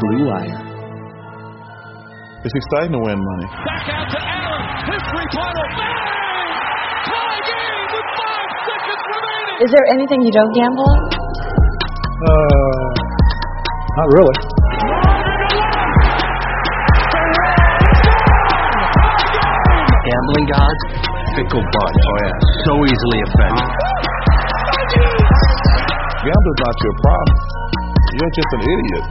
Blue 0.00 0.26
Wire. 0.30 0.58
It's 2.44 2.54
exciting 2.54 2.92
to 2.94 3.00
win 3.02 3.18
money. 3.18 3.46
Back 3.50 3.88
out 3.90 4.06
to 4.14 4.18
Allen. 4.22 4.62
History 4.94 5.26
title. 5.34 5.68
Bang! 5.74 6.50
Tie 7.08 7.40
game 7.50 7.86
with 7.90 8.08
five 8.14 8.50
seconds 8.62 9.02
remaining. 9.10 9.58
Is 9.66 9.70
there 9.74 9.86
anything 9.90 10.20
you 10.22 10.32
don't 10.32 10.54
gamble 10.54 10.86
on? 10.86 11.02
Uh, 12.18 12.86
not 13.98 14.08
really. 14.14 14.36
Gambling 20.08 20.46
gods, 20.48 20.82
fickle 21.36 21.64
bunch. 21.64 22.00
Oh 22.08 22.16
yeah, 22.22 22.36
so 22.64 22.72
easily 22.86 23.18
offended. 23.28 23.68
Gambling's 26.22 26.60
not 26.64 26.76
your 26.82 26.94
problem. 27.02 27.38
You're 28.18 28.34
just 28.34 28.50
an 28.56 28.62
idiot. 28.62 29.06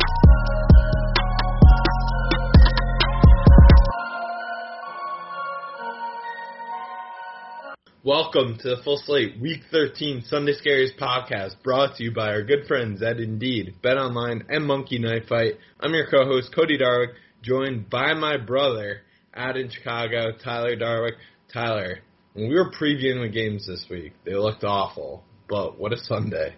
Welcome 8.08 8.58
to 8.60 8.70
the 8.70 8.82
Full 8.86 9.02
Slate 9.04 9.38
Week 9.38 9.60
13 9.70 10.24
Sunday 10.30 10.54
Scaries 10.54 10.98
podcast 10.98 11.62
brought 11.62 11.98
to 11.98 12.06
you 12.06 12.14
by 12.14 12.30
our 12.30 12.42
good 12.42 12.66
friends 12.66 13.02
at 13.02 13.20
Indeed, 13.20 13.82
Bet 13.82 13.98
Online, 13.98 14.46
and 14.48 14.66
Monkey 14.66 14.98
Knife 14.98 15.28
Fight. 15.28 15.56
I'm 15.82 15.94
your 15.94 16.10
co-host 16.10 16.56
Cody 16.56 16.78
Darwick, 16.78 17.16
joined 17.42 17.90
by 17.90 18.14
my 18.14 18.38
brother 18.38 19.02
out 19.36 19.58
in 19.58 19.70
Chicago, 19.70 20.32
Tyler 20.42 20.78
Darwick. 20.78 21.16
Tyler, 21.52 22.00
when 22.32 22.48
we 22.48 22.56
were 22.56 22.72
previewing 22.72 23.24
the 23.24 23.30
games 23.30 23.68
this 23.68 23.86
week, 23.90 24.14
they 24.24 24.36
looked 24.36 24.64
awful, 24.64 25.26
but 25.50 25.78
what 25.78 25.92
a 25.92 25.98
Sunday. 25.98 26.56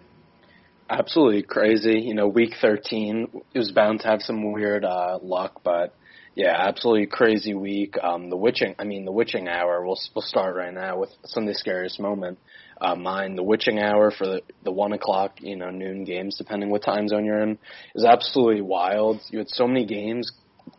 Absolutely 0.88 1.42
crazy. 1.42 1.98
You 1.98 2.14
know, 2.14 2.28
week 2.28 2.54
13, 2.60 3.28
it 3.52 3.58
was 3.58 3.72
bound 3.72 4.02
to 4.02 4.06
have 4.06 4.22
some 4.22 4.52
weird 4.52 4.84
uh, 4.84 5.18
luck, 5.20 5.62
but 5.64 5.96
yeah, 6.34 6.54
absolutely 6.56 7.06
crazy 7.06 7.54
week. 7.54 7.96
Um, 8.02 8.30
the 8.30 8.36
witching, 8.36 8.74
I 8.78 8.84
mean, 8.84 9.04
the 9.04 9.12
witching 9.12 9.48
hour. 9.48 9.84
We'll 9.84 9.98
we'll 10.14 10.22
start 10.22 10.54
right 10.54 10.72
now 10.72 10.98
with 10.98 11.10
Sunday 11.24 11.54
scariest 11.54 12.00
moment. 12.00 12.38
Uh, 12.80 12.94
mine, 12.94 13.36
the 13.36 13.42
witching 13.42 13.78
hour 13.78 14.10
for 14.10 14.26
the, 14.26 14.42
the 14.62 14.72
one 14.72 14.92
o'clock, 14.92 15.38
you 15.40 15.56
know, 15.56 15.70
noon 15.70 16.04
games, 16.04 16.36
depending 16.38 16.70
what 16.70 16.82
time 16.82 17.08
zone 17.08 17.24
you're 17.24 17.42
in, 17.42 17.58
is 17.94 18.04
absolutely 18.04 18.62
wild. 18.62 19.20
You 19.28 19.38
had 19.38 19.50
so 19.50 19.66
many 19.66 19.84
games 19.84 20.32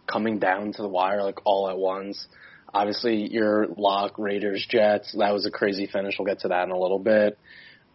coming 0.08 0.40
down 0.40 0.72
to 0.74 0.82
the 0.82 0.88
wire 0.88 1.22
like 1.22 1.40
all 1.46 1.70
at 1.70 1.78
once. 1.78 2.28
Obviously, 2.74 3.32
your 3.32 3.68
lock 3.78 4.18
Raiders 4.18 4.66
Jets. 4.68 5.14
That 5.20 5.34
was 5.34 5.46
a 5.46 5.52
crazy 5.52 5.86
finish. 5.86 6.16
We'll 6.18 6.26
get 6.26 6.40
to 6.40 6.48
that 6.48 6.64
in 6.64 6.72
a 6.72 6.80
little 6.80 7.00
bit. 7.00 7.38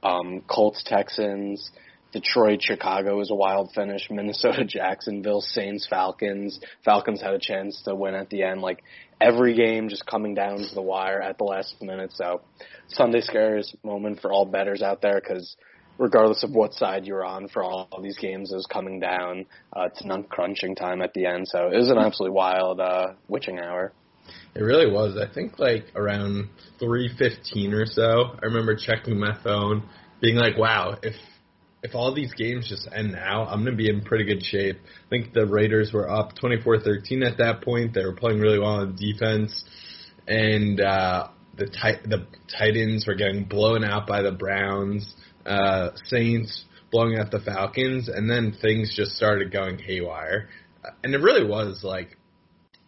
Um, 0.03 0.43
Colts 0.49 0.85
Texans. 0.87 1.71
Detroit, 2.17 2.63
Chicago 2.63 3.19
was 3.19 3.31
a 3.31 3.35
wild 3.35 3.73
finish. 3.75 4.07
Minnesota, 4.11 4.65
Jacksonville, 4.65 5.43
Saints, 5.43 5.87
Falcons. 5.89 6.59
Falcons 6.85 7.21
had 7.21 7.35
a 7.35 7.39
chance 7.39 7.83
to 7.85 7.95
win 7.95 8.15
at 8.15 8.31
the 8.31 8.43
end. 8.43 8.63
Like 8.63 8.83
every 9.21 9.55
game 9.55 9.89
just 9.89 10.07
coming 10.07 10.35
down 10.35 10.59
to 10.59 10.75
the 10.75 10.83
wire 10.83 11.21
at 11.21 11.37
the 11.37 11.45
last 11.45 11.75
minute. 11.83 12.13
So 12.15 12.41
Sunday 12.89 13.21
scares 13.21 13.75
moment 13.85 14.21
for 14.21 14.33
all 14.33 14.47
betters 14.47 14.81
out 14.81 15.03
there 15.03 15.21
because 15.21 15.57
regardless 15.99 16.43
of 16.43 16.53
what 16.53 16.73
side 16.73 17.05
you're 17.05 17.25
on 17.25 17.49
for 17.49 17.63
all, 17.63 17.89
these 18.03 18.19
games, 18.19 18.51
was 18.51 18.67
coming 18.67 18.99
down 18.99 19.45
uh, 19.75 19.89
to 19.89 20.07
non 20.07 20.25
crunching 20.25 20.75
time 20.75 21.03
at 21.03 21.13
the 21.13 21.27
end. 21.27 21.47
So 21.49 21.69
it 21.69 21.77
was 21.77 21.91
an 21.91 21.99
absolutely 21.99 22.35
wild 22.35 22.81
uh, 22.81 23.09
witching 23.29 23.59
hour. 23.59 23.93
It 24.55 24.63
really 24.63 24.91
was. 24.91 25.19
I 25.19 25.33
think 25.33 25.59
like 25.59 25.85
around 25.95 26.49
3:15 26.81 27.75
or 27.75 27.85
so. 27.85 28.37
I 28.43 28.47
remember 28.47 28.75
checking 28.75 29.21
my 29.21 29.37
phone, 29.45 29.83
being 30.21 30.37
like, 30.37 30.57
"Wow, 30.57 30.99
if 31.03 31.15
if 31.87 31.95
all 31.95 32.13
these 32.13 32.35
games 32.35 32.69
just 32.69 32.89
end 32.93 33.13
now, 33.13 33.47
I'm 33.47 33.63
going 33.63 33.77
to 33.77 33.83
be 33.83 33.89
in 33.89 34.03
pretty 34.03 34.25
good 34.25 34.43
shape. 34.43 34.77
I 34.77 35.09
think 35.09 35.33
the 35.33 35.47
Raiders 35.47 35.93
were 35.93 36.11
up 36.11 36.33
24-13 36.37 37.25
at 37.25 37.39
that 37.39 37.63
point. 37.63 37.95
They 37.95 38.05
were 38.05 38.13
playing 38.13 38.41
really 38.41 38.59
well 38.59 38.81
on 38.81 38.97
defense, 38.97 39.65
and 40.27 40.81
uh, 40.81 41.29
the 41.57 41.67
tit- 41.67 42.03
the 42.05 42.27
Titans 42.59 43.07
were 43.07 43.15
getting 43.15 43.45
blown 43.45 43.85
out 43.85 44.09
by 44.09 44.23
the 44.23 44.33
Browns. 44.33 45.15
Uh, 45.47 45.91
Saints 46.07 46.65
blowing 46.91 47.19
out 47.19 47.31
the 47.31 47.39
Falcons, 47.39 48.09
and 48.09 48.29
then 48.29 48.57
things 48.61 48.93
just 48.95 49.13
started 49.13 49.53
going 49.53 49.79
haywire. 49.79 50.49
And 51.05 51.15
it 51.15 51.19
really 51.19 51.47
was 51.47 51.83
like, 51.85 52.17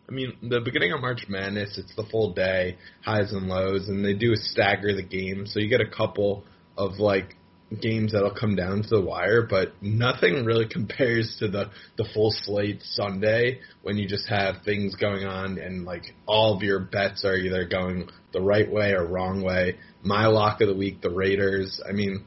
I 0.09 0.13
mean, 0.13 0.33
the 0.43 0.61
beginning 0.61 0.93
of 0.93 1.01
March 1.01 1.27
Madness, 1.29 1.79
it's 1.79 1.95
the 1.95 2.05
full 2.05 2.33
day, 2.33 2.79
highs 3.05 3.33
and 3.33 3.47
lows, 3.47 3.89
and 3.89 4.05
they 4.05 4.15
do 4.15 4.35
stagger 4.35 4.93
the 4.93 5.05
games, 5.05 5.53
so 5.53 5.61
you 5.61 5.69
get 5.69 5.81
a 5.81 5.89
couple 5.89 6.43
of 6.77 6.99
like 6.99 7.37
games 7.81 8.13
that'll 8.13 8.35
come 8.35 8.57
down 8.57 8.83
to 8.83 8.89
the 8.89 9.01
wire, 9.01 9.43
but 9.43 9.73
nothing 9.83 10.45
really 10.45 10.67
compares 10.67 11.37
to 11.39 11.49
the 11.49 11.71
the 11.97 12.07
full 12.15 12.31
slate 12.31 12.81
Sunday 12.83 13.61
when 13.83 13.97
you 13.97 14.09
just 14.09 14.29
have 14.29 14.63
things 14.65 14.95
going 14.95 15.25
on 15.25 15.59
and 15.59 15.85
like 15.85 16.15
all 16.27 16.57
of 16.57 16.63
your 16.63 16.81
bets 16.81 17.25
are 17.25 17.37
either 17.37 17.67
going 17.67 18.09
the 18.33 18.41
right 18.41 18.71
way 18.71 18.93
or 18.93 19.07
wrong 19.07 19.43
way. 19.43 19.77
My 20.03 20.27
lock 20.27 20.61
of 20.61 20.69
the 20.69 20.75
week, 20.75 21.03
the 21.03 21.11
Raiders. 21.11 21.81
I 21.87 21.93
mean, 21.93 22.25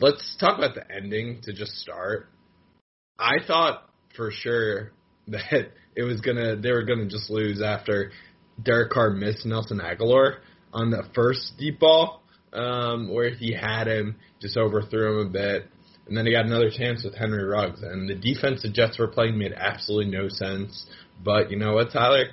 let's 0.00 0.36
talk 0.38 0.58
about 0.58 0.74
the 0.74 0.84
ending 0.94 1.40
to 1.44 1.52
just 1.52 1.72
start. 1.72 2.28
I 3.18 3.36
thought 3.46 3.88
for 4.16 4.30
sure 4.30 4.92
that 5.28 5.72
it 5.96 6.02
was 6.02 6.20
gonna 6.20 6.56
they 6.56 6.72
were 6.72 6.84
gonna 6.84 7.08
just 7.08 7.30
lose 7.30 7.62
after 7.62 8.12
Derek 8.62 8.90
Carr 8.92 9.10
missed 9.10 9.46
Nelson 9.46 9.80
Agholor 9.80 10.36
on 10.72 10.90
the 10.90 11.04
first 11.14 11.54
deep 11.58 11.80
ball 11.80 12.23
um, 12.54 13.12
where 13.12 13.30
he 13.30 13.52
had 13.52 13.86
him, 13.86 14.16
just 14.40 14.56
overthrew 14.56 15.20
him 15.20 15.26
a 15.26 15.30
bit. 15.30 15.68
And 16.06 16.16
then 16.16 16.26
he 16.26 16.32
got 16.32 16.44
another 16.44 16.70
chance 16.70 17.02
with 17.02 17.14
Henry 17.14 17.44
Ruggs. 17.44 17.82
And 17.82 18.08
the 18.08 18.14
defense 18.14 18.62
the 18.62 18.70
Jets 18.70 18.98
were 18.98 19.08
playing 19.08 19.38
made 19.38 19.52
absolutely 19.52 20.12
no 20.12 20.28
sense. 20.28 20.86
But 21.22 21.50
you 21.50 21.58
know 21.58 21.74
what, 21.74 21.92
Tyler? 21.92 22.26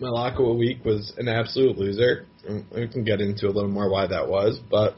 Lock 0.00 0.38
week 0.38 0.84
was 0.84 1.12
an 1.18 1.28
absolute 1.28 1.76
loser. 1.76 2.26
We 2.74 2.88
can 2.88 3.04
get 3.04 3.20
into 3.20 3.46
a 3.46 3.50
little 3.50 3.70
more 3.70 3.90
why 3.90 4.06
that 4.06 4.28
was. 4.28 4.58
But 4.70 4.94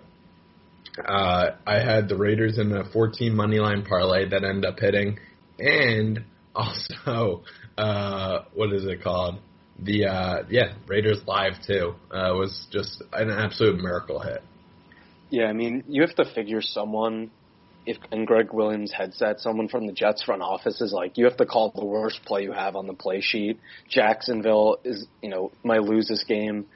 uh, 1.04 1.50
I 1.66 1.74
had 1.76 2.08
the 2.08 2.16
Raiders 2.16 2.58
in 2.58 2.72
a 2.72 2.84
14 2.90 3.34
money 3.34 3.58
line 3.58 3.84
parlay 3.84 4.28
that 4.28 4.44
ended 4.44 4.66
up 4.66 4.78
hitting. 4.78 5.18
And 5.58 6.24
also, 6.54 7.42
uh, 7.78 8.40
what 8.54 8.72
is 8.72 8.84
it 8.84 9.02
called? 9.02 9.38
The 9.82 10.06
uh, 10.06 10.42
yeah 10.50 10.74
Raiders 10.86 11.20
live 11.26 11.54
too 11.66 11.94
uh, 12.10 12.32
was 12.34 12.66
just 12.70 13.02
an 13.12 13.30
absolute 13.30 13.80
miracle 13.80 14.20
hit. 14.20 14.42
Yeah, 15.30 15.46
I 15.46 15.52
mean, 15.52 15.84
you 15.88 16.02
have 16.02 16.14
to 16.16 16.24
figure 16.34 16.60
someone 16.60 17.30
if 17.86 17.96
in 18.12 18.24
Gregg 18.24 18.52
Williams' 18.52 18.92
headset, 18.92 19.40
someone 19.40 19.68
from 19.68 19.86
the 19.86 19.92
Jets 19.92 20.22
front 20.22 20.42
office 20.42 20.80
is 20.80 20.92
like, 20.92 21.16
you 21.16 21.24
have 21.24 21.36
to 21.38 21.46
call 21.46 21.72
the 21.74 21.84
worst 21.84 22.20
play 22.24 22.42
you 22.42 22.52
have 22.52 22.76
on 22.76 22.86
the 22.86 22.94
play 22.94 23.20
sheet. 23.20 23.58
Jacksonville 23.88 24.78
is, 24.84 25.06
you 25.22 25.30
know, 25.30 25.50
might 25.64 25.82
lose 25.82 26.08
this 26.08 26.24
game 26.24 26.66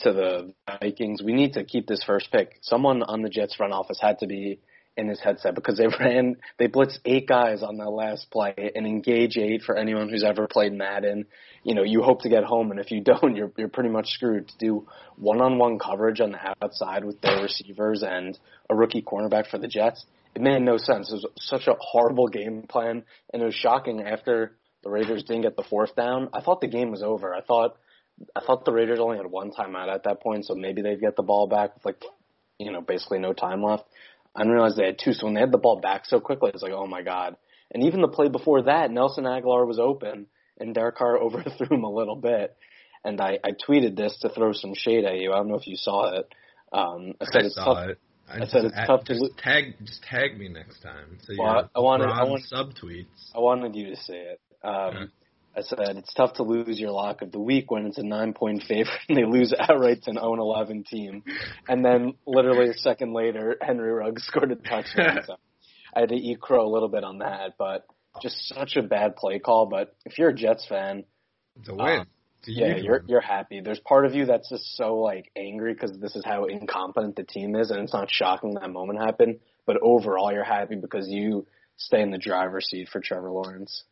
to 0.00 0.12
the 0.12 0.52
Vikings. 0.80 1.22
We 1.22 1.32
need 1.32 1.54
to 1.54 1.64
keep 1.64 1.86
this 1.86 2.02
first 2.04 2.30
pick. 2.32 2.58
Someone 2.62 3.02
on 3.02 3.22
the 3.22 3.28
Jets 3.28 3.54
front 3.54 3.72
office 3.72 3.98
had 4.00 4.18
to 4.18 4.26
be 4.26 4.58
in 4.96 5.08
his 5.08 5.20
headset 5.20 5.54
because 5.54 5.78
they 5.78 5.86
ran, 6.00 6.36
they 6.58 6.66
blitzed 6.66 6.98
eight 7.04 7.28
guys 7.28 7.62
on 7.62 7.76
that 7.78 7.90
last 7.90 8.30
play 8.30 8.72
and 8.74 8.86
engage 8.86 9.36
eight 9.36 9.62
for 9.62 9.76
anyone 9.76 10.08
who's 10.08 10.24
ever 10.24 10.48
played 10.48 10.72
Madden. 10.72 11.26
You 11.68 11.74
know, 11.74 11.84
you 11.84 12.02
hope 12.02 12.22
to 12.22 12.28
get 12.28 12.44
home, 12.44 12.70
and 12.70 12.80
if 12.80 12.90
you 12.90 13.00
don't, 13.12 13.36
you're 13.36 13.52
you're 13.56 13.68
pretty 13.68 13.90
much 13.90 14.08
screwed. 14.10 14.48
To 14.48 14.58
do 14.58 14.86
one-on-one 15.16 15.78
coverage 15.78 16.20
on 16.20 16.32
the 16.32 16.54
outside 16.62 17.04
with 17.04 17.20
their 17.20 17.42
receivers 17.42 18.02
and 18.02 18.38
a 18.70 18.74
rookie 18.74 19.02
cornerback 19.02 19.48
for 19.50 19.58
the 19.58 19.68
Jets 19.68 20.06
it 20.34 20.42
made 20.42 20.62
no 20.62 20.76
sense. 20.76 21.10
It 21.10 21.14
was 21.14 21.26
such 21.36 21.66
a 21.66 21.76
horrible 21.80 22.28
game 22.28 22.62
plan, 22.68 23.02
and 23.32 23.42
it 23.42 23.44
was 23.44 23.54
shocking 23.54 24.02
after 24.02 24.52
the 24.84 24.90
Raiders 24.90 25.24
didn't 25.24 25.42
get 25.42 25.56
the 25.56 25.64
fourth 25.64 25.96
down. 25.96 26.28
I 26.32 26.40
thought 26.40 26.60
the 26.60 26.68
game 26.68 26.92
was 26.92 27.02
over. 27.02 27.34
I 27.34 27.40
thought 27.40 27.76
I 28.36 28.40
thought 28.40 28.64
the 28.64 28.72
Raiders 28.72 29.00
only 29.00 29.16
had 29.16 29.26
one 29.26 29.50
timeout 29.50 29.92
at 29.92 30.04
that 30.04 30.20
point, 30.20 30.46
so 30.46 30.54
maybe 30.54 30.82
they'd 30.82 31.00
get 31.00 31.16
the 31.16 31.22
ball 31.22 31.48
back 31.48 31.74
with 31.74 31.84
like 31.84 32.04
you 32.58 32.70
know 32.70 32.80
basically 32.80 33.18
no 33.18 33.32
time 33.32 33.62
left. 33.62 33.84
I 34.36 34.42
didn't 34.42 34.54
realize 34.54 34.76
they 34.76 34.86
had 34.86 34.98
two. 35.02 35.12
So 35.12 35.26
when 35.26 35.34
they 35.34 35.40
had 35.40 35.50
the 35.50 35.58
ball 35.58 35.80
back 35.80 36.06
so 36.06 36.20
quickly, 36.20 36.50
it 36.50 36.54
was 36.54 36.62
like, 36.62 36.72
oh 36.72 36.86
my 36.86 37.02
god. 37.02 37.36
And 37.72 37.84
even 37.84 38.00
the 38.00 38.08
play 38.08 38.28
before 38.28 38.62
that, 38.62 38.90
Nelson 38.90 39.24
Agholor 39.24 39.66
was 39.66 39.78
open, 39.78 40.26
and 40.60 40.74
Derek 40.74 40.96
Carr 40.96 41.18
overthrew 41.22 41.68
him 41.76 41.84
a 41.84 41.90
little 41.92 42.16
bit. 42.16 42.56
And 43.04 43.20
I, 43.20 43.38
I 43.44 43.50
tweeted 43.52 43.96
this 43.96 44.18
to 44.22 44.28
throw 44.28 44.52
some 44.52 44.74
shade 44.74 45.04
at 45.04 45.18
you. 45.18 45.32
I 45.32 45.36
don't 45.36 45.48
know 45.48 45.54
if 45.56 45.66
you 45.66 45.76
saw 45.76 46.14
it. 46.18 46.28
Um, 46.72 47.14
I 47.20 47.24
said 47.26 47.42
I 47.42 47.46
it's 47.46 47.54
saw 47.54 47.74
tough. 47.74 47.88
it. 47.90 47.98
I, 48.30 48.44
said 48.46 48.64
it's 48.66 48.76
tough 48.86 49.04
to 49.04 49.14
lo- 49.14 49.28
tag 49.38 49.74
just 49.84 50.02
tag 50.02 50.38
me 50.38 50.48
next 50.48 50.80
time. 50.80 51.16
So 51.22 51.32
Well, 51.38 51.70
I 51.74 51.80
wanted- 51.80 52.08
I 52.10 52.18
Ron 52.20 52.30
want- 52.30 52.44
subtweets. 52.52 53.06
I 53.34 53.38
wanted 53.38 53.74
you 53.74 53.90
to 53.90 53.96
say 53.96 54.18
it. 54.18 54.40
Um, 54.62 54.94
Yeah. 54.94 55.04
I 55.56 55.62
said 55.62 55.78
it's 55.96 56.12
tough 56.14 56.34
to 56.34 56.42
lose 56.44 56.78
your 56.78 56.92
lock 56.92 57.20
of 57.22 57.32
the 57.32 57.40
week 57.40 57.70
when 57.70 57.86
it's 57.86 57.98
a 57.98 58.02
nine 58.04 58.32
point 58.32 58.62
favorite 58.68 59.00
and 59.08 59.16
they 59.18 59.24
lose 59.24 59.52
outright 59.58 60.02
to 60.04 60.10
an 60.10 60.16
0 60.18 60.34
11 60.34 60.84
team. 60.84 61.24
And 61.68 61.84
then 61.84 62.14
literally 62.26 62.68
a 62.68 62.74
second 62.74 63.12
later, 63.12 63.56
Henry 63.60 63.90
Ruggs 63.90 64.22
scored 64.26 64.52
a 64.52 64.56
touchdown. 64.56 65.20
so 65.26 65.36
I 65.94 66.00
had 66.00 66.10
to 66.10 66.14
eat 66.16 66.40
crow 66.40 66.66
a 66.66 66.70
little 66.70 66.88
bit 66.90 67.02
on 67.02 67.18
that, 67.18 67.54
but 67.58 67.86
just 68.20 68.36
such 68.48 68.76
a 68.76 68.82
bad 68.82 69.16
play 69.16 69.38
call. 69.38 69.66
But 69.66 69.94
if 70.04 70.18
you're 70.18 70.30
a 70.30 70.34
Jets 70.34 70.66
fan, 70.66 71.04
It's 71.58 71.68
a 71.68 71.74
win. 71.74 72.00
Um, 72.00 72.06
It's 72.40 72.48
a 72.48 72.52
yeah, 72.52 72.74
huge 72.74 72.84
you're 72.84 73.02
you're 73.06 73.20
happy. 73.20 73.60
There's 73.60 73.80
part 73.80 74.06
of 74.06 74.14
you 74.14 74.26
that's 74.26 74.48
just 74.48 74.76
so 74.76 74.98
like 74.98 75.30
angry 75.36 75.74
because 75.74 75.98
this 75.98 76.14
is 76.16 76.24
how 76.24 76.44
incompetent 76.44 77.16
the 77.16 77.24
team 77.24 77.54
is, 77.56 77.70
and 77.70 77.80
it's 77.80 77.92
not 77.92 78.08
shocking 78.10 78.54
that 78.54 78.70
moment 78.70 79.00
happened. 79.00 79.40
But 79.66 79.78
overall, 79.82 80.32
you're 80.32 80.44
happy 80.44 80.76
because 80.76 81.08
you 81.08 81.46
stay 81.76 82.00
in 82.00 82.10
the 82.10 82.18
driver's 82.18 82.66
seat 82.68 82.88
for 82.88 83.00
Trevor 83.00 83.30
Lawrence. 83.30 83.84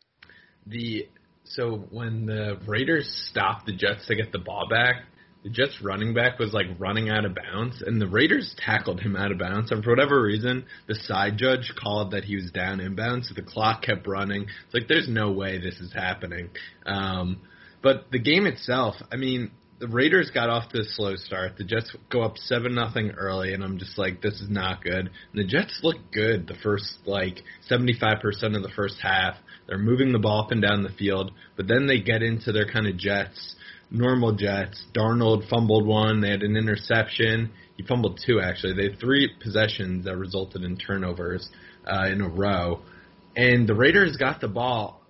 the 0.67 1.09
so 1.45 1.77
when 1.91 2.27
the 2.27 2.59
Raiders 2.67 3.09
stopped 3.31 3.67
the 3.67 3.73
Jets 3.73 4.07
to 4.09 4.17
get 4.17 4.33
the 4.33 4.39
ball 4.39 4.67
back, 4.69 5.05
the 5.43 5.51
Jets 5.51 5.81
running 5.83 6.13
back 6.13 6.39
was 6.39 6.53
like 6.53 6.67
running 6.79 7.09
out 7.09 7.25
of 7.25 7.37
bounds, 7.37 7.83
and 7.83 8.01
the 8.01 8.09
Raiders 8.09 8.55
tackled 8.59 9.01
him 9.01 9.15
out 9.15 9.31
of 9.31 9.39
bounds. 9.39 9.71
And 9.71 9.85
for 9.85 9.91
whatever 9.91 10.21
reason, 10.21 10.67
the 10.89 10.95
side 10.95 11.37
judge 11.37 11.73
called 11.81 12.11
that 12.11 12.25
he 12.25 12.37
was 12.37 12.51
down 12.51 12.79
inbounds, 12.79 13.27
so 13.27 13.35
the 13.35 13.43
clock 13.43 13.83
kept 13.83 14.07
running. 14.07 14.43
It's 14.43 14.75
like 14.75 14.89
there's 14.89 15.09
no 15.09 15.31
way 15.31 15.59
this 15.59 15.79
is 15.81 15.93
happening. 15.93 16.51
Um, 16.85 17.43
but 17.83 18.11
the 18.11 18.19
game 18.19 18.47
itself, 18.47 18.97
I 19.13 19.17
mean, 19.17 19.53
the 19.79 19.89
Raiders 19.89 20.31
got 20.33 20.49
off 20.49 20.71
to 20.71 20.81
a 20.81 20.85
slow 20.85 21.17
start. 21.17 21.57
The 21.59 21.65
Jets 21.65 21.95
go 22.11 22.23
up 22.23 22.39
seven 22.39 22.75
nothing 22.75 23.11
early, 23.11 23.53
and 23.53 23.63
I'm 23.63 23.79
just 23.79 23.99
like, 23.99 24.23
this 24.23 24.41
is 24.41 24.49
not 24.49 24.83
good. 24.83 25.11
And 25.11 25.11
the 25.35 25.47
Jets 25.47 25.81
look 25.83 25.97
good 26.13 26.47
the 26.47 26.57
first 26.63 26.99
like 27.05 27.43
75% 27.71 28.23
of 28.57 28.63
the 28.63 28.73
first 28.75 28.97
half. 29.03 29.37
They're 29.67 29.79
moving 29.79 30.13
the 30.13 30.19
ball 30.19 30.45
up 30.45 30.51
and 30.51 30.63
down 30.63 30.83
the 30.83 30.91
field, 30.91 31.33
but 31.57 31.69
then 31.69 31.87
they 31.87 32.01
get 32.01 32.23
into 32.23 32.53
their 32.53 32.71
kind 32.71 32.87
of 32.87 32.97
Jets, 32.97 33.57
normal 33.91 34.33
Jets. 34.33 34.83
Darnold 34.95 35.49
fumbled 35.49 35.87
one. 35.87 36.21
They 36.21 36.31
had 36.31 36.43
an 36.43 36.57
interception. 36.57 37.53
He 37.77 37.83
fumbled 37.85 38.21
two 38.25 38.41
actually. 38.41 38.75
They 38.75 38.91
had 38.91 39.01
three 39.01 39.31
possessions 39.43 40.05
that 40.05 40.17
resulted 40.17 40.63
in 40.63 40.77
turnovers 40.77 41.49
uh, 41.87 42.07
in 42.07 42.21
a 42.21 42.29
row, 42.29 42.81
and 43.37 43.69
the 43.69 43.75
Raiders 43.75 44.17
got 44.17 44.41
the 44.41 44.49
ball 44.49 45.03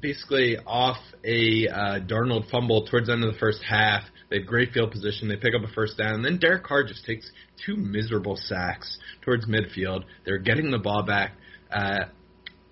basically 0.00 0.58
off 0.66 0.98
a 1.24 1.66
uh, 1.68 2.00
Darnold 2.00 2.50
fumble 2.50 2.86
towards 2.86 3.06
the 3.06 3.14
end 3.14 3.24
of 3.24 3.32
the 3.32 3.38
first 3.38 3.62
half. 3.62 4.02
They 4.28 4.38
have 4.38 4.46
great 4.46 4.72
field 4.72 4.90
position. 4.90 5.28
They 5.28 5.36
pick 5.36 5.54
up 5.54 5.62
a 5.62 5.72
first 5.72 5.96
down, 5.96 6.16
and 6.16 6.24
then 6.24 6.38
Derek 6.38 6.64
Carr 6.64 6.84
just 6.84 7.04
takes 7.06 7.30
two 7.64 7.76
miserable 7.76 8.36
sacks 8.36 8.98
towards 9.22 9.46
midfield. 9.46 10.04
They're 10.24 10.38
getting 10.38 10.70
the 10.70 10.78
ball 10.78 11.04
back 11.04 11.32
uh, 11.70 12.06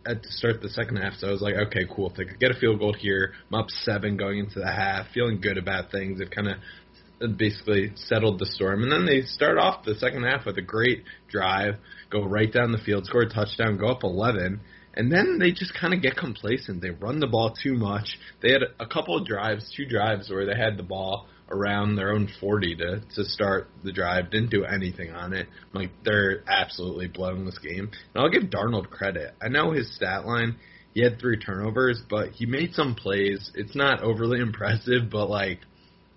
at 0.06 0.22
to 0.22 0.32
start 0.32 0.62
the 0.62 0.68
second 0.68 0.96
half. 0.96 1.14
So 1.18 1.28
I 1.28 1.32
was 1.32 1.42
like, 1.42 1.54
okay, 1.54 1.86
cool. 1.94 2.10
If 2.10 2.16
they 2.16 2.24
could 2.24 2.40
get 2.40 2.50
a 2.50 2.58
field 2.58 2.78
goal 2.78 2.94
here, 2.94 3.32
I'm 3.50 3.60
up 3.60 3.70
seven 3.70 4.16
going 4.16 4.38
into 4.38 4.60
the 4.60 4.70
half, 4.70 5.08
feeling 5.12 5.40
good 5.40 5.58
about 5.58 5.90
things. 5.90 6.18
They've 6.18 6.30
kind 6.30 6.48
of 6.48 7.36
basically 7.36 7.92
settled 7.94 8.38
the 8.38 8.46
storm. 8.46 8.82
And 8.82 8.92
then 8.92 9.06
they 9.06 9.22
start 9.22 9.58
off 9.58 9.84
the 9.84 9.94
second 9.94 10.24
half 10.24 10.46
with 10.46 10.58
a 10.58 10.62
great 10.62 11.04
drive, 11.28 11.76
go 12.10 12.24
right 12.24 12.52
down 12.52 12.72
the 12.72 12.78
field, 12.78 13.06
score 13.06 13.22
a 13.22 13.28
touchdown, 13.28 13.78
go 13.78 13.88
up 13.88 14.04
11. 14.04 14.60
And 14.94 15.12
then 15.12 15.38
they 15.38 15.50
just 15.52 15.74
kind 15.78 15.92
of 15.92 16.00
get 16.00 16.16
complacent. 16.16 16.80
They 16.80 16.90
run 16.90 17.20
the 17.20 17.26
ball 17.26 17.54
too 17.62 17.74
much. 17.74 18.18
They 18.40 18.52
had 18.52 18.62
a 18.80 18.86
couple 18.86 19.16
of 19.16 19.26
drives, 19.26 19.70
two 19.76 19.84
drives 19.84 20.30
where 20.30 20.46
they 20.46 20.56
had 20.56 20.78
the 20.78 20.82
ball 20.82 21.26
around 21.48 21.96
their 21.96 22.12
own 22.12 22.28
40 22.40 22.76
to 22.76 23.00
to 23.14 23.24
start 23.24 23.68
the 23.84 23.92
drive. 23.92 24.30
Didn't 24.30 24.50
do 24.50 24.64
anything 24.64 25.10
on 25.10 25.32
it. 25.32 25.46
Like 25.72 25.90
they're 26.04 26.42
absolutely 26.48 27.06
blowing 27.08 27.44
this 27.44 27.58
game. 27.58 27.90
And 28.14 28.22
I'll 28.22 28.30
give 28.30 28.44
Darnold 28.44 28.90
credit. 28.90 29.34
I 29.40 29.48
know 29.48 29.72
his 29.72 29.94
stat 29.94 30.26
line. 30.26 30.56
He 30.94 31.02
had 31.02 31.20
three 31.20 31.38
turnovers, 31.38 32.02
but 32.08 32.30
he 32.30 32.46
made 32.46 32.72
some 32.72 32.94
plays. 32.94 33.50
It's 33.54 33.76
not 33.76 34.02
overly 34.02 34.40
impressive, 34.40 35.10
but 35.10 35.28
like 35.28 35.60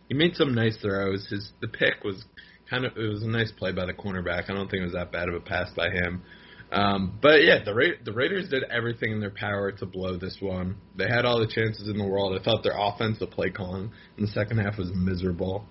he 0.07 0.15
made 0.15 0.35
some 0.35 0.55
nice 0.55 0.77
throws. 0.77 1.27
His 1.29 1.51
the 1.61 1.67
pick 1.67 2.03
was 2.03 2.23
kind 2.69 2.85
of 2.85 2.97
it 2.97 3.07
was 3.07 3.23
a 3.23 3.27
nice 3.27 3.51
play 3.51 3.71
by 3.71 3.85
the 3.85 3.93
cornerback. 3.93 4.49
I 4.49 4.53
don't 4.53 4.69
think 4.69 4.81
it 4.81 4.85
was 4.85 4.93
that 4.93 5.11
bad 5.11 5.29
of 5.29 5.35
a 5.35 5.39
pass 5.39 5.69
by 5.75 5.89
him. 5.89 6.23
Um, 6.71 7.17
but 7.21 7.43
yeah, 7.43 7.63
the 7.63 7.73
Ra- 7.73 7.97
the 8.03 8.13
Raiders 8.13 8.49
did 8.49 8.63
everything 8.63 9.11
in 9.11 9.19
their 9.19 9.31
power 9.31 9.71
to 9.71 9.85
blow 9.85 10.17
this 10.17 10.37
one. 10.39 10.75
They 10.95 11.07
had 11.07 11.25
all 11.25 11.39
the 11.39 11.47
chances 11.47 11.87
in 11.87 11.97
the 11.97 12.05
world. 12.05 12.39
I 12.39 12.43
thought 12.43 12.63
their 12.63 12.77
offensive 12.77 13.31
play 13.31 13.49
calling 13.49 13.91
in 14.17 14.25
the 14.25 14.31
second 14.31 14.59
half 14.59 14.77
was 14.77 14.91
miserable. 14.93 15.65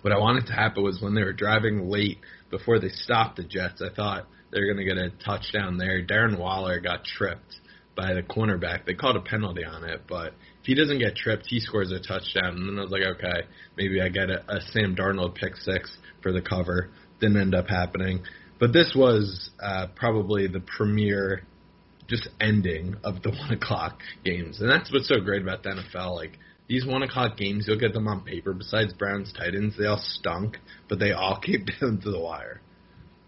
What 0.00 0.12
I 0.12 0.18
wanted 0.18 0.46
to 0.46 0.52
happen 0.52 0.82
was 0.82 1.00
when 1.00 1.14
they 1.14 1.22
were 1.22 1.32
driving 1.32 1.88
late 1.88 2.18
before 2.50 2.80
they 2.80 2.88
stopped 2.88 3.36
the 3.36 3.44
Jets, 3.44 3.80
I 3.80 3.94
thought 3.94 4.26
they 4.50 4.60
were 4.60 4.66
going 4.66 4.84
to 4.86 4.94
get 4.94 4.98
a 4.98 5.10
touchdown 5.24 5.78
there. 5.78 6.04
Darren 6.04 6.38
Waller 6.38 6.80
got 6.80 7.04
tripped 7.04 7.60
by 7.96 8.12
the 8.14 8.22
cornerback. 8.22 8.84
They 8.84 8.94
called 8.94 9.16
a 9.16 9.20
penalty 9.20 9.64
on 9.64 9.84
it, 9.84 10.02
but 10.08 10.34
if 10.60 10.64
he 10.64 10.74
doesn't 10.74 10.98
get 10.98 11.14
tripped, 11.14 11.46
he 11.46 11.60
scores 11.60 11.92
a 11.92 12.00
touchdown. 12.00 12.56
And 12.56 12.68
then 12.68 12.78
I 12.78 12.82
was 12.82 12.90
like, 12.90 13.02
okay, 13.16 13.46
maybe 13.76 14.00
I 14.00 14.08
get 14.08 14.30
a, 14.30 14.42
a 14.48 14.60
Sam 14.72 14.96
Darnold 14.96 15.36
pick 15.36 15.56
six 15.56 15.96
for 16.22 16.32
the 16.32 16.42
cover. 16.42 16.90
Didn't 17.20 17.40
end 17.40 17.54
up 17.54 17.68
happening. 17.68 18.22
But 18.62 18.72
this 18.72 18.94
was 18.94 19.50
uh, 19.60 19.88
probably 19.96 20.46
the 20.46 20.60
premier 20.60 21.42
just 22.06 22.28
ending 22.40 22.94
of 23.02 23.20
the 23.20 23.30
one 23.36 23.50
o'clock 23.50 23.98
games, 24.24 24.60
and 24.60 24.70
that's 24.70 24.92
what's 24.92 25.08
so 25.08 25.18
great 25.18 25.42
about 25.42 25.64
the 25.64 25.70
NFL. 25.70 26.14
Like 26.14 26.38
these 26.68 26.86
one 26.86 27.02
o'clock 27.02 27.36
games, 27.36 27.64
you'll 27.66 27.80
get 27.80 27.92
them 27.92 28.06
on 28.06 28.20
paper. 28.20 28.52
Besides 28.52 28.92
Browns 28.92 29.32
Titans, 29.36 29.74
they 29.76 29.86
all 29.86 30.00
stunk, 30.00 30.58
but 30.88 31.00
they 31.00 31.10
all 31.10 31.40
came 31.44 31.66
down 31.80 31.98
to 32.02 32.10
the 32.12 32.20
wire. 32.20 32.60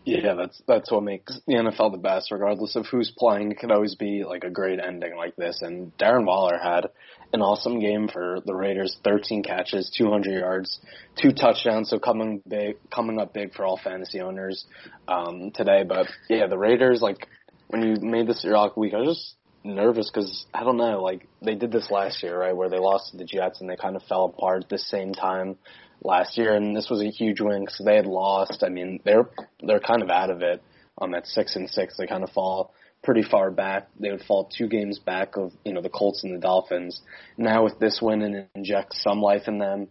Yeah, 0.04 0.34
that's 0.34 0.60
that's 0.66 0.90
what 0.90 1.02
makes 1.02 1.40
the 1.46 1.54
NFL 1.54 1.92
the 1.92 1.98
best, 1.98 2.30
regardless 2.30 2.76
of 2.76 2.84
who's 2.86 3.10
playing. 3.16 3.52
It 3.52 3.58
could 3.58 3.72
always 3.72 3.94
be 3.94 4.22
like 4.22 4.44
a 4.44 4.50
great 4.50 4.78
ending 4.78 5.16
like 5.16 5.34
this. 5.36 5.62
And 5.62 5.96
Darren 5.96 6.26
Waller 6.26 6.58
had 6.58 6.88
an 7.32 7.40
awesome 7.40 7.80
game 7.80 8.08
for 8.12 8.40
the 8.44 8.54
Raiders: 8.54 8.98
13 9.02 9.42
catches, 9.42 9.90
200 9.96 10.40
yards, 10.40 10.78
two 11.16 11.32
touchdowns. 11.32 11.88
So 11.88 11.98
coming 11.98 12.42
big, 12.46 12.76
coming 12.90 13.18
up 13.18 13.32
big 13.32 13.54
for 13.54 13.64
all 13.64 13.80
fantasy 13.82 14.20
owners 14.20 14.66
um, 15.08 15.52
today. 15.54 15.84
But 15.88 16.08
yeah, 16.28 16.48
the 16.48 16.58
Raiders 16.58 17.00
like 17.00 17.26
when 17.68 17.82
you 17.82 17.96
made 17.98 18.26
this 18.26 18.44
lock 18.44 18.76
week, 18.76 18.92
I 18.92 18.98
was 18.98 19.16
just 19.16 19.36
nervous 19.64 20.10
because 20.10 20.44
I 20.52 20.64
don't 20.64 20.76
know, 20.76 21.02
like 21.02 21.26
they 21.40 21.54
did 21.54 21.72
this 21.72 21.90
last 21.90 22.22
year, 22.22 22.38
right, 22.38 22.54
where 22.54 22.68
they 22.68 22.78
lost 22.78 23.12
to 23.12 23.16
the 23.16 23.24
Jets 23.24 23.62
and 23.62 23.70
they 23.70 23.76
kind 23.76 23.96
of 23.96 24.02
fell 24.02 24.26
apart 24.26 24.64
at 24.64 24.68
the 24.68 24.78
same 24.78 25.14
time 25.14 25.56
last 26.02 26.36
year, 26.36 26.54
and 26.54 26.76
this 26.76 26.88
was 26.90 27.00
a 27.00 27.10
huge 27.10 27.40
win 27.40 27.64
because 27.64 27.82
they 27.84 27.96
had 27.96 28.06
lost. 28.06 28.62
I 28.64 28.68
mean, 28.68 29.00
they're 29.04 29.28
they're 29.62 29.80
kind 29.80 30.02
of 30.02 30.10
out 30.10 30.30
of 30.30 30.42
it 30.42 30.62
on 30.98 31.12
that 31.12 31.26
six 31.26 31.56
and 31.56 31.68
six. 31.68 31.96
They 31.96 32.06
kind 32.06 32.24
of 32.24 32.30
fall 32.30 32.72
pretty 33.02 33.22
far 33.22 33.50
back. 33.50 33.88
They 34.00 34.10
would 34.10 34.22
fall 34.22 34.50
two 34.56 34.68
games 34.68 34.98
back 34.98 35.36
of 35.36 35.52
you 35.64 35.72
know 35.72 35.82
the 35.82 35.90
Colts 35.90 36.24
and 36.24 36.34
the 36.34 36.40
Dolphins. 36.40 37.00
Now 37.36 37.64
with 37.64 37.78
this 37.78 38.00
win 38.02 38.22
and 38.22 38.46
inject 38.54 38.94
some 38.94 39.20
life 39.20 39.46
in 39.46 39.58
them, 39.58 39.88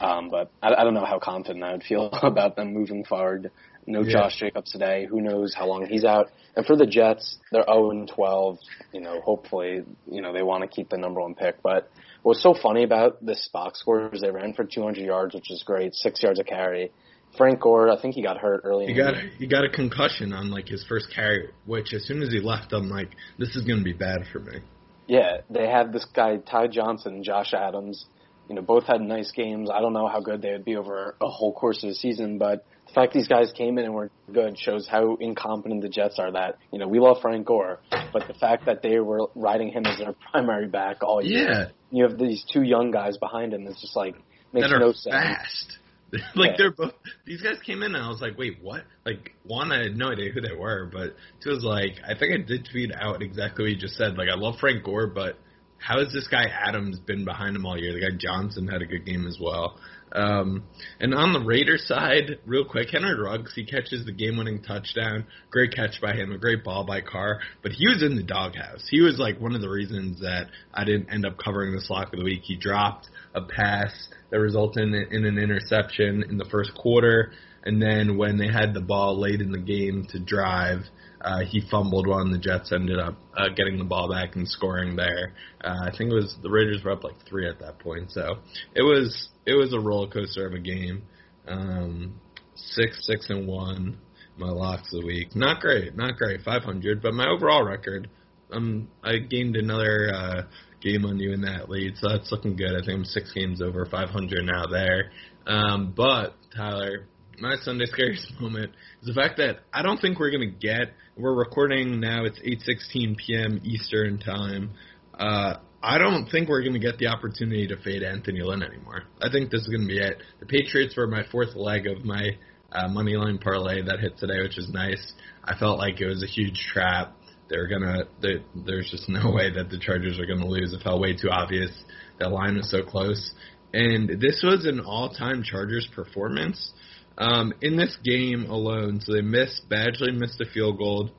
um, 0.00 0.28
but 0.30 0.50
I, 0.62 0.74
I 0.74 0.84
don't 0.84 0.94
know 0.94 1.04
how 1.04 1.18
confident 1.18 1.64
I 1.64 1.72
would 1.72 1.82
feel 1.82 2.08
about 2.22 2.56
them 2.56 2.72
moving 2.72 3.04
forward. 3.04 3.50
No 3.86 4.02
Yeah. 4.02 4.12
Josh 4.12 4.38
Jacobs 4.38 4.70
today. 4.70 5.06
Who 5.10 5.20
knows 5.20 5.54
how 5.54 5.66
long 5.66 5.86
he's 5.86 6.04
out? 6.04 6.28
And 6.54 6.66
for 6.66 6.76
the 6.76 6.86
Jets, 6.86 7.38
they're 7.50 7.64
0 7.64 7.90
and 7.90 8.08
12. 8.08 8.58
You 8.92 9.00
know, 9.00 9.20
hopefully, 9.20 9.82
you 10.06 10.20
know 10.20 10.32
they 10.32 10.42
want 10.42 10.62
to 10.62 10.68
keep 10.68 10.90
the 10.90 10.98
number 10.98 11.20
one 11.20 11.34
pick. 11.34 11.62
But 11.62 11.90
What's 12.22 12.42
so 12.42 12.54
funny 12.54 12.84
about 12.84 13.24
this 13.24 13.48
box 13.52 13.80
score 13.80 14.14
is 14.14 14.20
they 14.20 14.30
ran 14.30 14.52
for 14.52 14.64
200 14.64 15.04
yards, 15.04 15.34
which 15.34 15.50
is 15.50 15.62
great, 15.62 15.94
six 15.94 16.22
yards 16.22 16.38
a 16.38 16.44
carry. 16.44 16.90
Frank 17.36 17.60
Gore, 17.60 17.90
I 17.90 18.00
think 18.00 18.14
he 18.14 18.22
got 18.22 18.38
hurt 18.38 18.62
early. 18.64 18.86
He 18.86 18.94
got 18.94 19.14
he 19.38 19.46
got 19.46 19.64
a 19.64 19.68
concussion 19.68 20.32
on 20.32 20.50
like 20.50 20.68
his 20.68 20.84
first 20.88 21.12
carry, 21.14 21.48
which 21.64 21.94
as 21.94 22.04
soon 22.04 22.22
as 22.22 22.30
he 22.30 22.40
left, 22.40 22.72
I'm 22.72 22.88
like, 22.88 23.10
this 23.38 23.54
is 23.54 23.62
gonna 23.64 23.84
be 23.84 23.92
bad 23.92 24.22
for 24.32 24.40
me. 24.40 24.58
Yeah, 25.06 25.38
they 25.48 25.68
had 25.68 25.92
this 25.92 26.04
guy 26.14 26.38
Ty 26.38 26.68
Johnson 26.68 27.14
and 27.14 27.24
Josh 27.24 27.54
Adams. 27.54 28.06
You 28.48 28.56
know, 28.56 28.62
both 28.62 28.84
had 28.84 29.00
nice 29.00 29.30
games. 29.30 29.70
I 29.72 29.80
don't 29.80 29.92
know 29.92 30.08
how 30.08 30.20
good 30.20 30.42
they 30.42 30.50
would 30.50 30.64
be 30.64 30.76
over 30.76 31.14
a 31.20 31.28
whole 31.28 31.52
course 31.52 31.82
of 31.84 31.88
the 31.88 31.94
season, 31.94 32.38
but 32.38 32.66
the 32.90 32.94
fact 32.94 33.12
these 33.12 33.28
guys 33.28 33.52
came 33.56 33.78
in 33.78 33.84
and 33.84 33.94
were 33.94 34.10
good 34.32 34.58
shows 34.58 34.88
how 34.88 35.16
incompetent 35.16 35.82
the 35.82 35.88
Jets 35.88 36.18
are. 36.18 36.32
That 36.32 36.58
you 36.72 36.78
know, 36.78 36.88
we 36.88 36.98
love 36.98 37.18
Frank 37.22 37.46
Gore, 37.46 37.78
but 38.12 38.26
the 38.26 38.34
fact 38.34 38.66
that 38.66 38.82
they 38.82 38.98
were 38.98 39.28
riding 39.34 39.70
him 39.70 39.86
as 39.86 39.98
their 39.98 40.14
primary 40.32 40.66
back 40.66 41.02
all 41.02 41.22
year, 41.24 41.50
yeah. 41.50 41.64
you 41.90 42.04
have 42.08 42.18
these 42.18 42.44
two 42.52 42.62
young 42.62 42.90
guys 42.90 43.16
behind 43.16 43.54
him. 43.54 43.66
It's 43.66 43.80
just 43.80 43.96
like 43.96 44.14
makes 44.52 44.68
that 44.68 44.74
are 44.74 44.80
no 44.80 44.92
sense. 44.92 45.14
fast. 45.14 45.78
like 46.34 46.50
Yeah. 46.52 46.54
they're 46.58 46.70
both 46.72 46.94
these 47.24 47.40
guys 47.40 47.56
came 47.64 47.82
in 47.84 47.94
and 47.94 48.04
I 48.04 48.08
was 48.08 48.20
like, 48.20 48.36
wait, 48.36 48.58
what? 48.60 48.82
Like 49.06 49.32
one, 49.44 49.70
I 49.70 49.84
had 49.84 49.96
no 49.96 50.10
idea 50.10 50.32
who 50.32 50.40
they 50.40 50.54
were, 50.56 50.90
but 50.92 51.14
two 51.42 51.50
was 51.50 51.62
like, 51.62 52.00
I 52.04 52.18
think 52.18 52.32
I 52.34 52.44
did 52.44 52.68
tweet 52.70 52.90
out 52.92 53.22
exactly 53.22 53.64
what 53.64 53.70
you 53.70 53.76
just 53.76 53.94
said. 53.94 54.16
Like 54.18 54.28
I 54.28 54.36
love 54.36 54.56
Frank 54.58 54.82
Gore, 54.84 55.06
but 55.06 55.36
how 55.78 55.98
has 55.98 56.12
this 56.12 56.28
guy 56.28 56.44
Adams 56.44 56.98
been 56.98 57.24
behind 57.24 57.56
him 57.56 57.64
all 57.64 57.78
year? 57.78 57.92
The 57.92 58.00
guy 58.00 58.16
Johnson 58.18 58.66
had 58.68 58.82
a 58.82 58.86
good 58.86 59.06
game 59.06 59.26
as 59.26 59.38
well. 59.40 59.78
Um, 60.12 60.64
and 60.98 61.14
on 61.14 61.32
the 61.32 61.40
Raiders 61.40 61.86
side, 61.86 62.38
real 62.44 62.64
quick, 62.64 62.88
Henry 62.90 63.18
Ruggs, 63.18 63.52
he 63.54 63.64
catches 63.64 64.04
the 64.04 64.12
game-winning 64.12 64.62
touchdown. 64.62 65.26
Great 65.50 65.74
catch 65.74 66.00
by 66.00 66.12
him, 66.12 66.32
a 66.32 66.38
great 66.38 66.64
ball 66.64 66.84
by 66.84 67.00
Carr. 67.00 67.40
But 67.62 67.72
he 67.72 67.86
was 67.86 68.02
in 68.02 68.16
the 68.16 68.22
doghouse. 68.22 68.86
He 68.90 69.00
was 69.00 69.18
like 69.18 69.40
one 69.40 69.54
of 69.54 69.60
the 69.60 69.68
reasons 69.68 70.20
that 70.20 70.48
I 70.74 70.84
didn't 70.84 71.12
end 71.12 71.26
up 71.26 71.38
covering 71.38 71.72
the 71.72 71.84
lock 71.88 72.12
of 72.12 72.18
the 72.18 72.24
week. 72.24 72.42
He 72.42 72.56
dropped 72.56 73.08
a 73.34 73.42
pass 73.42 74.08
that 74.30 74.40
resulted 74.40 74.82
in 74.82 75.24
an 75.24 75.38
interception 75.38 76.24
in 76.28 76.38
the 76.38 76.44
first 76.50 76.74
quarter. 76.74 77.32
And 77.64 77.80
then 77.80 78.16
when 78.16 78.38
they 78.38 78.48
had 78.48 78.74
the 78.74 78.80
ball 78.80 79.18
late 79.18 79.40
in 79.40 79.52
the 79.52 79.58
game 79.58 80.06
to 80.10 80.18
drive, 80.18 80.80
uh, 81.20 81.40
he 81.40 81.62
fumbled 81.70 82.06
one. 82.06 82.30
The 82.30 82.38
Jets 82.38 82.72
ended 82.72 82.98
up 82.98 83.16
uh, 83.36 83.48
getting 83.54 83.78
the 83.78 83.84
ball 83.84 84.10
back 84.10 84.36
and 84.36 84.48
scoring 84.48 84.96
there. 84.96 85.34
Uh, 85.62 85.76
I 85.84 85.90
think 85.96 86.10
it 86.10 86.14
was 86.14 86.36
the 86.42 86.50
Raiders 86.50 86.82
were 86.84 86.92
up 86.92 87.04
like 87.04 87.16
three 87.28 87.48
at 87.48 87.58
that 87.60 87.78
point, 87.78 88.10
so 88.10 88.38
it 88.74 88.82
was 88.82 89.28
it 89.46 89.54
was 89.54 89.72
a 89.72 89.80
roller 89.80 90.08
coaster 90.08 90.46
of 90.46 90.54
a 90.54 90.58
game. 90.58 91.02
Um, 91.46 92.20
six 92.54 93.06
six 93.06 93.28
and 93.28 93.46
one, 93.46 93.98
my 94.36 94.50
locks 94.50 94.92
of 94.92 95.00
the 95.00 95.06
week. 95.06 95.36
Not 95.36 95.60
great, 95.60 95.96
not 95.96 96.16
great. 96.16 96.42
Five 96.42 96.62
hundred, 96.62 97.02
but 97.02 97.14
my 97.14 97.28
overall 97.28 97.64
record, 97.64 98.08
um, 98.52 98.88
I 99.02 99.18
gained 99.18 99.56
another 99.56 100.10
uh, 100.14 100.42
game 100.80 101.04
on 101.04 101.18
you 101.18 101.32
in 101.32 101.42
that 101.42 101.68
lead, 101.68 101.96
so 101.96 102.08
that's 102.08 102.32
looking 102.32 102.56
good. 102.56 102.72
I 102.74 102.84
think 102.84 102.98
I'm 102.98 103.04
six 103.04 103.32
games 103.32 103.60
over 103.60 103.86
500 103.86 104.44
now 104.44 104.66
there. 104.66 105.10
Um, 105.46 105.92
but 105.96 106.34
Tyler, 106.56 107.06
my 107.40 107.56
Sunday 107.62 107.86
scariest 107.86 108.32
moment 108.40 108.72
is 109.02 109.08
the 109.08 109.14
fact 109.14 109.38
that 109.38 109.60
I 109.72 109.82
don't 109.82 110.00
think 110.00 110.18
we're 110.18 110.30
gonna 110.30 110.46
get. 110.46 110.92
We're 111.16 111.34
recording 111.34 112.00
now. 112.00 112.24
It's 112.24 112.38
8:16 112.40 113.16
p.m. 113.16 113.60
Eastern 113.64 114.18
time. 114.18 114.72
Uh, 115.18 115.54
I 115.82 115.98
don't 115.98 116.26
think 116.26 116.48
we're 116.48 116.60
going 116.60 116.74
to 116.74 116.78
get 116.78 116.98
the 116.98 117.06
opportunity 117.06 117.66
to 117.68 117.76
fade 117.78 118.02
Anthony 118.02 118.42
Lynn 118.42 118.62
anymore. 118.62 119.04
I 119.20 119.30
think 119.30 119.50
this 119.50 119.62
is 119.62 119.68
going 119.68 119.82
to 119.82 119.86
be 119.86 119.98
it. 119.98 120.22
The 120.38 120.46
Patriots 120.46 120.94
were 120.94 121.06
my 121.06 121.22
fourth 121.30 121.56
leg 121.56 121.86
of 121.86 122.04
my 122.04 122.36
uh, 122.70 122.88
money 122.88 123.16
line 123.16 123.38
parlay 123.38 123.82
that 123.82 123.98
hit 123.98 124.18
today, 124.18 124.40
which 124.42 124.58
is 124.58 124.68
nice. 124.70 125.12
I 125.42 125.56
felt 125.58 125.78
like 125.78 126.00
it 126.00 126.06
was 126.06 126.22
a 126.22 126.26
huge 126.26 126.68
trap. 126.72 127.16
They're 127.48 127.66
gonna. 127.66 128.04
They, 128.22 128.44
there's 128.54 128.90
just 128.90 129.08
no 129.08 129.32
way 129.32 129.50
that 129.50 129.70
the 129.70 129.78
Chargers 129.78 130.20
are 130.20 130.26
going 130.26 130.40
to 130.40 130.46
lose. 130.46 130.72
It 130.72 130.82
felt 130.82 131.00
way 131.00 131.16
too 131.16 131.30
obvious. 131.30 131.70
That 132.18 132.30
line 132.30 132.56
was 132.56 132.70
so 132.70 132.82
close, 132.82 133.32
and 133.72 134.20
this 134.20 134.42
was 134.44 134.66
an 134.66 134.80
all-time 134.80 135.42
Chargers 135.42 135.88
performance. 135.94 136.72
Um, 137.20 137.52
in 137.60 137.76
this 137.76 137.96
game 138.02 138.46
alone, 138.48 139.00
so 139.02 139.12
they 139.12 139.20
missed. 139.20 139.68
Badgley 139.70 140.16
missed 140.16 140.40
a 140.40 140.46
field 140.46 140.78
goal. 140.78 141.10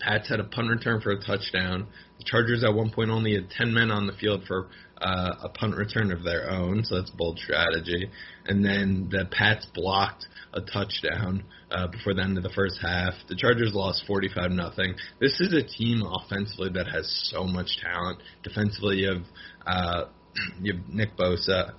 Pats 0.00 0.28
had 0.28 0.40
a 0.40 0.44
punt 0.44 0.68
return 0.68 1.00
for 1.00 1.12
a 1.12 1.20
touchdown. 1.20 1.86
The 2.18 2.24
Chargers 2.24 2.64
at 2.64 2.74
one 2.74 2.90
point 2.90 3.10
only 3.10 3.34
had 3.34 3.48
10 3.48 3.72
men 3.72 3.92
on 3.92 4.08
the 4.08 4.12
field 4.12 4.42
for 4.48 4.66
uh, 5.00 5.34
a 5.44 5.48
punt 5.50 5.76
return 5.76 6.10
of 6.10 6.24
their 6.24 6.50
own, 6.50 6.84
so 6.84 6.96
that's 6.96 7.10
bold 7.10 7.38
strategy. 7.38 8.10
And 8.46 8.64
then 8.64 9.08
the 9.08 9.26
Pats 9.30 9.66
blocked 9.72 10.26
a 10.52 10.60
touchdown 10.60 11.44
uh, 11.70 11.86
before 11.86 12.14
the 12.14 12.22
end 12.22 12.36
of 12.36 12.42
the 12.42 12.50
first 12.50 12.78
half. 12.82 13.14
The 13.28 13.36
Chargers 13.36 13.72
lost 13.72 14.02
45 14.08 14.50
nothing. 14.50 14.96
This 15.20 15.40
is 15.40 15.52
a 15.52 15.62
team 15.62 16.02
offensively 16.02 16.70
that 16.74 16.88
has 16.88 17.30
so 17.32 17.44
much 17.44 17.78
talent. 17.80 18.20
Defensively, 18.42 18.98
you 18.98 19.12
have 19.12 19.24
uh, 19.64 20.04
you 20.60 20.74
have 20.74 20.88
Nick 20.88 21.16
Bosa, 21.16 21.72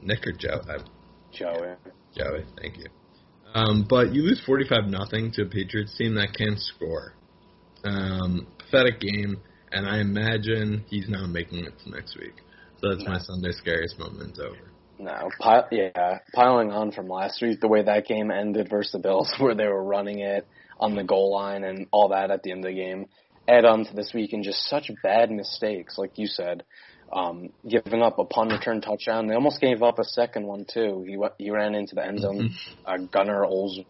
Nick 0.00 0.24
or 0.24 0.32
Joe, 0.32 0.60
uh, 0.68 0.78
Joey. 1.32 1.74
Joey, 2.16 2.44
thank 2.60 2.78
you. 2.78 2.86
Um, 3.54 3.86
but 3.88 4.14
you 4.14 4.22
lose 4.22 4.42
45 4.44 4.86
nothing 4.86 5.32
to 5.32 5.42
a 5.42 5.46
Patriots 5.46 5.96
team 5.96 6.14
that 6.14 6.32
can 6.34 6.56
score. 6.56 7.12
Um, 7.84 8.46
pathetic 8.58 9.00
game, 9.00 9.36
and 9.70 9.86
I 9.86 10.00
imagine 10.00 10.84
he's 10.88 11.08
not 11.08 11.28
making 11.28 11.64
it 11.64 11.72
to 11.84 11.90
next 11.90 12.18
week. 12.18 12.34
So 12.80 12.90
that's 12.90 13.06
my 13.06 13.18
Sunday 13.18 13.52
scariest 13.52 13.98
moment 13.98 14.38
over. 14.38 14.56
No, 14.98 15.30
pi- 15.38 15.64
yeah, 15.70 16.18
piling 16.34 16.70
on 16.70 16.90
from 16.90 17.08
last 17.08 17.42
week, 17.42 17.60
the 17.60 17.68
way 17.68 17.82
that 17.82 18.06
game 18.06 18.30
ended 18.30 18.68
versus 18.70 18.92
the 18.92 18.98
Bills, 18.98 19.32
where 19.38 19.54
they 19.54 19.66
were 19.66 19.84
running 19.84 20.20
it 20.20 20.46
on 20.80 20.94
the 20.94 21.04
goal 21.04 21.32
line 21.32 21.64
and 21.64 21.86
all 21.92 22.08
that 22.08 22.30
at 22.30 22.42
the 22.42 22.50
end 22.50 22.64
of 22.64 22.70
the 22.70 22.76
game. 22.76 23.06
Add 23.48 23.64
on 23.64 23.84
to 23.84 23.94
this 23.94 24.12
week 24.12 24.32
and 24.32 24.42
just 24.42 24.68
such 24.68 24.90
bad 25.02 25.30
mistakes, 25.30 25.96
like 25.96 26.12
you 26.16 26.26
said, 26.26 26.64
um, 27.12 27.50
giving 27.68 28.02
up 28.02 28.18
a 28.18 28.24
punt 28.24 28.52
return 28.52 28.80
touchdown. 28.80 29.26
They 29.26 29.34
almost 29.34 29.60
gave 29.60 29.82
up 29.82 29.98
a 29.98 30.04
second 30.04 30.46
one 30.46 30.64
too. 30.72 31.04
He 31.06 31.16
he 31.44 31.50
ran 31.50 31.74
into 31.74 31.94
the 31.94 32.04
end 32.06 32.20
zone. 32.20 32.50
uh, 32.84 32.96
Gunner 33.12 33.42
Ols 33.42 33.84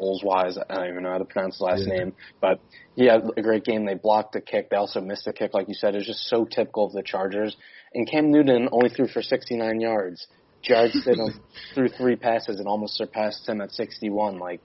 Olswise, 0.00 0.58
I 0.68 0.74
don't 0.74 0.88
even 0.88 1.02
know 1.04 1.12
how 1.12 1.18
to 1.18 1.24
pronounce 1.24 1.56
his 1.56 1.60
last 1.62 1.82
Yeah. 1.86 1.94
name, 1.94 2.16
but 2.40 2.60
he 2.94 3.06
had 3.06 3.22
a 3.36 3.42
great 3.42 3.64
game. 3.64 3.86
They 3.86 3.94
blocked 3.94 4.32
the 4.32 4.40
kick. 4.40 4.68
They 4.70 4.76
also 4.76 5.00
missed 5.00 5.24
the 5.24 5.32
kick, 5.32 5.54
like 5.54 5.68
you 5.68 5.74
said. 5.74 5.94
It 5.94 5.98
was 5.98 6.06
just 6.06 6.28
so 6.28 6.44
typical 6.44 6.86
of 6.86 6.92
the 6.92 7.02
Chargers. 7.02 7.56
And 7.94 8.06
Cam 8.08 8.30
Newton 8.30 8.68
only 8.72 8.90
threw 8.90 9.08
for 9.08 9.22
69 9.22 9.80
yards. 9.80 10.26
Jarrett 10.62 10.92
Stidham 11.06 11.40
threw 11.74 11.88
three 11.88 12.16
passes 12.16 12.58
and 12.58 12.68
almost 12.68 12.96
surpassed 12.96 13.48
him 13.48 13.60
at 13.60 13.72
61. 13.72 14.38
Like, 14.38 14.60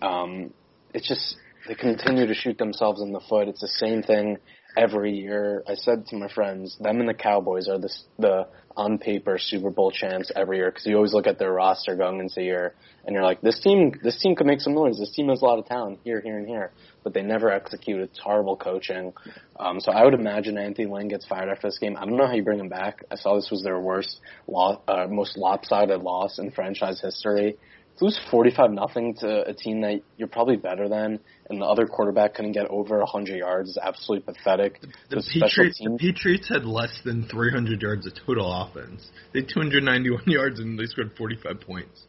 um, 0.00 0.54
it's 0.94 1.08
just 1.08 1.36
they 1.68 1.74
continue 1.74 2.26
to 2.26 2.34
shoot 2.34 2.58
themselves 2.58 3.02
in 3.02 3.12
the 3.12 3.20
foot. 3.28 3.48
It's 3.48 3.60
the 3.60 3.68
same 3.68 4.02
thing 4.02 4.38
every 4.76 5.18
year. 5.18 5.62
I 5.68 5.74
said 5.74 6.06
to 6.08 6.16
my 6.16 6.28
friends, 6.28 6.76
them 6.78 7.00
and 7.00 7.08
the 7.08 7.14
Cowboys 7.14 7.68
are 7.68 7.78
the 7.78 7.92
the 8.18 8.48
on 8.76 8.98
paper 8.98 9.38
Super 9.38 9.70
Bowl 9.70 9.90
champs 9.90 10.30
every 10.36 10.58
year 10.58 10.70
because 10.70 10.84
you 10.84 10.96
always 10.96 11.14
look 11.14 11.26
at 11.26 11.38
their 11.38 11.52
roster 11.52 11.96
going 11.96 12.20
into 12.20 12.34
the 12.36 12.44
year 12.44 12.74
and 13.06 13.14
you're 13.14 13.24
like, 13.24 13.40
this 13.40 13.58
team, 13.60 13.92
this 14.02 14.20
team 14.20 14.34
could 14.36 14.46
make 14.46 14.60
some 14.60 14.74
noise. 14.74 14.98
This 14.98 15.12
team 15.12 15.28
has 15.28 15.40
a 15.40 15.44
lot 15.44 15.58
of 15.58 15.66
talent 15.66 16.00
here, 16.04 16.20
here, 16.20 16.36
and 16.36 16.46
here, 16.46 16.72
but 17.02 17.14
they 17.14 17.22
never 17.22 17.50
execute. 17.50 18.00
It's 18.00 18.18
horrible 18.18 18.56
coaching. 18.56 19.14
Um, 19.58 19.80
so 19.80 19.92
I 19.92 20.04
would 20.04 20.12
imagine 20.12 20.58
Anthony 20.58 20.88
Lynn 20.88 21.08
gets 21.08 21.24
fired 21.24 21.48
after 21.48 21.68
this 21.68 21.78
game. 21.78 21.96
I 21.96 22.04
don't 22.04 22.16
know 22.16 22.26
how 22.26 22.34
you 22.34 22.42
bring 22.42 22.60
him 22.60 22.68
back. 22.68 23.04
I 23.10 23.16
saw 23.16 23.36
this 23.36 23.50
was 23.50 23.62
their 23.62 23.80
worst, 23.80 24.20
lo- 24.46 24.82
uh, 24.86 25.06
most 25.08 25.38
lopsided 25.38 26.02
loss 26.02 26.38
in 26.38 26.50
franchise 26.50 27.00
history 27.00 27.52
to 27.52 27.85
lose 28.00 28.18
45 28.30 28.72
nothing 28.72 29.14
to 29.20 29.48
a 29.48 29.54
team 29.54 29.80
that 29.82 30.02
you're 30.16 30.28
probably 30.28 30.56
better 30.56 30.88
than 30.88 31.20
and 31.48 31.60
the 31.60 31.64
other 31.64 31.86
quarterback 31.86 32.34
couldn't 32.34 32.52
get 32.52 32.66
over 32.68 32.98
100 32.98 33.36
yards 33.36 33.70
is 33.70 33.78
absolutely 33.80 34.32
pathetic. 34.32 34.80
The 35.10 35.22
special 35.22 35.64
Patriots, 35.64 35.78
the 35.78 35.96
Patriots 35.98 36.48
had 36.48 36.64
less 36.64 37.00
than 37.04 37.26
300 37.28 37.80
yards 37.80 38.06
of 38.06 38.14
total 38.26 38.52
offense. 38.52 39.10
They 39.32 39.40
had 39.40 39.48
291 39.48 40.22
yards 40.26 40.58
and 40.60 40.78
they 40.78 40.86
scored 40.86 41.12
45 41.16 41.60
points. 41.60 42.06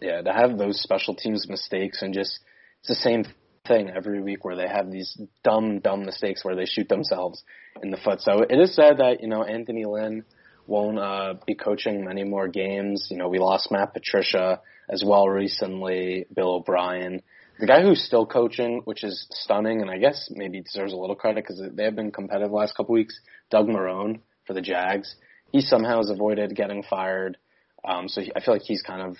yeah, 0.00 0.22
to 0.22 0.32
have 0.32 0.58
those 0.58 0.80
special 0.82 1.14
teams 1.14 1.46
mistakes 1.48 2.02
and 2.02 2.12
just 2.12 2.40
it's 2.80 2.88
the 2.88 2.94
same 2.96 3.24
thing 3.66 3.90
every 3.90 4.20
week 4.20 4.44
where 4.44 4.56
they 4.56 4.66
have 4.66 4.90
these 4.90 5.20
dumb, 5.44 5.78
dumb 5.78 6.04
mistakes 6.04 6.44
where 6.44 6.56
they 6.56 6.66
shoot 6.66 6.88
themselves 6.88 7.42
in 7.82 7.90
the 7.90 7.96
foot. 7.96 8.20
So 8.20 8.42
it 8.42 8.58
is 8.58 8.74
sad 8.74 8.98
that, 8.98 9.20
you 9.20 9.28
know, 9.28 9.44
Anthony 9.44 9.84
Lynn 9.84 10.24
won't 10.66 10.98
uh, 10.98 11.34
be 11.46 11.54
coaching 11.54 12.04
many 12.04 12.24
more 12.24 12.48
games. 12.48 13.08
You 13.10 13.18
know, 13.18 13.28
we 13.28 13.38
lost 13.38 13.70
Matt 13.70 13.92
Patricia 13.92 14.60
as 14.92 15.02
well 15.04 15.26
recently, 15.26 16.26
Bill 16.34 16.56
O'Brien. 16.56 17.22
The 17.58 17.66
guy 17.66 17.82
who's 17.82 18.04
still 18.04 18.26
coaching, 18.26 18.82
which 18.84 19.02
is 19.02 19.26
stunning, 19.30 19.80
and 19.80 19.90
I 19.90 19.96
guess 19.98 20.28
maybe 20.30 20.60
deserves 20.60 20.92
a 20.92 20.96
little 20.96 21.16
credit 21.16 21.44
because 21.44 21.62
they 21.74 21.84
have 21.84 21.96
been 21.96 22.12
competitive 22.12 22.50
the 22.50 22.56
last 22.56 22.76
couple 22.76 22.94
weeks. 22.94 23.18
Doug 23.50 23.66
Marrone 23.68 24.20
for 24.46 24.52
the 24.52 24.60
Jags. 24.60 25.14
He 25.50 25.62
somehow 25.62 25.98
has 25.98 26.10
avoided 26.10 26.54
getting 26.54 26.82
fired. 26.82 27.38
Um, 27.84 28.08
so 28.08 28.20
he, 28.20 28.32
I 28.36 28.40
feel 28.40 28.54
like 28.54 28.62
he's 28.62 28.82
kind 28.82 29.02
of 29.02 29.16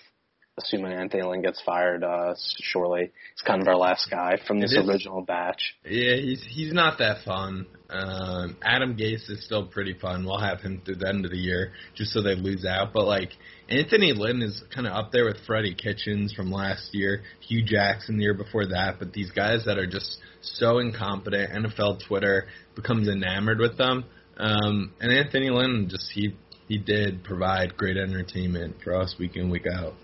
assuming 0.59 0.93
Anthony 0.93 1.23
Lynn 1.23 1.43
gets 1.43 1.61
fired 1.63 2.05
uh, 2.05 2.35
shortly. 2.61 3.11
He's 3.35 3.43
kind 3.47 3.63
of 3.63 3.69
our 3.69 3.77
last 3.77 4.11
guy 4.11 4.39
from 4.47 4.61
this 4.61 4.73
is. 4.73 4.87
original 4.87 5.23
batch. 5.23 5.75
Yeah, 5.85 6.17
he's 6.17 6.45
he's 6.49 6.73
not 6.73 6.99
that 6.99 7.25
fun. 7.25 7.67
Um, 7.89 8.57
Adam 8.63 8.97
Gase 8.97 9.29
is 9.31 9.45
still 9.45 9.67
pretty 9.67 9.95
fun. 9.95 10.25
We'll 10.25 10.41
have 10.41 10.61
him 10.61 10.81
through 10.85 10.97
the 10.97 11.09
end 11.09 11.25
of 11.25 11.31
the 11.31 11.39
year 11.39 11.73
just 11.95 12.13
so 12.13 12.23
they 12.23 12.35
lose 12.35 12.65
out. 12.65 12.93
But 12.93 13.07
like 13.07 13.31
Anthony 13.69 14.13
Lynn 14.13 14.43
is 14.43 14.63
kind 14.75 14.87
of 14.87 14.93
up 14.93 15.13
there 15.13 15.25
with 15.25 15.39
Freddie 15.47 15.75
Kitchens 15.75 16.33
from 16.33 16.51
last 16.51 16.91
year, 16.93 17.23
Hue 17.41 17.63
Jackson 17.65 18.17
the 18.17 18.25
year 18.25 18.35
before 18.35 18.67
that. 18.67 18.97
But 18.99 19.13
these 19.13 19.31
guys 19.31 19.65
that 19.67 19.79
are 19.79 19.87
just 19.87 20.19
so 20.41 20.79
incompetent, 20.79 21.53
NFL 21.53 22.07
Twitter 22.07 22.47
becomes 22.75 23.09
enamored 23.09 23.59
with 23.59 23.77
them. 23.79 24.05
Um, 24.37 24.93
and 25.01 25.13
Anthony 25.13 25.51
Lynn 25.51 25.89
just 25.91 26.11
he 26.13 26.35
he 26.69 26.79
did 26.79 27.25
provide 27.25 27.77
great 27.77 27.97
entertainment 27.97 28.77
for 28.83 28.95
us 28.95 29.15
week 29.19 29.37
in 29.37 29.51
week 29.51 29.67
out. 29.67 29.95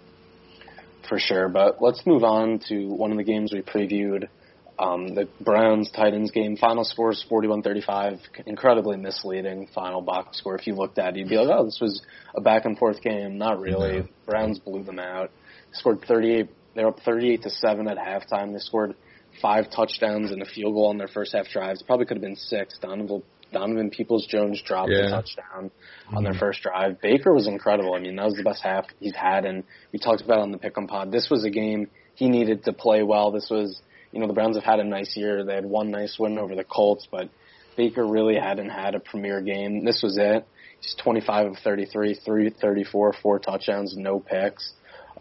For 1.09 1.19
sure, 1.19 1.49
but 1.49 1.81
let's 1.81 2.05
move 2.05 2.23
on 2.23 2.61
to 2.69 2.89
one 2.89 3.13
of 3.13 3.17
the 3.17 3.25
games 3.25 3.53
we 3.53 3.63
previewed. 3.63 4.29
Um, 4.79 5.15
the 5.15 5.29
Browns 5.41 5.91
Titans 5.91 6.31
game 6.31 6.57
final 6.57 6.85
score 6.85 7.11
is 7.11 7.25
41-35, 7.31 8.21
incredibly 8.47 8.97
misleading 8.97 9.69
final 9.75 10.03
box 10.03 10.39
score. 10.39 10.57
If 10.57 10.67
you 10.67 10.75
looked 10.75 10.99
at 10.99 11.17
it, 11.17 11.21
you'd 11.21 11.29
be 11.29 11.37
like, 11.37 11.49
oh, 11.49 11.65
this 11.65 11.79
was 11.81 12.03
a 12.37 12.41
back 12.41 12.65
and 12.65 12.79
forth 12.79 13.03
game. 13.03 13.39
Not 13.39 13.59
really. 13.59 14.01
No. 14.01 14.09
Browns 14.27 14.59
blew 14.59 14.85
them 14.85 14.99
out. 14.99 15.31
Scored 15.73 16.05
38. 16.07 16.49
They 16.77 16.85
were 16.85 16.91
up 16.91 17.01
38 17.01 17.43
to 17.43 17.51
seven 17.51 17.89
at 17.89 17.97
halftime. 17.97 18.53
They 18.53 18.61
scored 18.61 18.95
five 19.43 19.71
touchdowns 19.75 20.31
and 20.31 20.43
a 20.43 20.47
field 20.47 20.75
goal 20.75 20.89
on 20.89 20.99
their 20.99 21.09
first 21.09 21.33
half 21.33 21.49
drives. 21.49 21.83
Probably 21.83 22.07
could 22.07 22.19
have 22.19 22.23
been 22.23 22.37
six. 22.37 22.79
Donovan 22.79 23.23
Donovan 23.53 23.91
Peoples 23.91 24.27
Jones 24.27 24.63
dropped 24.63 24.91
yeah. 24.91 25.07
a 25.07 25.11
touchdown 25.11 25.71
mm-hmm. 25.71 26.17
on 26.17 26.23
their 26.23 26.33
mm-hmm. 26.33 26.41
first 26.41 26.63
drive. 26.63 27.01
Baker 27.01 27.33
was 27.33 27.47
incredible. 27.47 27.95
I 27.95 28.01
mean, 28.01 28.17
that 28.17 28.25
was 28.25 28.35
the 28.35 28.43
best 28.43 28.63
half 28.63 28.87
he's 29.01 29.15
had, 29.15 29.45
and 29.45 29.65
we 29.93 29.99
talked 29.99 30.23
about 30.23 30.41
on 30.41 30.53
the 30.53 30.59
pick 30.59 30.77
'em 30.77 30.87
pod. 30.87 31.13
This 31.13 31.29
was 31.31 31.45
a 31.45 31.51
game 31.51 31.89
he 32.15 32.29
needed 32.29 32.65
to 32.65 32.73
play 32.73 33.03
well. 33.03 33.31
This 33.31 33.49
was, 33.51 33.81
you 34.13 34.21
know, 34.21 34.27
the 34.27 34.33
Browns 34.33 34.57
have 34.57 34.65
had 34.65 34.81
a 34.81 34.85
nice 34.85 35.17
year. 35.17 35.45
They 35.45 35.55
had 35.55 35.67
one 35.67 35.91
nice 35.91 36.19
win 36.19 36.39
over 36.39 36.55
the 36.55 36.65
Colts, 36.65 37.07
but 37.11 37.29
Baker 37.77 38.07
really 38.07 38.35
hadn't 38.35 38.71
had 38.71 38.95
a 38.95 39.01
premier 39.01 39.41
game. 39.41 39.85
This 39.85 40.03
was 40.03 40.19
it. 40.19 40.47
He's 40.81 40.95
25 41.03 41.47
of 41.47 41.57
33, 41.59 42.15
334, 42.15 43.15
four 43.23 43.39
touchdowns, 43.39 43.95
no 43.97 44.21
picks. 44.21 44.73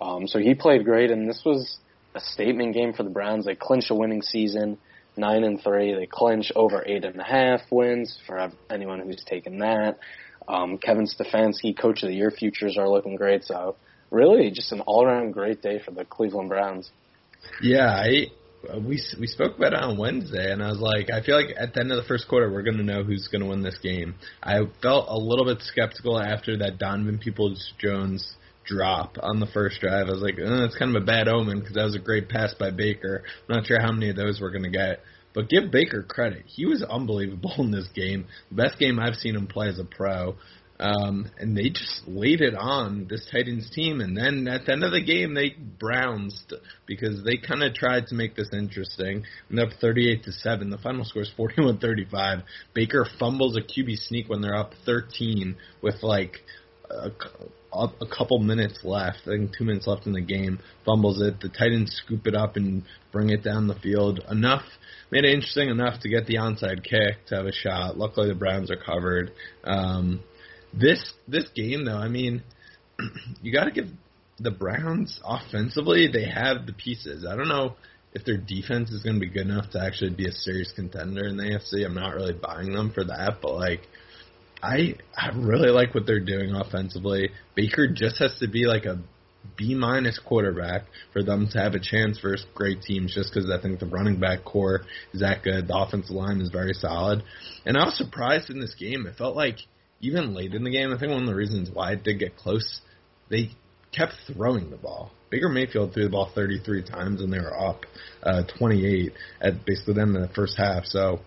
Um, 0.02 0.28
so 0.28 0.40
he 0.40 0.54
played 0.54 0.86
great, 0.86 1.12
and 1.12 1.30
this 1.30 1.42
was 1.46 1.78
a 2.16 2.20
statement 2.20 2.74
game 2.74 2.94
for 2.94 3.04
the 3.04 3.10
Browns. 3.10 3.46
They 3.46 3.56
clinched 3.56 3.92
a 3.92 3.96
winning 3.96 4.22
season 4.22 4.78
nine 5.18 5.44
and 5.44 5.62
three. 5.62 5.94
They 5.94 6.06
clinch 6.06 6.52
over 6.56 6.84
eight 6.86 7.06
and 7.06 7.20
a 7.20 7.24
half 7.24 7.62
wins 7.72 8.18
for 8.26 8.52
anyone 8.70 9.00
who's 9.00 9.24
taken 9.26 9.60
that. 9.60 10.00
Um, 10.48 10.78
Kevin 10.78 11.08
Stefanski, 11.08 11.78
coach 11.78 12.04
of 12.04 12.10
the 12.10 12.16
year 12.16 12.32
futures 12.32 12.78
are 12.78 12.90
looking 12.90 13.16
great. 13.16 13.44
So 13.44 13.76
really, 14.12 14.50
just 14.52 14.72
an 14.72 14.82
all 14.82 15.06
around 15.06 15.32
great 15.32 15.62
day 15.62 15.82
for 15.84 15.92
the 15.92 16.06
Cleveland 16.06 16.50
Browns. 16.50 16.90
Yeah, 17.62 17.90
I 17.90 18.28
we 18.76 19.02
we 19.20 19.28
spoke 19.28 19.58
about 19.58 19.74
it 19.74 19.80
on 19.80 19.98
Wednesday, 19.98 20.52
and 20.52 20.64
I 20.64 20.70
was 20.70 20.80
like, 20.80 21.10
I 21.12 21.22
feel 21.22 21.36
like 21.36 21.56
at 21.58 21.74
the 21.74 21.80
end 21.80 21.92
of 21.92 21.98
the 21.98 22.08
first 22.08 22.28
quarter, 22.28 22.52
we're 22.52 22.64
going 22.64 22.78
to 22.78 22.84
know 22.84 23.04
who's 23.04 23.28
going 23.28 23.42
to 23.42 23.48
win 23.48 23.62
this 23.62 23.78
game. 23.82 24.16
I 24.42 24.60
felt 24.82 25.08
a 25.10 25.18
little 25.18 25.46
bit 25.46 25.62
skeptical 25.62 26.20
after 26.20 26.58
that 26.58 26.78
Donovan 26.78 27.20
Peoples 27.20 27.74
Jones 27.80 28.36
drop 28.68 29.18
on 29.22 29.40
the 29.40 29.48
first 29.48 29.80
drive. 29.82 30.08
I 30.08 30.12
was 30.12 30.22
like, 30.22 30.36
oh, 30.44 30.58
that's 30.60 30.78
kind 30.78 30.96
of 30.96 31.02
a 31.02 31.06
bad 31.06 31.28
omen 31.28 31.60
because 31.60 31.76
that 31.76 31.84
was 31.84 31.96
a 31.96 32.00
great 32.00 32.30
pass 32.30 32.54
by 32.54 32.72
Baker. 32.72 33.24
I'm 33.50 33.56
not 33.56 33.66
sure 33.66 33.82
how 33.82 33.92
many 33.92 34.10
of 34.10 34.16
those 34.16 34.40
we're 34.40 34.52
going 34.52 34.64
to 34.64 34.70
get. 34.70 35.02
But 35.34 35.50
give 35.50 35.72
Baker 35.72 36.04
credit. 36.04 36.44
He 36.48 36.66
was 36.66 36.82
unbelievable 36.84 37.54
in 37.60 37.72
this 37.72 37.88
game. 37.94 38.26
Best 38.52 38.80
game 38.80 39.00
I've 39.00 39.16
seen 39.16 39.36
him 39.36 39.48
play 39.48 39.70
as 39.70 39.80
a 39.80 39.84
pro. 39.84 40.36
Um, 40.80 41.32
and 41.40 41.58
they 41.58 41.70
just 41.70 42.08
laid 42.08 42.42
it 42.42 42.54
on 42.54 43.08
this 43.10 43.28
Titans 43.32 43.70
team. 43.72 44.00
And 44.00 44.16
then 44.16 44.48
at 44.48 44.66
the 44.66 44.74
end 44.74 44.84
of 44.84 44.92
the 44.92 45.04
game, 45.04 45.34
they 45.34 45.56
brounced 45.80 46.54
because 46.86 47.24
they 47.24 47.38
kind 47.38 47.64
of 47.64 47.74
tried 47.74 48.08
to 48.08 48.16
make 48.16 48.36
this 48.36 48.50
interesting. 48.54 49.24
And 49.50 49.60
up 49.60 49.70
38 49.82 50.24
to 50.24 50.32
seven. 50.32 50.70
The 50.70 50.78
final 50.78 51.04
score 51.04 51.24
is 51.24 51.32
41-35. 51.38 52.44
Baker 52.74 53.08
fumbles 53.20 53.58
a 53.58 53.62
QB 53.62 53.98
sneak 54.08 54.30
when 54.30 54.42
they're 54.42 54.58
up 54.58 54.74
13 54.86 55.56
with 55.82 56.04
like 56.04 56.38
a, 56.90 57.10
a 57.74 58.06
couple 58.06 58.40
minutes 58.40 58.80
left. 58.84 59.20
I 59.24 59.38
think 59.38 59.52
two 59.58 59.66
minutes 59.66 59.88
left 59.88 60.06
in 60.06 60.14
the 60.14 60.22
game. 60.22 60.60
Fumbles 60.86 61.22
it. 61.22 61.40
The 61.40 61.50
Titans 61.50 62.02
scoop 62.04 62.26
it 62.26 62.36
up 62.36 62.56
and 62.56 62.84
bring 63.12 63.30
it 63.30 63.44
down 63.44 63.68
the 63.68 63.76
field 63.76 64.24
enough. 64.30 64.64
Made 65.12 65.26
it 65.26 65.34
interesting 65.34 65.70
enough 65.70 66.02
to 66.02 66.10
get 66.10 66.26
the 66.26 66.36
onside 66.36 66.84
kick 66.84 67.26
to 67.28 67.36
have 67.36 67.46
a 67.46 67.52
shot. 67.52 67.98
Luckily, 67.98 68.30
the 68.30 68.36
Browns 68.36 68.72
are 68.72 68.78
covered. 68.78 69.32
Um, 69.64 70.22
this 70.74 71.14
this 71.28 71.48
game 71.56 71.86
though, 71.86 71.98
I 71.98 72.08
mean, 72.08 72.44
you 73.42 73.54
got 73.54 73.66
to 73.66 73.72
give 73.72 73.88
the 74.40 74.52
Browns 74.52 75.20
offensively. 75.24 76.08
They 76.12 76.26
have 76.26 76.66
the 76.66 76.74
pieces. 76.74 77.26
I 77.30 77.36
don't 77.36 77.50
know 77.50 77.76
if 78.14 78.26
their 78.26 78.38
defense 78.38 78.92
is 78.92 79.04
going 79.04 79.16
to 79.16 79.20
be 79.20 79.30
good 79.30 79.48
enough 79.48 79.70
to 79.72 79.84
actually 79.84 80.12
be 80.12 80.28
a 80.28 80.32
serious 80.32 80.72
contender 80.76 81.28
in 81.28 81.38
the 81.38 81.44
AFC. 81.44 81.86
I'm 81.86 81.94
not 81.94 82.16
really 82.16 82.34
buying 82.34 82.74
them 82.74 82.92
for 82.92 83.04
that, 83.04 83.40
but 83.42 83.54
like 83.54 83.82
I 84.62 84.96
I 85.16 85.30
really 85.36 85.70
like 85.70 85.94
what 85.94 86.06
they're 86.06 86.20
doing 86.20 86.56
offensively. 86.56 87.30
Baker 87.56 87.88
just 87.88 88.18
has 88.20 88.38
to 88.40 88.48
be 88.48 88.66
like 88.66 88.86
a 88.86 89.00
B 89.56 89.76
minus 89.76 90.20
quarterback 90.20 90.84
for 91.14 91.24
them 91.24 91.48
to 91.52 91.60
have 91.60 91.74
a 91.74 91.80
chance 91.80 92.20
versus 92.20 92.46
great 92.54 92.82
teams 92.82 93.14
just 93.14 93.34
because 93.34 93.50
I 93.50 93.62
think 93.62 93.80
the 93.80 93.86
running 93.86 94.20
back 94.20 94.44
corps 94.44 94.82
is 95.14 95.22
that 95.22 95.44
good. 95.44 95.68
The 95.68 95.78
offensive 95.78 96.16
line 96.16 96.42
is 96.42 96.50
very 96.50 96.74
solid. 96.74 97.24
And 97.66 97.78
I 97.78 97.86
was 97.86 97.98
surprised 97.98 98.50
in 98.50 98.60
this 98.60 98.76
game. 98.76 99.06
It 99.08 99.16
felt 99.16 99.36
like 99.36 99.58
even 100.02 100.34
late 100.34 100.54
in 100.54 100.64
the 100.64 100.70
game, 100.70 100.92
I 100.92 101.00
think 101.00 101.12
one 101.12 101.24
of 101.24 101.28
the 101.28 101.36
reasons 101.36 101.70
why 101.72 101.94
it 101.94 102.04
did 102.04 102.20
get 102.20 102.36
close, 102.36 102.82
they 103.30 103.52
kept 103.92 104.14
throwing 104.32 104.70
the 104.70 104.78
ball. 104.78 105.12
Baker 105.30 105.50
Mayfield 105.50 105.94
threw 105.94 106.04
the 106.04 106.10
ball 106.10 106.32
33 106.34 106.84
times 106.84 107.22
and 107.22 107.32
they 107.32 107.40
were 107.40 107.58
up 107.58 107.86
uh, 108.24 108.44
28 108.58 109.14
at 109.42 109.66
basically 109.66 109.96
the 109.96 110.02
end 110.02 110.16
of 110.16 110.28
the 110.28 110.34
first 110.34 110.58
half. 110.58 110.86
So 110.86 111.20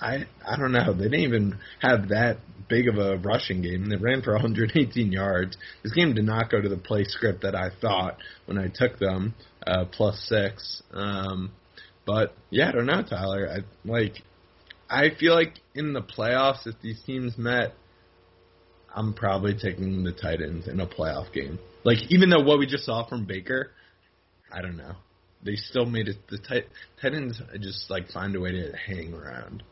I 0.00 0.26
I 0.46 0.56
don't 0.56 0.72
know. 0.72 0.92
They 0.92 1.04
didn't 1.04 1.20
even 1.20 1.58
have 1.80 2.08
that 2.08 2.38
big 2.68 2.88
of 2.88 2.96
a 2.98 3.16
rushing 3.18 3.62
game. 3.62 3.88
They 3.88 3.96
ran 3.96 4.22
for 4.22 4.32
118 4.34 5.12
yards. 5.12 5.56
This 5.82 5.92
game 5.92 6.14
did 6.14 6.24
not 6.24 6.50
go 6.50 6.60
to 6.60 6.68
the 6.68 6.76
play 6.76 7.04
script 7.04 7.42
that 7.42 7.54
I 7.54 7.70
thought 7.80 8.18
when 8.46 8.58
I 8.58 8.68
took 8.72 8.98
them 8.98 9.34
uh, 9.66 9.84
plus 9.90 10.18
six. 10.28 10.82
Um, 10.92 11.52
but 12.06 12.34
yeah, 12.50 12.68
I 12.68 12.72
don't 12.72 12.86
know, 12.86 13.02
Tyler. 13.02 13.48
I 13.48 13.88
like. 13.88 14.22
I 14.90 15.08
feel 15.18 15.34
like 15.34 15.54
in 15.74 15.94
the 15.94 16.02
playoffs, 16.02 16.66
if 16.66 16.74
these 16.82 17.00
teams 17.06 17.38
met, 17.38 17.74
I'm 18.94 19.14
probably 19.14 19.54
taking 19.54 20.04
the 20.04 20.12
Titans 20.12 20.68
in 20.68 20.80
a 20.80 20.86
playoff 20.86 21.32
game. 21.32 21.58
Like 21.84 21.98
even 22.10 22.28
though 22.30 22.42
what 22.42 22.58
we 22.58 22.66
just 22.66 22.84
saw 22.84 23.08
from 23.08 23.24
Baker, 23.24 23.70
I 24.52 24.60
don't 24.60 24.76
know. 24.76 24.94
They 25.44 25.56
still 25.56 25.86
made 25.86 26.08
it. 26.08 26.16
The 26.28 26.38
tit- 26.38 26.68
Titans 27.00 27.40
just 27.60 27.90
like 27.90 28.10
find 28.10 28.36
a 28.36 28.40
way 28.40 28.52
to 28.52 28.72
hang 28.76 29.14
around. 29.14 29.62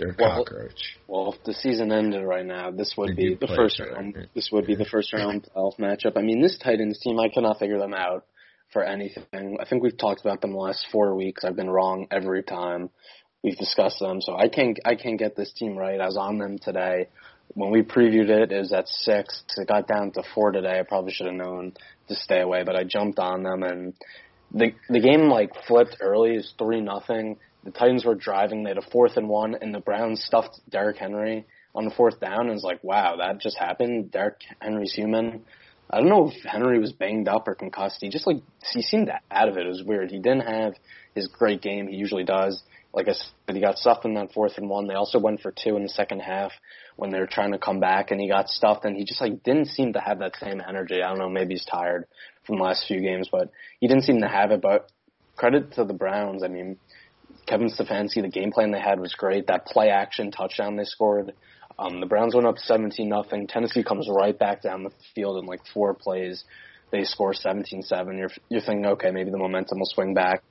They're 0.00 0.16
well, 0.18 0.44
cockroach. 0.44 0.96
Well, 1.06 1.34
if 1.34 1.44
the 1.44 1.52
season 1.52 1.92
ended 1.92 2.24
right 2.24 2.46
now, 2.46 2.70
this 2.70 2.94
would 2.96 3.10
they 3.10 3.28
be 3.28 3.34
the 3.34 3.48
first 3.48 3.78
round. 3.78 4.16
Right. 4.16 4.28
This 4.34 4.48
would 4.50 4.66
be 4.66 4.74
the 4.74 4.86
first 4.86 5.12
round 5.12 5.46
playoff 5.54 5.78
matchup. 5.78 6.16
I 6.16 6.22
mean, 6.22 6.40
this 6.40 6.56
Titans 6.56 6.98
team, 7.00 7.20
I 7.20 7.28
cannot 7.28 7.58
figure 7.58 7.78
them 7.78 7.92
out 7.92 8.24
for 8.72 8.82
anything. 8.82 9.58
I 9.60 9.66
think 9.66 9.82
we've 9.82 9.98
talked 9.98 10.22
about 10.22 10.40
them 10.40 10.52
the 10.52 10.58
last 10.58 10.86
four 10.90 11.14
weeks. 11.14 11.44
I've 11.44 11.56
been 11.56 11.68
wrong 11.68 12.06
every 12.10 12.42
time 12.42 12.88
we've 13.44 13.58
discussed 13.58 13.98
them, 13.98 14.22
so 14.22 14.34
I 14.34 14.48
can't 14.48 14.78
I 14.86 14.94
can't 14.94 15.18
get 15.18 15.36
this 15.36 15.52
team 15.52 15.76
right. 15.76 16.00
I 16.00 16.06
was 16.06 16.16
on 16.16 16.38
them 16.38 16.58
today. 16.58 17.08
When 17.52 17.70
we 17.70 17.82
previewed 17.82 18.30
it, 18.30 18.52
it 18.52 18.58
was 18.58 18.72
at 18.72 18.88
six. 18.88 19.42
It 19.58 19.68
got 19.68 19.86
down 19.86 20.12
to 20.12 20.22
four 20.34 20.52
today. 20.52 20.78
I 20.78 20.84
probably 20.84 21.12
should 21.12 21.26
have 21.26 21.34
known 21.34 21.74
to 22.08 22.14
stay 22.14 22.40
away, 22.40 22.62
but 22.64 22.76
I 22.76 22.84
jumped 22.84 23.18
on 23.18 23.42
them 23.42 23.62
and 23.64 23.94
the 24.52 24.72
the 24.88 25.00
game 25.00 25.28
like 25.28 25.50
flipped 25.66 25.98
early. 26.00 26.36
It's 26.36 26.54
three 26.58 26.80
nothing 26.80 27.36
the 27.64 27.70
Titans 27.70 28.04
were 28.04 28.14
driving. 28.14 28.62
They 28.62 28.70
had 28.70 28.78
a 28.78 28.90
fourth 28.90 29.16
and 29.16 29.28
one, 29.28 29.54
and 29.60 29.74
the 29.74 29.80
Browns 29.80 30.22
stuffed 30.24 30.60
Derrick 30.70 30.96
Henry 30.96 31.46
on 31.74 31.84
the 31.84 31.90
fourth 31.90 32.20
down. 32.20 32.48
And 32.48 32.52
it's 32.52 32.64
like, 32.64 32.82
wow, 32.82 33.16
that 33.16 33.40
just 33.40 33.58
happened. 33.58 34.10
Derrick 34.10 34.40
Henry's 34.60 34.92
human. 34.92 35.44
I 35.90 35.98
don't 35.98 36.08
know 36.08 36.28
if 36.28 36.42
Henry 36.44 36.78
was 36.78 36.92
banged 36.92 37.28
up 37.28 37.48
or 37.48 37.54
concussed. 37.54 37.98
He 38.00 38.08
just 38.08 38.26
like 38.26 38.42
he 38.72 38.82
seemed 38.82 39.10
out 39.30 39.48
of 39.48 39.56
it. 39.56 39.66
It 39.66 39.68
was 39.68 39.82
weird. 39.82 40.10
He 40.10 40.20
didn't 40.20 40.46
have 40.46 40.74
his 41.14 41.26
great 41.26 41.60
game 41.60 41.88
he 41.88 41.96
usually 41.96 42.24
does. 42.24 42.62
Like 42.92 43.08
I 43.08 43.12
said, 43.12 43.54
he 43.54 43.60
got 43.60 43.78
stuffed 43.78 44.04
in 44.04 44.14
that 44.14 44.32
fourth 44.32 44.56
and 44.56 44.68
one. 44.68 44.86
They 44.86 44.94
also 44.94 45.18
went 45.18 45.40
for 45.40 45.52
two 45.52 45.76
in 45.76 45.82
the 45.82 45.88
second 45.88 46.20
half 46.20 46.52
when 46.96 47.10
they 47.10 47.18
were 47.18 47.26
trying 47.26 47.52
to 47.52 47.58
come 47.58 47.80
back, 47.80 48.10
and 48.10 48.20
he 48.20 48.28
got 48.28 48.48
stuffed. 48.48 48.84
And 48.84 48.96
he 48.96 49.04
just 49.04 49.20
like 49.20 49.42
didn't 49.42 49.66
seem 49.66 49.92
to 49.92 50.00
have 50.00 50.20
that 50.20 50.36
same 50.36 50.60
energy. 50.66 51.02
I 51.02 51.08
don't 51.08 51.18
know. 51.18 51.28
Maybe 51.28 51.54
he's 51.54 51.64
tired 51.64 52.06
from 52.46 52.56
the 52.56 52.64
last 52.64 52.86
few 52.86 53.00
games, 53.00 53.28
but 53.30 53.50
he 53.80 53.88
didn't 53.88 54.04
seem 54.04 54.20
to 54.20 54.28
have 54.28 54.52
it. 54.52 54.60
But 54.60 54.90
credit 55.36 55.72
to 55.72 55.84
the 55.84 55.94
Browns. 55.94 56.42
I 56.44 56.48
mean, 56.48 56.78
Kevin 57.46 57.68
Stefanski, 57.68 58.22
the 58.22 58.28
game 58.28 58.52
plan 58.52 58.70
they 58.70 58.80
had 58.80 59.00
was 59.00 59.14
great. 59.14 59.46
That 59.48 59.66
play 59.66 59.88
action 59.88 60.30
touchdown 60.30 60.76
they 60.76 60.84
scored. 60.84 61.32
Um, 61.78 62.00
the 62.00 62.06
Browns 62.06 62.34
went 62.34 62.46
up 62.46 62.58
17 62.58 63.08
nothing. 63.08 63.46
Tennessee 63.46 63.82
comes 63.82 64.08
right 64.10 64.38
back 64.38 64.62
down 64.62 64.84
the 64.84 64.90
field 65.14 65.38
in 65.38 65.46
like 65.46 65.60
four 65.72 65.94
plays. 65.94 66.44
They 66.92 67.04
score 67.04 67.32
17-7. 67.32 68.18
You're 68.18 68.30
you're 68.48 68.60
thinking, 68.60 68.86
okay, 68.86 69.10
maybe 69.10 69.30
the 69.30 69.38
momentum 69.38 69.78
will 69.78 69.86
swing 69.86 70.12
back. 70.12 70.42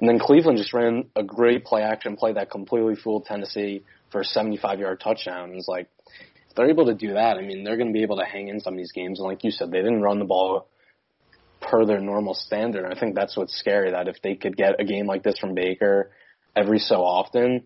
And 0.00 0.08
then 0.08 0.18
Cleveland 0.18 0.58
just 0.58 0.72
ran 0.72 1.08
a 1.14 1.22
great 1.22 1.64
play 1.64 1.82
action 1.82 2.16
play 2.16 2.32
that 2.32 2.50
completely 2.50 2.94
fooled 2.96 3.26
Tennessee 3.26 3.82
for 4.10 4.22
a 4.22 4.24
75 4.24 4.80
yard 4.80 5.00
touchdown. 5.00 5.52
It's 5.54 5.68
like 5.68 5.88
if 6.48 6.56
they're 6.56 6.70
able 6.70 6.86
to 6.86 6.94
do 6.94 7.14
that, 7.14 7.36
I 7.36 7.42
mean, 7.42 7.64
they're 7.64 7.76
going 7.76 7.88
to 7.88 7.92
be 7.92 8.02
able 8.02 8.18
to 8.18 8.24
hang 8.24 8.48
in 8.48 8.60
some 8.60 8.74
of 8.74 8.78
these 8.78 8.92
games. 8.92 9.18
And 9.18 9.28
like 9.28 9.44
you 9.44 9.50
said, 9.50 9.70
they 9.70 9.78
didn't 9.78 10.02
run 10.02 10.18
the 10.18 10.24
ball 10.24 10.68
per 11.60 11.84
their 11.84 12.00
normal 12.00 12.34
standard. 12.34 12.90
I 12.90 12.98
think 12.98 13.14
that's 13.14 13.36
what's 13.36 13.58
scary. 13.58 13.90
That 13.90 14.08
if 14.08 14.16
they 14.22 14.34
could 14.34 14.56
get 14.56 14.80
a 14.80 14.84
game 14.84 15.06
like 15.06 15.22
this 15.22 15.38
from 15.38 15.54
Baker 15.54 16.10
every 16.56 16.78
so 16.78 16.96
often, 16.96 17.64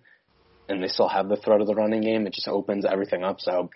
and 0.68 0.83
they 0.83 0.88
still 0.88 1.09
have 1.09 1.29
the 1.29 1.37
threat 1.37 1.61
of 1.61 1.66
the 1.66 1.75
running 1.75 2.03
game, 2.03 2.27
it 2.27 2.33
just 2.33 2.49
opens 2.49 2.85
everything 2.85 3.22
up. 3.22 3.40
So 3.40 3.70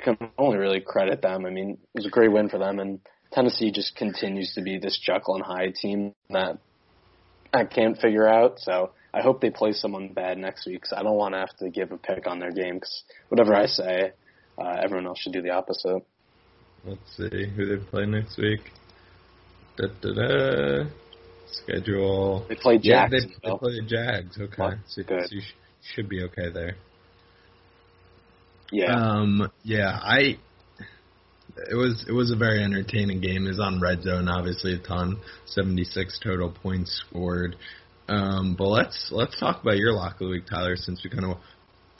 I 0.00 0.04
can 0.04 0.18
only 0.38 0.58
really 0.58 0.80
credit 0.80 1.22
them. 1.22 1.46
I 1.46 1.50
mean, 1.50 1.78
it 1.94 1.98
was 1.98 2.06
a 2.06 2.10
great 2.10 2.32
win 2.32 2.48
for 2.48 2.58
them, 2.58 2.78
and 2.78 3.00
Tennessee 3.32 3.72
just 3.72 3.96
continues 3.96 4.52
to 4.54 4.62
be 4.62 4.78
this 4.78 4.98
Jekyll 4.98 5.36
and 5.36 5.44
Hyde 5.44 5.74
team 5.74 6.14
that 6.30 6.58
I 7.52 7.64
can't 7.64 7.98
figure 7.98 8.28
out. 8.28 8.58
So 8.58 8.92
I 9.14 9.20
hope 9.20 9.40
they 9.40 9.50
play 9.50 9.72
someone 9.72 10.12
bad 10.12 10.38
next 10.38 10.66
week 10.66 10.82
because 10.82 10.96
I 10.96 11.02
don't 11.02 11.16
want 11.16 11.34
to 11.34 11.40
have 11.40 11.56
to 11.58 11.70
give 11.70 11.92
a 11.92 11.98
pick 11.98 12.26
on 12.26 12.38
their 12.38 12.52
game 12.52 12.74
because 12.74 13.02
whatever 13.28 13.54
I 13.54 13.66
say, 13.66 14.12
uh, 14.58 14.76
everyone 14.82 15.06
else 15.06 15.20
should 15.20 15.32
do 15.32 15.42
the 15.42 15.50
opposite. 15.50 16.02
Let's 16.84 17.16
see 17.16 17.46
who 17.46 17.66
they 17.66 17.84
play 17.84 18.06
next 18.06 18.38
week. 18.38 18.72
Da, 19.76 19.86
da, 20.00 20.12
da. 20.12 20.84
Schedule. 21.52 22.46
They 22.48 22.54
play 22.56 22.78
Yeah, 22.82 23.08
Jags. 23.08 23.24
they, 23.26 23.50
they 23.50 23.56
play 23.58 23.72
the 23.80 23.86
Jags. 23.86 24.38
Okay, 24.40 24.76
so, 24.88 25.02
so 25.08 25.26
you 25.30 25.40
sh- 25.40 25.94
should 25.94 26.08
be 26.08 26.22
okay 26.24 26.50
there. 26.52 26.76
yeah. 28.70 28.94
Um, 28.94 29.50
yeah, 29.62 29.98
I. 30.02 30.38
It 31.70 31.74
was 31.74 32.04
it 32.08 32.12
was 32.12 32.30
a 32.30 32.36
very 32.36 32.62
entertaining 32.64 33.20
game. 33.20 33.44
It 33.44 33.50
was 33.50 33.60
on 33.60 33.78
red 33.80 34.02
zone, 34.02 34.26
obviously 34.28 34.74
a 34.74 34.78
ton, 34.78 35.20
seventy 35.44 35.84
six 35.84 36.18
total 36.22 36.50
points 36.50 37.02
scored. 37.08 37.56
Um, 38.08 38.54
but 38.58 38.68
let's 38.68 39.08
let's 39.10 39.38
talk 39.38 39.60
about 39.60 39.76
your 39.76 39.92
lock 39.92 40.14
of 40.14 40.18
the 40.20 40.28
week, 40.28 40.46
Tyler, 40.48 40.76
since 40.76 41.04
we 41.04 41.10
kind 41.10 41.26
of 41.26 41.36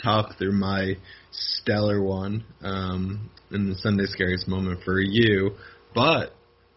talked 0.03 0.39
through 0.39 0.53
my 0.53 0.95
stellar 1.31 2.03
one 2.03 2.45
um, 2.63 3.31
in 3.51 3.69
the 3.69 3.75
Sunday 3.77 4.07
scariest 4.07 4.49
moment 4.49 4.81
for 4.85 4.99
you. 4.99 5.51
But 5.95 6.33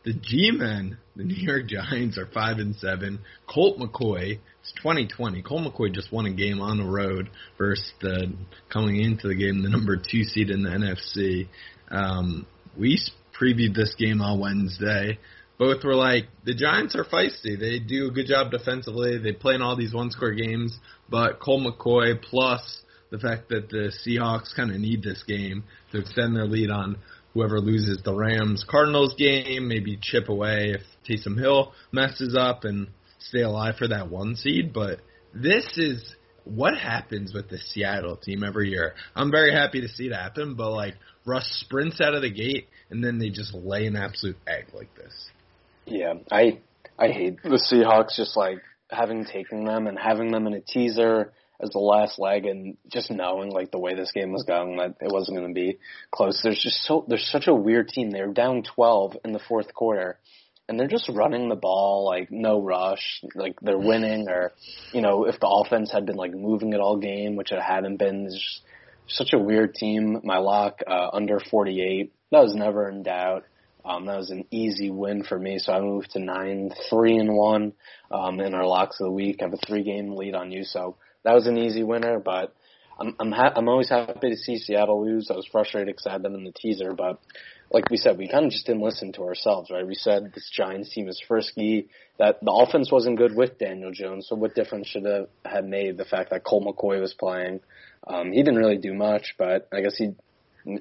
the 0.05 0.13
G-men, 0.13 0.97
the 1.15 1.23
New 1.23 1.35
York 1.35 1.67
Giants, 1.67 2.17
are 2.17 2.27
five 2.27 2.57
and 2.59 2.75
seven. 2.75 3.19
Colt 3.51 3.79
McCoy, 3.79 4.39
it's 4.61 4.71
2020. 4.77 5.41
Colt 5.41 5.63
McCoy 5.63 5.91
just 5.91 6.11
won 6.11 6.27
a 6.27 6.33
game 6.33 6.61
on 6.61 6.77
the 6.77 6.85
road 6.85 7.29
versus 7.57 7.91
the 8.01 8.31
coming 8.71 9.01
into 9.01 9.27
the 9.27 9.35
game 9.35 9.63
the 9.63 9.69
number 9.69 9.97
two 9.97 10.23
seed 10.23 10.51
in 10.51 10.61
the 10.61 10.69
NFC. 10.69 11.47
Um, 11.89 12.45
we 12.77 12.99
previewed 13.39 13.75
this 13.75 13.95
game 13.97 14.21
on 14.21 14.39
Wednesday. 14.39 15.17
Both 15.57 15.83
were 15.83 15.95
like 15.95 16.25
the 16.43 16.53
Giants 16.53 16.95
are 16.95 17.05
feisty. 17.05 17.59
They 17.59 17.79
do 17.79 18.07
a 18.07 18.11
good 18.11 18.27
job 18.27 18.51
defensively. 18.51 19.17
They 19.17 19.31
play 19.31 19.55
in 19.55 19.61
all 19.61 19.75
these 19.75 19.93
one-score 19.93 20.33
games, 20.33 20.77
but 21.09 21.39
Colt 21.39 21.65
McCoy 21.65 22.21
plus 22.21 22.81
the 23.09 23.17
fact 23.17 23.49
that 23.49 23.69
the 23.69 23.91
Seahawks 24.05 24.55
kind 24.55 24.71
of 24.71 24.77
need 24.77 25.01
this 25.01 25.23
game 25.23 25.63
to 25.91 25.99
extend 25.99 26.35
their 26.35 26.45
lead 26.45 26.69
on 26.69 26.97
whoever 27.35 27.59
loses 27.59 28.01
the 28.03 28.13
Rams 28.13 28.65
Cardinals 28.67 29.13
game, 29.15 29.67
maybe 29.67 29.99
chip 30.01 30.29
away 30.29 30.73
if 30.73 30.81
Taysom 31.07 31.37
Hill 31.37 31.73
messes 31.91 32.35
up 32.35 32.63
and 32.63 32.87
stay 33.19 33.41
alive 33.41 33.75
for 33.77 33.89
that 33.89 34.09
one 34.09 34.35
seed. 34.35 34.73
But 34.73 35.01
this 35.33 35.77
is 35.77 36.15
what 36.45 36.77
happens 36.77 37.33
with 37.33 37.49
the 37.49 37.57
Seattle 37.57 38.15
team 38.15 38.43
every 38.43 38.69
year. 38.69 38.95
I'm 39.15 39.31
very 39.31 39.51
happy 39.51 39.81
to 39.81 39.89
see 39.89 40.05
it 40.05 40.13
happen, 40.13 40.55
but 40.55 40.71
like 40.71 40.95
Russ 41.25 41.47
sprints 41.65 41.99
out 41.99 42.15
of 42.15 42.21
the 42.21 42.31
gate 42.31 42.69
and 42.89 43.03
then 43.03 43.19
they 43.19 43.29
just 43.29 43.53
lay 43.53 43.85
an 43.85 43.97
absolute 43.97 44.37
egg 44.47 44.67
like 44.73 44.95
this. 44.95 45.13
Yeah, 45.85 46.13
I 46.31 46.59
I 46.97 47.09
hate 47.09 47.43
the 47.43 47.61
Seahawks 47.71 48.15
just 48.15 48.37
like 48.37 48.61
having 48.89 49.25
taken 49.25 49.65
them 49.65 49.87
and 49.87 49.99
having 49.99 50.31
them 50.31 50.47
in 50.47 50.53
a 50.53 50.61
teaser 50.61 51.33
as 51.61 51.69
the 51.69 51.79
last 51.79 52.19
leg 52.19 52.45
and 52.45 52.77
just 52.91 53.11
knowing 53.11 53.49
like 53.49 53.71
the 53.71 53.79
way 53.79 53.95
this 53.95 54.11
game 54.11 54.31
was 54.31 54.43
going 54.43 54.77
that 54.77 54.95
it 55.01 55.11
wasn't 55.11 55.37
going 55.37 55.47
to 55.47 55.53
be 55.53 55.77
close. 56.11 56.39
There's 56.43 56.61
just 56.61 56.83
so 56.83 57.05
there's 57.07 57.27
such 57.31 57.47
a 57.47 57.53
weird 57.53 57.89
team. 57.89 58.11
They're 58.11 58.27
down 58.27 58.63
12 58.63 59.17
in 59.23 59.31
the 59.31 59.39
fourth 59.39 59.73
quarter 59.73 60.19
and 60.67 60.79
they're 60.79 60.87
just 60.87 61.09
running 61.09 61.49
the 61.49 61.55
ball 61.55 62.05
like 62.05 62.31
no 62.31 62.61
rush, 62.61 63.23
like 63.35 63.59
they're 63.61 63.77
winning 63.77 64.27
or 64.27 64.53
you 64.93 65.01
know, 65.01 65.25
if 65.25 65.39
the 65.39 65.47
offense 65.47 65.91
had 65.91 66.05
been 66.05 66.15
like 66.15 66.33
moving 66.33 66.73
it 66.73 66.79
all 66.79 66.97
game, 66.97 67.35
which 67.35 67.51
it 67.51 67.61
hadn't 67.61 67.97
been, 67.97 68.25
it's 68.25 68.35
just 68.35 68.61
such 69.07 69.33
a 69.33 69.39
weird 69.39 69.75
team. 69.75 70.21
My 70.23 70.37
lock 70.37 70.79
uh, 70.87 71.09
under 71.13 71.39
48. 71.39 72.13
That 72.31 72.41
was 72.41 72.55
never 72.55 72.89
in 72.89 73.03
doubt. 73.03 73.43
Um, 73.83 74.07
that 74.07 74.17
was 74.17 74.31
an 74.31 74.45
easy 74.49 74.89
win 74.89 75.23
for 75.23 75.37
me, 75.37 75.59
so 75.59 75.71
I 75.71 75.79
moved 75.79 76.11
to 76.11 76.19
nine, 76.19 76.71
three 76.89 77.17
and 77.17 77.35
one 77.35 77.73
um, 78.09 78.39
in 78.39 78.55
our 78.55 78.65
locks 78.65 78.99
of 78.99 79.05
the 79.05 79.11
week. 79.11 79.37
I 79.39 79.45
have 79.45 79.53
a 79.53 79.57
three 79.57 79.83
game 79.83 80.15
lead 80.15 80.33
on 80.33 80.51
you, 80.51 80.63
so 80.63 80.97
that 81.25 81.33
was 81.33 81.47
an 81.47 81.57
easy 81.57 81.83
winner. 81.83 82.19
But 82.19 82.55
I'm 82.99 83.15
I'm 83.19 83.31
ha- 83.31 83.53
I'm 83.55 83.67
always 83.67 83.89
happy 83.89 84.29
to 84.29 84.37
see 84.37 84.57
Seattle 84.57 85.05
lose. 85.05 85.29
I 85.29 85.35
was 85.35 85.47
frustrated 85.51 85.87
because 85.87 86.07
I 86.07 86.13
had 86.13 86.23
them 86.23 86.35
in 86.35 86.45
the 86.45 86.53
teaser, 86.53 86.93
but 86.93 87.19
like 87.71 87.89
we 87.89 87.97
said, 87.97 88.17
we 88.17 88.29
kind 88.29 88.45
of 88.45 88.51
just 88.51 88.65
didn't 88.67 88.83
listen 88.83 89.11
to 89.13 89.23
ourselves, 89.23 89.69
right? 89.71 89.85
We 89.85 89.95
said 89.95 90.31
this 90.33 90.49
Giants 90.55 90.93
team 90.93 91.07
is 91.09 91.21
frisky, 91.27 91.89
that 92.19 92.37
the 92.41 92.51
offense 92.51 92.91
wasn't 92.91 93.17
good 93.17 93.35
with 93.35 93.57
Daniel 93.57 93.91
Jones. 93.91 94.27
So 94.29 94.35
what 94.35 94.55
difference 94.55 94.87
should 94.87 95.05
have 95.05 95.27
had 95.43 95.65
made 95.65 95.97
the 95.97 96.05
fact 96.05 96.29
that 96.29 96.43
Colt 96.43 96.63
McCoy 96.63 97.01
was 97.01 97.13
playing? 97.13 97.61
Um, 98.07 98.31
he 98.31 98.43
didn't 98.43 98.59
really 98.59 98.77
do 98.77 98.93
much, 98.93 99.33
but 99.37 99.67
I 99.73 99.81
guess 99.81 99.97
he 99.97 100.11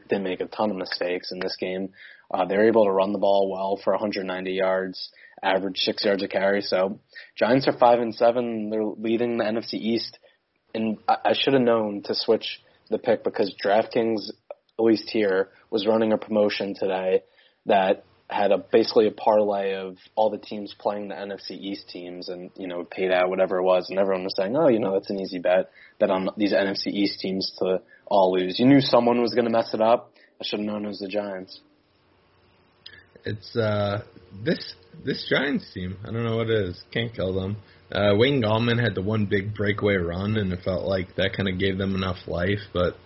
did 0.09 0.22
make 0.22 0.40
a 0.40 0.46
ton 0.46 0.70
of 0.70 0.76
mistakes 0.76 1.33
in 1.33 1.40
this 1.40 1.57
game. 1.59 1.90
Uh, 2.33 2.44
they 2.44 2.57
were 2.57 2.68
able 2.68 2.85
to 2.85 2.90
run 2.90 3.12
the 3.12 3.18
ball 3.18 3.50
well 3.50 3.80
for 3.83 3.92
190 3.92 4.52
yards, 4.52 5.11
average 5.42 5.78
six 5.78 6.04
yards 6.04 6.22
a 6.22 6.28
carry. 6.28 6.61
So 6.62 7.00
Giants 7.37 7.66
are 7.68 7.78
five 7.78 8.00
and 8.00 8.14
seven. 8.14 8.70
They're 8.70 8.85
leading 8.85 9.38
the 9.38 9.44
NFC 9.44 9.74
East, 9.74 10.18
and 10.75 10.99
I, 11.09 11.17
I 11.27 11.33
should 11.35 11.55
have 11.55 11.63
known 11.63 12.03
to 12.05 12.15
switch 12.15 12.61
the 12.91 12.99
pick 12.99 13.25
because 13.25 13.55
DraftKings, 13.65 14.31
at 14.51 14.85
least 14.85 15.11
here, 15.11 15.51
was 15.71 15.87
running 15.87 16.13
a 16.13 16.19
promotion 16.19 16.75
today 16.75 17.23
that 17.67 18.05
had 18.29 18.53
a 18.53 18.59
basically 18.59 19.07
a 19.07 19.11
parlay 19.11 19.75
of 19.75 19.97
all 20.15 20.31
the 20.31 20.39
teams 20.39 20.75
playing 20.79 21.09
the 21.09 21.15
NFC 21.15 21.53
East 21.53 21.89
teams, 21.89 22.29
and 22.29 22.51
you 22.57 22.67
know 22.67 22.85
paid 22.85 23.13
out 23.13 23.29
whatever 23.29 23.59
it 23.59 23.63
was, 23.63 23.89
and 23.91 23.99
everyone 23.99 24.25
was 24.25 24.35
saying, 24.37 24.57
oh, 24.57 24.69
you 24.69 24.81
know 24.81 24.93
that's 24.95 25.11
an 25.11 25.21
easy 25.21 25.39
bet 25.39 25.71
bet 25.99 26.11
on 26.11 26.29
these 26.37 26.53
NFC 26.53 26.89
East 26.89 27.21
teams 27.21 27.53
to 27.59 27.81
all 28.07 28.33
lose. 28.33 28.59
You 28.59 28.67
knew 28.67 28.81
someone 28.81 29.21
was 29.21 29.35
going 29.35 29.47
to 29.47 29.51
mess 29.51 29.73
it 29.75 29.81
up. 29.81 30.13
I 30.41 30.45
should 30.45 30.61
have 30.61 30.67
known 30.67 30.85
it 30.85 30.89
was 30.89 30.99
the 30.99 31.09
Giants. 31.09 31.61
It's 33.25 33.57
uh 33.57 34.03
this 34.45 34.75
this 35.05 35.27
Giants 35.29 35.73
team. 35.73 35.97
I 36.03 36.11
don't 36.11 36.25
know 36.25 36.37
what 36.37 36.51
it 36.51 36.69
is. 36.69 36.83
Can't 36.93 37.15
kill 37.15 37.35
them. 37.35 37.57
Uh, 37.92 38.14
Wayne 38.16 38.42
Gallman 38.42 38.83
had 38.83 38.94
the 38.94 39.03
one 39.03 39.27
big 39.27 39.55
breakaway 39.55 39.97
run, 39.97 40.37
and 40.37 40.53
it 40.53 40.61
felt 40.64 40.85
like 40.85 41.14
that 41.16 41.37
kind 41.37 41.49
of 41.49 41.59
gave 41.59 41.79
them 41.79 41.94
enough 41.94 42.16
life. 42.27 42.61
But 42.73 42.97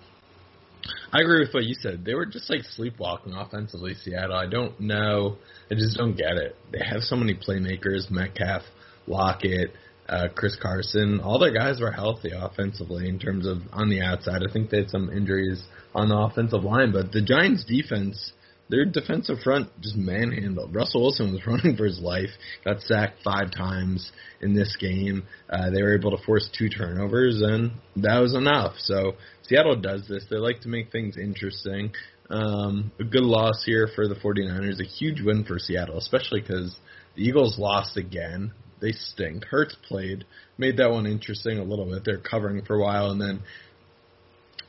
I 1.12 1.20
agree 1.20 1.40
with 1.40 1.52
what 1.52 1.64
you 1.64 1.74
said. 1.74 2.04
They 2.04 2.14
were 2.14 2.26
just 2.26 2.48
like 2.48 2.62
sleepwalking 2.62 3.34
offensively. 3.34 3.94
Seattle. 3.94 4.36
I 4.36 4.46
don't 4.46 4.78
know. 4.80 5.36
I 5.70 5.74
just 5.74 5.96
don't 5.96 6.16
get 6.16 6.36
it. 6.36 6.56
They 6.72 6.84
have 6.84 7.02
so 7.02 7.16
many 7.16 7.34
playmakers: 7.34 8.10
Metcalf, 8.10 8.62
Lockett, 9.06 9.72
uh, 10.08 10.28
Chris 10.34 10.56
Carson. 10.60 11.20
All 11.20 11.38
their 11.38 11.52
guys 11.52 11.80
were 11.80 11.92
healthy 11.92 12.30
offensively 12.34 13.08
in 13.08 13.18
terms 13.18 13.46
of 13.46 13.58
on 13.72 13.90
the 13.90 14.00
outside. 14.00 14.42
I 14.48 14.52
think 14.52 14.70
they 14.70 14.78
had 14.78 14.90
some 14.90 15.10
injuries 15.10 15.62
on 15.94 16.08
the 16.08 16.16
offensive 16.16 16.62
line, 16.62 16.92
but 16.92 17.12
the 17.12 17.22
Giants' 17.22 17.64
defense 17.64 18.32
their 18.70 18.84
defensive 18.84 19.38
front 19.42 19.68
just 19.80 19.96
manhandled. 19.96 20.74
Russell 20.74 21.02
Wilson 21.02 21.32
was 21.32 21.40
running 21.46 21.76
for 21.76 21.84
his 21.84 22.00
life, 22.00 22.30
got 22.64 22.80
sacked 22.80 23.22
five 23.22 23.50
times 23.50 24.12
in 24.40 24.54
this 24.54 24.76
game. 24.76 25.24
Uh, 25.48 25.70
they 25.70 25.82
were 25.82 25.96
able 25.96 26.16
to 26.16 26.22
force 26.24 26.48
two 26.56 26.68
turnovers, 26.68 27.40
and 27.42 27.72
that 27.96 28.18
was 28.18 28.34
enough. 28.34 28.74
So 28.78 29.14
Seattle 29.42 29.80
does 29.80 30.06
this. 30.08 30.24
They 30.30 30.36
like 30.36 30.60
to 30.60 30.68
make 30.68 30.92
things 30.92 31.16
interesting. 31.16 31.92
Um, 32.30 32.92
a 33.00 33.04
good 33.04 33.24
loss 33.24 33.64
here 33.64 33.88
for 33.94 34.06
the 34.06 34.14
49ers, 34.14 34.80
a 34.80 34.84
huge 34.84 35.22
win 35.22 35.44
for 35.44 35.58
Seattle, 35.58 35.96
especially 35.96 36.40
because 36.40 36.76
the 37.16 37.22
Eagles 37.22 37.58
lost 37.58 37.96
again. 37.96 38.52
They 38.80 38.92
stink. 38.92 39.44
Hurts 39.46 39.74
played, 39.88 40.24
made 40.56 40.76
that 40.76 40.90
one 40.90 41.06
interesting 41.06 41.58
a 41.58 41.64
little 41.64 41.86
bit. 41.86 42.02
They're 42.04 42.18
covering 42.18 42.64
for 42.64 42.76
a 42.76 42.80
while, 42.80 43.10
and 43.10 43.20
then 43.20 43.40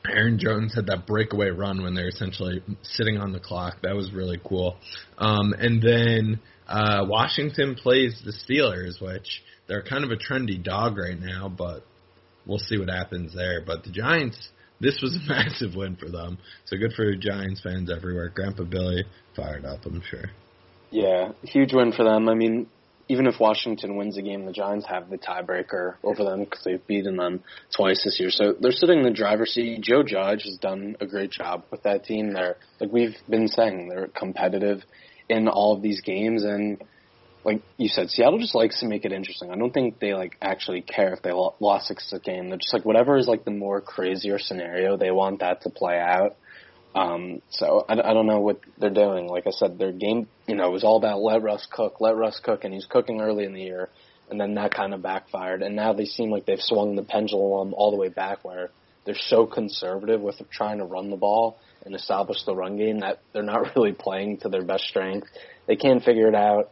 Aaron 0.08 0.38
Jones 0.38 0.74
had 0.74 0.86
that 0.86 1.06
breakaway 1.06 1.50
run 1.50 1.82
when 1.82 1.94
they're 1.94 2.08
essentially 2.08 2.62
sitting 2.82 3.18
on 3.18 3.32
the 3.32 3.40
clock. 3.40 3.82
That 3.82 3.94
was 3.94 4.12
really 4.12 4.40
cool. 4.42 4.76
Um, 5.18 5.52
and 5.58 5.82
then 5.82 6.40
uh, 6.66 7.04
Washington 7.08 7.74
plays 7.74 8.20
the 8.24 8.32
Steelers, 8.32 9.00
which 9.00 9.42
they're 9.68 9.82
kind 9.82 10.04
of 10.04 10.10
a 10.10 10.16
trendy 10.16 10.62
dog 10.62 10.96
right 10.96 11.18
now, 11.18 11.48
but 11.48 11.84
we'll 12.46 12.58
see 12.58 12.78
what 12.78 12.88
happens 12.88 13.34
there. 13.34 13.62
But 13.64 13.84
the 13.84 13.90
Giants, 13.90 14.48
this 14.80 15.00
was 15.02 15.16
a 15.16 15.28
massive 15.28 15.74
win 15.74 15.96
for 15.96 16.08
them. 16.08 16.38
So 16.64 16.76
good 16.76 16.92
for 16.94 17.14
Giants 17.14 17.60
fans 17.62 17.90
everywhere. 17.94 18.30
Grandpa 18.34 18.64
Billy 18.64 19.04
fired 19.36 19.64
up, 19.64 19.84
I'm 19.84 20.02
sure. 20.08 20.30
Yeah, 20.90 21.32
huge 21.42 21.72
win 21.72 21.92
for 21.92 22.04
them. 22.04 22.28
I 22.28 22.34
mean, 22.34 22.66
even 23.10 23.26
if 23.26 23.40
Washington 23.40 23.96
wins 23.96 24.16
a 24.16 24.22
game, 24.22 24.46
the 24.46 24.52
Giants 24.52 24.86
have 24.86 25.10
the 25.10 25.18
tiebreaker 25.18 25.96
over 26.04 26.22
them 26.22 26.44
because 26.44 26.62
they've 26.64 26.86
beaten 26.86 27.16
them 27.16 27.34
um, 27.34 27.40
twice 27.74 28.04
this 28.04 28.20
year. 28.20 28.30
So 28.30 28.54
they're 28.58 28.70
sitting 28.70 28.98
in 28.98 29.04
the 29.04 29.10
driver's 29.10 29.50
seat. 29.50 29.80
Joe 29.80 30.04
Judge 30.04 30.44
has 30.44 30.56
done 30.58 30.96
a 31.00 31.06
great 31.06 31.32
job 31.32 31.64
with 31.72 31.82
that 31.82 32.04
team. 32.04 32.32
They're 32.32 32.56
like 32.78 32.92
we've 32.92 33.16
been 33.28 33.48
saying, 33.48 33.88
they're 33.88 34.06
competitive 34.06 34.82
in 35.28 35.48
all 35.48 35.74
of 35.74 35.82
these 35.82 36.00
games, 36.02 36.44
and 36.44 36.82
like 37.44 37.62
you 37.78 37.88
said, 37.88 38.10
Seattle 38.10 38.38
just 38.38 38.54
likes 38.54 38.78
to 38.80 38.86
make 38.86 39.04
it 39.04 39.12
interesting. 39.12 39.50
I 39.50 39.56
don't 39.56 39.74
think 39.74 39.98
they 39.98 40.14
like 40.14 40.36
actually 40.40 40.82
care 40.82 41.12
if 41.12 41.22
they 41.22 41.32
lo- 41.32 41.56
lost 41.58 41.92
a 42.12 42.18
game. 42.20 42.48
They're 42.48 42.58
just 42.58 42.72
like 42.72 42.84
whatever 42.84 43.16
is 43.16 43.26
like 43.26 43.44
the 43.44 43.50
more 43.50 43.80
crazier 43.80 44.38
scenario, 44.38 44.96
they 44.96 45.10
want 45.10 45.40
that 45.40 45.62
to 45.62 45.70
play 45.70 45.98
out. 45.98 46.36
Um, 46.94 47.40
so 47.50 47.84
I, 47.88 47.92
I 47.92 48.14
don't 48.14 48.26
know 48.26 48.40
what 48.40 48.60
they're 48.78 48.90
doing. 48.90 49.28
Like 49.28 49.46
I 49.46 49.50
said, 49.50 49.78
their 49.78 49.92
game, 49.92 50.26
you 50.46 50.56
know, 50.56 50.70
was 50.70 50.84
all 50.84 50.96
about 50.96 51.20
let 51.20 51.42
Russ 51.42 51.66
cook, 51.70 52.00
let 52.00 52.16
Russ 52.16 52.40
cook, 52.42 52.64
and 52.64 52.74
he's 52.74 52.86
cooking 52.86 53.20
early 53.20 53.44
in 53.44 53.52
the 53.52 53.62
year, 53.62 53.88
and 54.28 54.40
then 54.40 54.54
that 54.54 54.74
kind 54.74 54.92
of 54.92 55.02
backfired. 55.02 55.62
And 55.62 55.76
now 55.76 55.92
they 55.92 56.04
seem 56.04 56.30
like 56.30 56.46
they've 56.46 56.60
swung 56.60 56.96
the 56.96 57.02
pendulum 57.02 57.74
all 57.74 57.90
the 57.90 57.96
way 57.96 58.08
back, 58.08 58.44
where 58.44 58.70
they're 59.04 59.14
so 59.14 59.46
conservative 59.46 60.20
with 60.20 60.40
trying 60.50 60.78
to 60.78 60.84
run 60.84 61.10
the 61.10 61.16
ball 61.16 61.58
and 61.84 61.94
establish 61.94 62.42
the 62.44 62.54
run 62.54 62.76
game 62.76 63.00
that 63.00 63.20
they're 63.32 63.42
not 63.42 63.74
really 63.76 63.92
playing 63.92 64.38
to 64.38 64.48
their 64.48 64.64
best 64.64 64.84
strength. 64.84 65.28
They 65.66 65.76
can't 65.76 66.02
figure 66.02 66.28
it 66.28 66.34
out. 66.34 66.70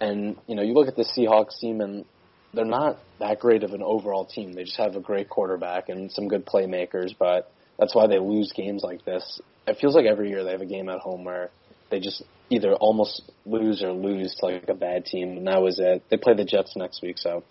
And 0.00 0.36
you 0.48 0.56
know, 0.56 0.62
you 0.62 0.74
look 0.74 0.88
at 0.88 0.96
the 0.96 1.04
Seahawks 1.04 1.60
team, 1.60 1.80
and 1.80 2.04
they're 2.52 2.64
not 2.64 2.98
that 3.20 3.38
great 3.38 3.62
of 3.62 3.72
an 3.72 3.82
overall 3.82 4.24
team. 4.24 4.52
They 4.52 4.64
just 4.64 4.78
have 4.78 4.96
a 4.96 5.00
great 5.00 5.28
quarterback 5.28 5.88
and 5.88 6.10
some 6.10 6.26
good 6.26 6.44
playmakers, 6.44 7.14
but 7.16 7.52
that's 7.78 7.94
why 7.94 8.06
they 8.06 8.18
lose 8.18 8.52
games 8.52 8.82
like 8.82 9.04
this. 9.04 9.40
It 9.66 9.78
feels 9.80 9.94
like 9.94 10.06
every 10.06 10.28
year 10.30 10.44
they 10.44 10.52
have 10.52 10.60
a 10.60 10.66
game 10.66 10.88
at 10.88 11.00
home 11.00 11.24
where 11.24 11.50
they 11.90 12.00
just 12.00 12.22
either 12.50 12.74
almost 12.74 13.22
lose 13.46 13.82
or 13.82 13.92
lose 13.92 14.34
to 14.36 14.46
like 14.46 14.68
a 14.68 14.74
bad 14.74 15.06
team, 15.06 15.36
and 15.38 15.46
that 15.46 15.62
was 15.62 15.78
it. 15.78 16.02
They 16.10 16.16
play 16.16 16.34
the 16.34 16.44
Jets 16.44 16.74
next 16.76 17.02
week, 17.02 17.18
so 17.18 17.42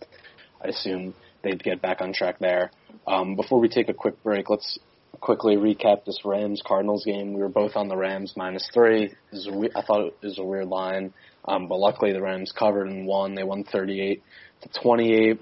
I 0.63 0.69
assume 0.69 1.13
they'd 1.43 1.63
get 1.63 1.81
back 1.81 2.01
on 2.01 2.13
track 2.13 2.39
there. 2.39 2.71
Um, 3.07 3.35
before 3.35 3.59
we 3.59 3.69
take 3.69 3.89
a 3.89 3.93
quick 3.93 4.21
break, 4.23 4.49
let's 4.49 4.79
quickly 5.19 5.55
recap 5.55 6.05
this 6.05 6.19
Rams 6.25 6.61
Cardinals 6.65 7.05
game. 7.05 7.33
We 7.33 7.41
were 7.41 7.49
both 7.49 7.75
on 7.75 7.87
the 7.87 7.97
Rams 7.97 8.33
minus 8.35 8.69
three. 8.73 9.13
I 9.33 9.81
thought 9.81 10.07
it 10.07 10.15
was 10.21 10.39
a 10.39 10.43
weird 10.43 10.67
line, 10.67 11.13
um, 11.45 11.67
but 11.67 11.79
luckily 11.79 12.13
the 12.13 12.21
Rams 12.21 12.51
covered 12.57 12.87
and 12.87 13.07
won. 13.07 13.35
They 13.35 13.43
won 13.43 13.63
38 13.63 14.21
to 14.61 14.81
28. 14.81 15.39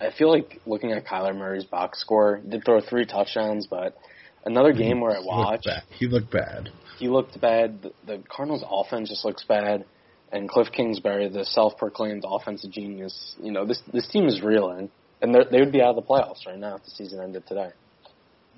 I 0.00 0.10
feel 0.16 0.30
like 0.30 0.60
looking 0.66 0.92
at 0.92 1.04
Kyler 1.06 1.36
Murray's 1.36 1.64
box 1.64 2.00
score, 2.00 2.40
he 2.42 2.50
did 2.50 2.64
throw 2.64 2.80
three 2.80 3.04
touchdowns, 3.04 3.66
but 3.66 3.96
another 4.44 4.72
game 4.72 5.00
where 5.00 5.16
I 5.16 5.20
watched, 5.20 5.68
he 5.98 6.06
looked 6.06 6.30
bad. 6.30 6.70
He 6.98 7.08
looked 7.08 7.40
bad. 7.40 7.40
He 7.40 7.40
looked 7.40 7.40
bad. 7.40 7.82
The, 7.82 7.92
the 8.06 8.22
Cardinals' 8.28 8.64
offense 8.68 9.08
just 9.08 9.24
looks 9.24 9.44
bad. 9.44 9.84
And 10.30 10.48
Cliff 10.48 10.68
Kingsbury, 10.72 11.28
the 11.28 11.44
self-proclaimed 11.44 12.24
offensive 12.26 12.70
genius, 12.70 13.34
you 13.42 13.50
know 13.50 13.64
this 13.64 13.80
this 13.92 14.06
team 14.08 14.26
is 14.26 14.42
reeling, 14.42 14.90
and 15.22 15.34
they 15.34 15.60
would 15.60 15.72
be 15.72 15.80
out 15.80 15.96
of 15.96 15.96
the 15.96 16.02
playoffs 16.02 16.46
right 16.46 16.58
now 16.58 16.76
if 16.76 16.84
the 16.84 16.90
season 16.90 17.20
ended 17.20 17.46
today. 17.46 17.70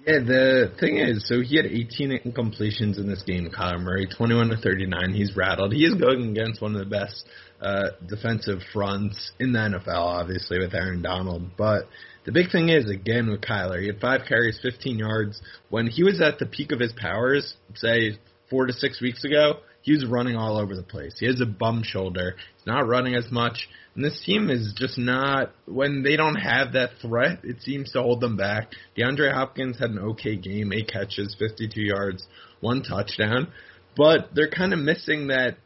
Yeah, 0.07 0.21
the 0.21 0.73
thing 0.81 0.97
is, 0.97 1.29
so 1.29 1.43
he 1.43 1.57
had 1.57 1.67
18 1.67 2.21
incompletions 2.25 2.99
in 2.99 3.07
this 3.07 3.23
game, 3.23 3.51
Kyler 3.51 3.81
Murray, 3.81 4.07
21 4.07 4.49
to 4.49 4.57
39. 4.57 5.13
He's 5.13 5.37
rattled. 5.37 5.75
He 5.75 5.85
is 5.85 5.95
going 5.95 6.31
against 6.31 6.63
one 6.63 6.75
of 6.75 6.79
the 6.79 6.91
best 6.91 7.27
uh, 7.61 7.91
defensive 8.09 8.61
fronts 8.73 9.33
in 9.39 9.53
the 9.53 9.59
NFL, 9.59 9.89
obviously, 9.89 10.59
with 10.59 10.73
Aaron 10.75 11.03
Donald. 11.03 11.51
But 11.59 11.87
the 12.25 12.33
big 12.33 12.51
thing 12.51 12.71
is, 12.71 12.89
again, 12.89 13.31
with 13.31 13.43
Kyler, 13.43 13.79
he 13.81 13.89
had 13.89 14.01
five 14.01 14.23
carries, 14.27 14.59
15 14.63 14.99
yards. 14.99 15.43
When 15.69 15.87
he 15.87 16.03
was 16.03 16.23
at 16.23 16.39
the 16.39 16.47
peak 16.47 16.73
of 16.73 16.81
his 16.81 16.95
powers, 16.95 17.55
say 17.75 18.19
four 18.49 18.67
to 18.67 18.73
six 18.73 19.03
weeks 19.03 19.23
ago, 19.25 19.59
he 19.83 19.93
was 19.93 20.05
running 20.07 20.37
all 20.37 20.59
over 20.59 20.77
the 20.77 20.83
place. 20.83 21.17
He 21.19 21.27
has 21.27 21.41
a 21.41 21.47
bum 21.47 21.83
shoulder. 21.83 22.37
He's 22.57 22.67
not 22.67 22.87
running 22.87 23.15
as 23.15 23.31
much. 23.31 23.69
And 23.95 24.05
this 24.05 24.23
team 24.25 24.51
is 24.51 24.75
just 24.77 24.99
not, 24.99 25.53
when 25.67 26.03
they 26.03 26.17
don't 26.17 26.37
have 26.37 26.75
that 26.75 26.91
threat, 27.01 27.41
it 27.45 27.63
seems 27.63 27.93
to 27.93 28.03
hold 28.03 28.21
them 28.21 28.37
back. 28.37 28.73
DeAndre 28.97 29.33
Hopkins 29.33 29.79
had 29.79 29.91
an 29.91 29.99
okay 29.99 30.37
game, 30.37 30.73
eight 30.73 30.91
catches, 30.93 31.35
52 31.39 31.81
yards, 31.81 32.27
one 32.61 32.83
touchdown. 32.83 33.49
But 33.97 34.31
they're 34.35 34.51
kind 34.51 34.73
of 34.73 34.79
missing 34.79 35.29
that 35.29 35.57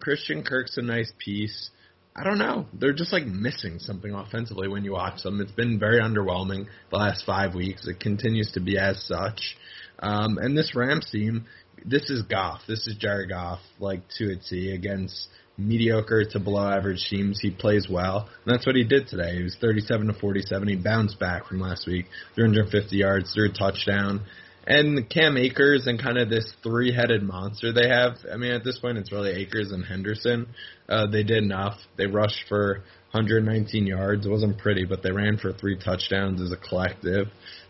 Christian 0.00 0.42
Kirk's 0.42 0.76
a 0.76 0.82
nice 0.82 1.12
piece. 1.18 1.70
I 2.16 2.24
don't 2.24 2.38
know. 2.38 2.66
They're 2.72 2.92
just 2.92 3.12
like 3.12 3.26
missing 3.26 3.78
something 3.78 4.12
offensively 4.12 4.68
when 4.68 4.84
you 4.84 4.92
watch 4.92 5.22
them. 5.22 5.40
It's 5.40 5.52
been 5.52 5.78
very 5.78 6.00
underwhelming 6.00 6.66
the 6.90 6.96
last 6.96 7.24
five 7.24 7.54
weeks. 7.54 7.86
It 7.86 8.00
continues 8.00 8.50
to 8.52 8.60
be 8.60 8.76
as 8.78 9.02
such. 9.06 9.56
Um, 10.00 10.38
and 10.38 10.56
this 10.56 10.74
Rams 10.74 11.08
team, 11.10 11.46
this 11.84 12.10
is 12.10 12.22
Goff. 12.22 12.62
This 12.66 12.86
is 12.86 12.96
Jared 12.96 13.30
Goff, 13.30 13.60
like 13.78 14.00
to 14.18 14.32
a 14.32 14.36
T 14.36 14.72
against 14.72 15.28
mediocre 15.56 16.24
to 16.24 16.40
below 16.40 16.68
average 16.68 17.06
teams. 17.08 17.38
He 17.40 17.50
plays 17.50 17.88
well, 17.88 18.28
and 18.44 18.54
that's 18.54 18.66
what 18.66 18.76
he 18.76 18.84
did 18.84 19.08
today. 19.08 19.36
He 19.36 19.42
was 19.42 19.56
37 19.60 20.08
to 20.08 20.14
47. 20.14 20.68
He 20.68 20.76
bounced 20.76 21.18
back 21.18 21.46
from 21.46 21.60
last 21.60 21.86
week, 21.86 22.06
350 22.34 22.96
yards, 22.96 23.32
threw 23.32 23.50
a 23.50 23.52
touchdown. 23.52 24.22
And 24.66 25.08
Cam 25.08 25.36
Akers 25.36 25.86
and 25.86 26.00
kind 26.00 26.18
of 26.18 26.28
this 26.28 26.52
three-headed 26.62 27.22
monster 27.22 27.72
they 27.72 27.88
have. 27.88 28.18
I 28.32 28.36
mean, 28.36 28.52
at 28.52 28.62
this 28.62 28.78
point, 28.78 28.98
it's 28.98 29.10
really 29.10 29.30
Akers 29.30 29.72
and 29.72 29.84
Henderson. 29.84 30.48
Uh, 30.88 31.06
they 31.06 31.22
did 31.22 31.42
enough. 31.42 31.78
They 31.96 32.06
rushed 32.06 32.44
for 32.48 32.82
119 33.12 33.86
yards. 33.86 34.26
It 34.26 34.28
wasn't 34.28 34.58
pretty, 34.58 34.84
but 34.84 35.02
they 35.02 35.12
ran 35.12 35.38
for 35.38 35.52
three 35.52 35.78
touchdowns 35.78 36.40
as 36.42 36.52
a 36.52 36.56
collective. 36.56 37.28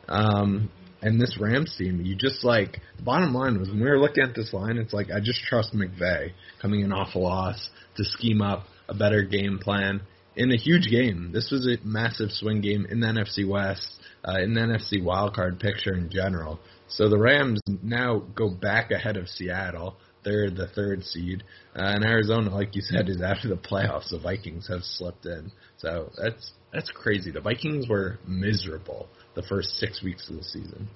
Um, 0.08 0.70
and 1.02 1.20
this 1.20 1.38
Rams 1.38 1.74
team, 1.76 2.00
you 2.04 2.14
just 2.14 2.44
like 2.44 2.80
the 2.96 3.02
bottom 3.02 3.34
line 3.34 3.58
was 3.58 3.68
when 3.68 3.80
we 3.80 3.88
were 3.88 3.98
looking 3.98 4.22
at 4.22 4.34
this 4.34 4.52
line, 4.52 4.76
it's 4.76 4.92
like 4.92 5.10
I 5.10 5.20
just 5.20 5.42
trust 5.44 5.74
McVay 5.74 6.32
coming 6.60 6.80
in 6.80 6.92
off 6.92 7.14
a 7.14 7.18
loss 7.18 7.70
to 7.96 8.04
scheme 8.04 8.42
up 8.42 8.64
a 8.88 8.94
better 8.94 9.22
game 9.22 9.58
plan 9.58 10.02
in 10.36 10.50
a 10.52 10.56
huge 10.56 10.90
game. 10.90 11.30
This 11.32 11.50
was 11.50 11.66
a 11.66 11.84
massive 11.86 12.30
swing 12.30 12.60
game 12.60 12.86
in 12.88 13.00
the 13.00 13.06
NFC 13.06 13.48
West, 13.48 13.86
uh, 14.26 14.40
in 14.40 14.54
the 14.54 14.60
NFC 14.60 15.02
wildcard 15.02 15.60
picture 15.60 15.94
in 15.94 16.10
general. 16.10 16.60
So 16.88 17.08
the 17.08 17.18
Rams 17.18 17.60
now 17.82 18.22
go 18.34 18.50
back 18.50 18.90
ahead 18.90 19.16
of 19.16 19.28
Seattle. 19.28 19.96
They're 20.22 20.50
the 20.50 20.66
third 20.66 21.04
seed, 21.04 21.44
uh, 21.74 21.80
and 21.82 22.04
Arizona, 22.04 22.54
like 22.54 22.76
you 22.76 22.82
said, 22.82 23.08
is 23.08 23.22
out 23.22 23.42
of 23.42 23.48
the 23.48 23.56
playoffs. 23.56 24.10
The 24.10 24.18
Vikings 24.18 24.68
have 24.68 24.82
slipped 24.82 25.24
in, 25.24 25.50
so 25.78 26.10
that's 26.22 26.52
that's 26.74 26.90
crazy. 26.90 27.30
The 27.30 27.40
Vikings 27.40 27.88
were 27.88 28.18
miserable 28.26 29.08
the 29.34 29.42
first 29.42 29.70
six 29.78 30.02
weeks 30.02 30.28
of 30.28 30.36
the 30.36 30.44
season. 30.44 30.88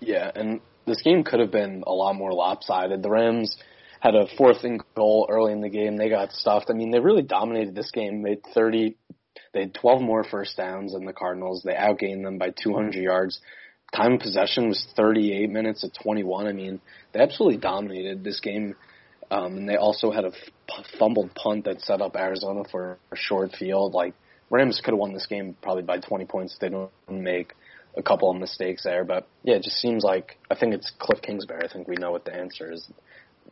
Yeah, 0.00 0.30
and 0.34 0.60
this 0.86 1.02
game 1.02 1.24
could 1.24 1.40
have 1.40 1.50
been 1.50 1.84
a 1.86 1.92
lot 1.92 2.14
more 2.14 2.32
lopsided. 2.32 3.02
The 3.02 3.10
Rams 3.10 3.56
had 4.00 4.14
a 4.14 4.26
fourth 4.36 4.64
and 4.64 4.82
goal 4.94 5.26
early 5.28 5.52
in 5.52 5.60
the 5.60 5.68
game. 5.68 5.96
They 5.96 6.08
got 6.08 6.32
stuffed. 6.32 6.70
I 6.70 6.74
mean, 6.74 6.90
they 6.90 7.00
really 7.00 7.22
dominated 7.22 7.74
this 7.74 7.90
game. 7.90 8.24
Had 8.24 8.42
30, 8.54 8.96
they 9.52 9.60
had 9.60 9.74
12 9.74 10.02
more 10.02 10.24
first 10.24 10.56
downs 10.56 10.92
than 10.92 11.04
the 11.04 11.12
Cardinals. 11.12 11.62
They 11.64 11.74
outgained 11.74 12.22
them 12.22 12.38
by 12.38 12.50
200 12.50 12.94
yards. 12.94 13.40
Time 13.94 14.14
of 14.14 14.20
possession 14.20 14.68
was 14.68 14.86
38 14.96 15.50
minutes 15.50 15.80
to 15.80 15.90
21. 16.02 16.46
I 16.46 16.52
mean, 16.52 16.80
they 17.12 17.20
absolutely 17.20 17.58
dominated 17.58 18.22
this 18.22 18.40
game. 18.40 18.76
Um, 19.30 19.58
and 19.58 19.68
they 19.68 19.76
also 19.76 20.10
had 20.10 20.24
a 20.24 20.28
f- 20.28 20.84
fumbled 20.98 21.34
punt 21.34 21.64
that 21.64 21.80
set 21.82 22.00
up 22.00 22.16
Arizona 22.16 22.62
for 22.70 22.98
a 23.12 23.16
short 23.16 23.52
field. 23.58 23.94
Like 23.94 24.14
Rams 24.50 24.80
could 24.82 24.92
have 24.92 24.98
won 24.98 25.12
this 25.12 25.26
game 25.26 25.56
probably 25.60 25.82
by 25.82 25.98
20 25.98 26.24
points 26.26 26.54
if 26.54 26.60
they 26.60 26.68
don't 26.68 26.90
make 27.10 27.52
a 27.96 28.02
couple 28.02 28.30
of 28.30 28.36
mistakes 28.36 28.84
there. 28.84 29.04
But 29.04 29.28
yeah, 29.42 29.56
it 29.56 29.62
just 29.62 29.76
seems 29.76 30.04
like 30.04 30.38
I 30.50 30.54
think 30.54 30.74
it's 30.74 30.92
Cliff 30.98 31.20
Kingsbury. 31.22 31.64
I 31.64 31.72
think 31.72 31.88
we 31.88 31.96
know 31.96 32.10
what 32.10 32.24
the 32.24 32.34
answer 32.34 32.72
is. 32.72 32.88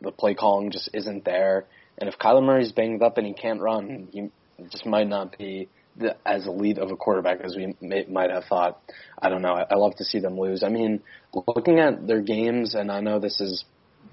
The 0.01 0.11
play 0.11 0.35
calling 0.35 0.71
just 0.71 0.89
isn't 0.93 1.25
there, 1.25 1.65
and 1.97 2.07
if 2.07 2.19
Kyler 2.19 2.43
Murray's 2.43 2.71
banged 2.71 3.01
up 3.01 3.17
and 3.17 3.25
he 3.25 3.33
can't 3.33 3.59
run, 3.59 4.09
he 4.11 4.29
just 4.69 4.85
might 4.85 5.07
not 5.07 5.37
be 5.37 5.69
the, 5.97 6.15
as 6.25 6.45
elite 6.45 6.77
of 6.77 6.91
a 6.91 6.95
quarterback 6.95 7.41
as 7.41 7.55
we 7.55 7.75
may, 7.81 8.05
might 8.05 8.29
have 8.29 8.45
thought. 8.45 8.79
I 9.19 9.29
don't 9.29 9.41
know. 9.41 9.53
I, 9.53 9.65
I 9.71 9.75
love 9.75 9.95
to 9.95 10.05
see 10.05 10.19
them 10.19 10.39
lose. 10.39 10.63
I 10.63 10.69
mean, 10.69 11.01
looking 11.47 11.79
at 11.79 12.05
their 12.07 12.21
games, 12.21 12.75
and 12.75 12.91
I 12.91 13.01
know 13.01 13.19
this 13.19 13.41
is 13.41 13.65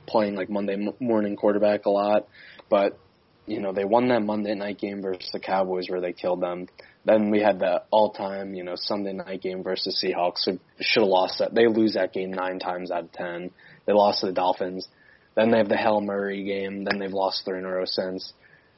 playing 0.07 0.35
like 0.35 0.51
Monday 0.51 0.77
morning 1.01 1.37
quarterback 1.37 1.87
a 1.87 1.91
lot, 1.91 2.29
but 2.69 2.99
you 3.47 3.61
know 3.61 3.73
they 3.73 3.85
won 3.85 4.09
that 4.09 4.23
Monday 4.23 4.55
night 4.55 4.79
game 4.79 5.03
versus 5.03 5.31
the 5.33 5.41
Cowboys 5.41 5.89
where 5.89 6.01
they 6.01 6.13
killed 6.13 6.41
them. 6.41 6.69
Then 7.05 7.31
we 7.31 7.41
had 7.41 7.59
the 7.59 7.83
all-time, 7.91 8.55
you 8.55 8.65
know, 8.65 8.77
Sunday 8.77 9.13
night 9.13 9.43
game 9.43 9.63
versus 9.63 10.03
Seahawks. 10.03 10.45
Should 10.81 11.01
have 11.03 11.09
lost 11.09 11.39
that. 11.39 11.55
They 11.55 11.67
lose 11.67 11.95
that 11.95 12.15
game 12.15 12.33
nine 12.33 12.59
times 12.59 12.91
out 12.91 13.05
of 13.05 13.13
ten. 13.13 13.51
They 13.87 13.93
lost 13.93 14.21
to 14.21 14.27
the 14.27 14.33
Dolphins. 14.33 14.89
Then 15.35 15.51
they 15.51 15.59
have 15.59 15.69
the 15.69 15.77
Hail 15.77 16.01
Murray 16.01 16.45
game. 16.45 16.85
Then 16.85 16.99
they've 16.99 17.13
lost 17.13 17.45
three 17.45 17.59
in 17.59 17.65
a 17.65 17.71
row 17.71 17.85
since. 17.85 18.33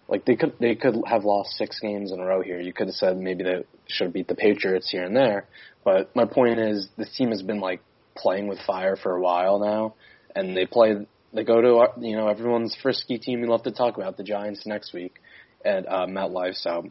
Like 0.09 0.25
they 0.25 0.37
could 0.37 0.55
they 0.61 0.75
could 0.75 0.97
have 1.07 1.25
lost 1.25 1.57
six 1.57 1.79
games 1.81 2.13
in 2.13 2.21
a 2.21 2.25
row 2.25 2.43
here. 2.43 2.61
You 2.61 2.73
could 2.73 2.89
have 2.89 2.95
said 2.95 3.17
maybe 3.17 3.45
they 3.45 3.65
should 3.87 4.07
have 4.07 4.15
beat 4.15 4.29
the 4.29 4.35
Patriots 4.35 4.91
here 4.91 5.05
and 5.05 5.17
there. 5.17 5.47
But 5.85 6.15
my 6.17 6.25
point 6.25 6.59
is 6.59 6.89
this 6.97 7.15
team 7.17 7.31
has 7.31 7.43
been 7.43 7.61
like 7.61 7.81
playing 8.17 8.49
with 8.49 8.59
fire 8.67 8.97
for 8.97 9.15
a 9.15 9.21
while 9.21 9.59
now, 9.59 9.95
and 10.35 10.57
they 10.57 10.67
play. 10.67 11.07
They 11.37 11.44
go 11.44 11.61
to 11.61 11.77
our, 11.77 11.92
you 12.01 12.16
know 12.16 12.29
everyone's 12.29 12.75
frisky 12.81 13.18
team 13.18 13.42
we 13.42 13.46
love 13.46 13.62
to 13.64 13.70
talk 13.70 13.99
about 13.99 14.16
the 14.16 14.25
Giants 14.25 14.66
next 14.66 14.94
week 14.94 15.20
at 15.62 15.87
uh, 15.87 16.07
MetLife. 16.07 16.55
So 16.55 16.90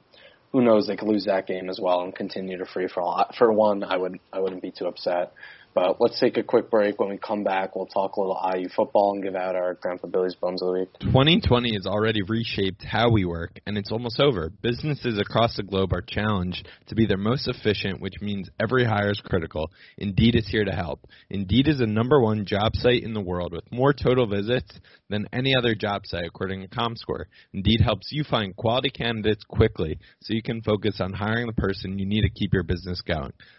who 0.52 0.62
knows? 0.62 0.86
They 0.86 0.96
could 0.96 1.08
lose 1.08 1.26
that 1.26 1.48
game 1.48 1.68
as 1.68 1.80
well 1.82 2.02
and 2.02 2.16
continue 2.16 2.60
to 2.60 2.66
free 2.66 2.88
for 2.88 3.02
all. 3.02 3.26
For 3.38 3.52
one, 3.52 3.84
I 3.84 3.98
would 3.98 4.20
I 4.32 4.40
wouldn't 4.40 4.62
be 4.62 4.72
too 4.72 4.86
upset. 4.86 5.34
But 5.76 6.00
let's 6.00 6.18
take 6.22 6.38
a 6.38 6.44
quick 6.44 6.72
break. 6.72 7.02
When 7.02 7.10
we 7.10 7.18
come 7.18 7.44
back, 7.44 7.76
we'll 7.76 7.86
talk 7.86 8.16
a 8.16 8.22
little 8.22 8.40
IU 8.56 8.70
football 8.70 9.12
and 9.12 9.22
give 9.22 9.36
out 9.36 9.58
our 9.58 9.74
Grandpa 9.74 10.08
Billy's 10.08 10.34
Bums 10.34 10.62
of 10.62 10.70
the 10.70 10.80
Week. 10.80 10.90
2020 11.02 11.74
has 11.74 11.86
already 11.86 12.22
reshaped 12.22 12.82
how 12.82 13.12
we 13.12 13.26
work, 13.26 13.60
and 13.68 13.78
it's 13.78 13.92
almost 13.92 14.22
over. 14.22 14.50
Businesses 14.62 15.20
across 15.20 15.58
the 15.58 15.64
globe 15.64 15.92
are 15.92 16.02
challenged 16.02 16.66
to 16.88 16.96
be 16.96 17.06
their 17.06 17.18
most 17.18 17.50
efficient, 17.50 18.00
which 18.00 18.22
means 18.22 18.50
every 18.58 18.86
hire 18.86 19.12
is 19.12 19.20
critical. 19.20 19.70
Indeed 19.98 20.36
is 20.36 20.48
here 20.48 20.64
to 20.64 20.72
help. 20.72 21.08
Indeed 21.30 21.68
is 21.68 21.80
the 21.80 21.88
number 21.88 22.22
one 22.22 22.46
job 22.46 22.74
site 22.76 23.04
in 23.04 23.14
the 23.14 23.20
world 23.20 23.52
with 23.52 23.70
more 23.70 23.92
total 23.92 24.28
visits 24.28 24.80
than 25.10 25.28
any 25.34 25.58
other 25.58 25.76
job 25.76 26.04
site, 26.06 26.26
according 26.26 26.62
to 26.62 26.70
ComScore. 26.70 27.26
Indeed 27.54 27.82
helps 27.82 28.14
you 28.14 28.24
find 28.24 28.56
quality 28.56 28.92
candidates 28.92 29.44
quickly 29.44 30.00
so 30.22 30.34
you 30.34 30.42
can 30.42 30.62
focus 30.62 31.02
on 31.02 31.12
hiring 31.12 31.48
the 31.48 31.54
person 31.54 32.00
you 32.00 32.06
need 32.06 32.22
to 32.22 32.30
keep 32.30 32.54
your 32.54 32.64
business 32.64 33.02
going. 33.02 33.34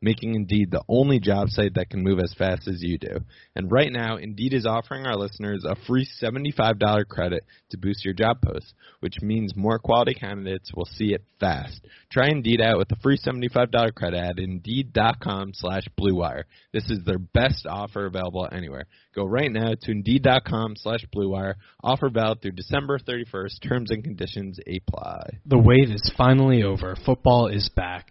Making 0.00 0.34
Indeed 0.34 0.70
the 0.70 0.82
only 0.88 1.18
job 1.20 1.48
site 1.48 1.74
that 1.74 1.90
can 1.90 2.02
move 2.02 2.18
as 2.18 2.34
fast 2.36 2.68
as 2.68 2.82
you 2.82 2.98
do. 2.98 3.20
And 3.54 3.70
right 3.70 3.92
now, 3.92 4.16
Indeed 4.16 4.54
is 4.54 4.66
offering 4.66 5.06
our 5.06 5.16
listeners 5.16 5.64
a 5.66 5.76
free 5.86 6.06
$75 6.22 7.08
credit 7.08 7.44
to 7.70 7.78
boost 7.78 8.04
your 8.04 8.14
job 8.14 8.40
post, 8.42 8.74
which 9.00 9.20
means 9.20 9.56
more 9.56 9.78
quality 9.78 10.14
candidates 10.14 10.72
will 10.74 10.84
see 10.86 11.14
it 11.14 11.24
fast. 11.40 11.80
Try 12.10 12.28
Indeed 12.28 12.60
out 12.60 12.78
with 12.78 12.90
a 12.92 12.96
free 12.96 13.18
$75 13.18 13.94
credit 13.94 14.18
at 14.18 14.38
Indeed.com 14.38 15.52
slash 15.54 15.84
BlueWire. 15.98 16.44
This 16.72 16.88
is 16.90 17.04
their 17.04 17.18
best 17.18 17.66
offer 17.68 18.06
available 18.06 18.48
anywhere. 18.50 18.86
Go 19.14 19.24
right 19.24 19.50
now 19.50 19.72
to 19.82 19.90
Indeed.com 19.90 20.74
slash 20.76 21.04
BlueWire. 21.14 21.54
Offer 21.82 22.10
valid 22.10 22.42
through 22.42 22.52
December 22.52 22.98
31st. 22.98 23.66
Terms 23.66 23.90
and 23.90 24.04
conditions 24.04 24.58
apply. 24.66 25.38
The 25.46 25.58
wait 25.58 25.90
is 25.90 26.12
finally 26.16 26.62
over. 26.62 26.96
Football 27.04 27.48
is 27.48 27.70
back. 27.74 28.10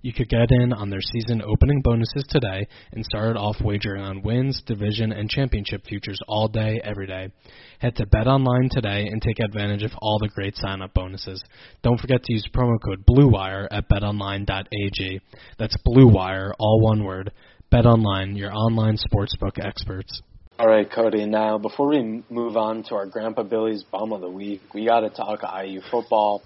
You 0.00 0.12
could 0.12 0.28
get 0.28 0.50
in 0.50 0.72
on 0.72 0.90
their 0.90 1.00
season 1.00 1.42
opening 1.42 1.82
bonuses 1.82 2.24
today 2.28 2.68
and 2.92 3.04
start 3.04 3.36
off 3.36 3.56
wagering 3.60 4.02
on 4.02 4.22
wins, 4.22 4.62
division, 4.64 5.10
and 5.10 5.28
championship 5.28 5.84
futures 5.86 6.20
all 6.28 6.46
day, 6.46 6.80
every 6.84 7.08
day. 7.08 7.32
Head 7.80 7.96
to 7.96 8.06
BetOnline 8.06 8.70
today 8.70 9.06
and 9.06 9.20
take 9.20 9.40
advantage 9.40 9.82
of 9.82 9.90
all 10.00 10.20
the 10.20 10.28
great 10.28 10.56
sign-up 10.56 10.94
bonuses. 10.94 11.42
Don't 11.82 12.00
forget 12.00 12.22
to 12.22 12.32
use 12.32 12.48
promo 12.54 12.76
code 12.80 13.04
BLUEWIRE 13.06 13.66
at 13.72 13.88
betonline.ag. 13.88 15.20
That's 15.58 15.76
BLUEWIRE, 15.84 16.52
all 16.60 16.80
one 16.80 17.02
word. 17.02 17.32
BetOnline, 17.72 18.38
your 18.38 18.52
online 18.54 18.98
sportsbook 18.98 19.58
experts. 19.60 20.22
All 20.60 20.68
right, 20.68 20.90
Cody. 20.90 21.26
Now, 21.26 21.58
before 21.58 21.88
we 21.88 22.22
move 22.30 22.56
on 22.56 22.84
to 22.84 22.94
our 22.94 23.06
Grandpa 23.06 23.42
Billy's 23.42 23.84
bum 23.84 24.12
of 24.12 24.20
the 24.20 24.30
week, 24.30 24.60
we 24.74 24.86
got 24.86 25.00
to 25.00 25.10
talk 25.10 25.40
IU 25.42 25.80
football 25.90 26.42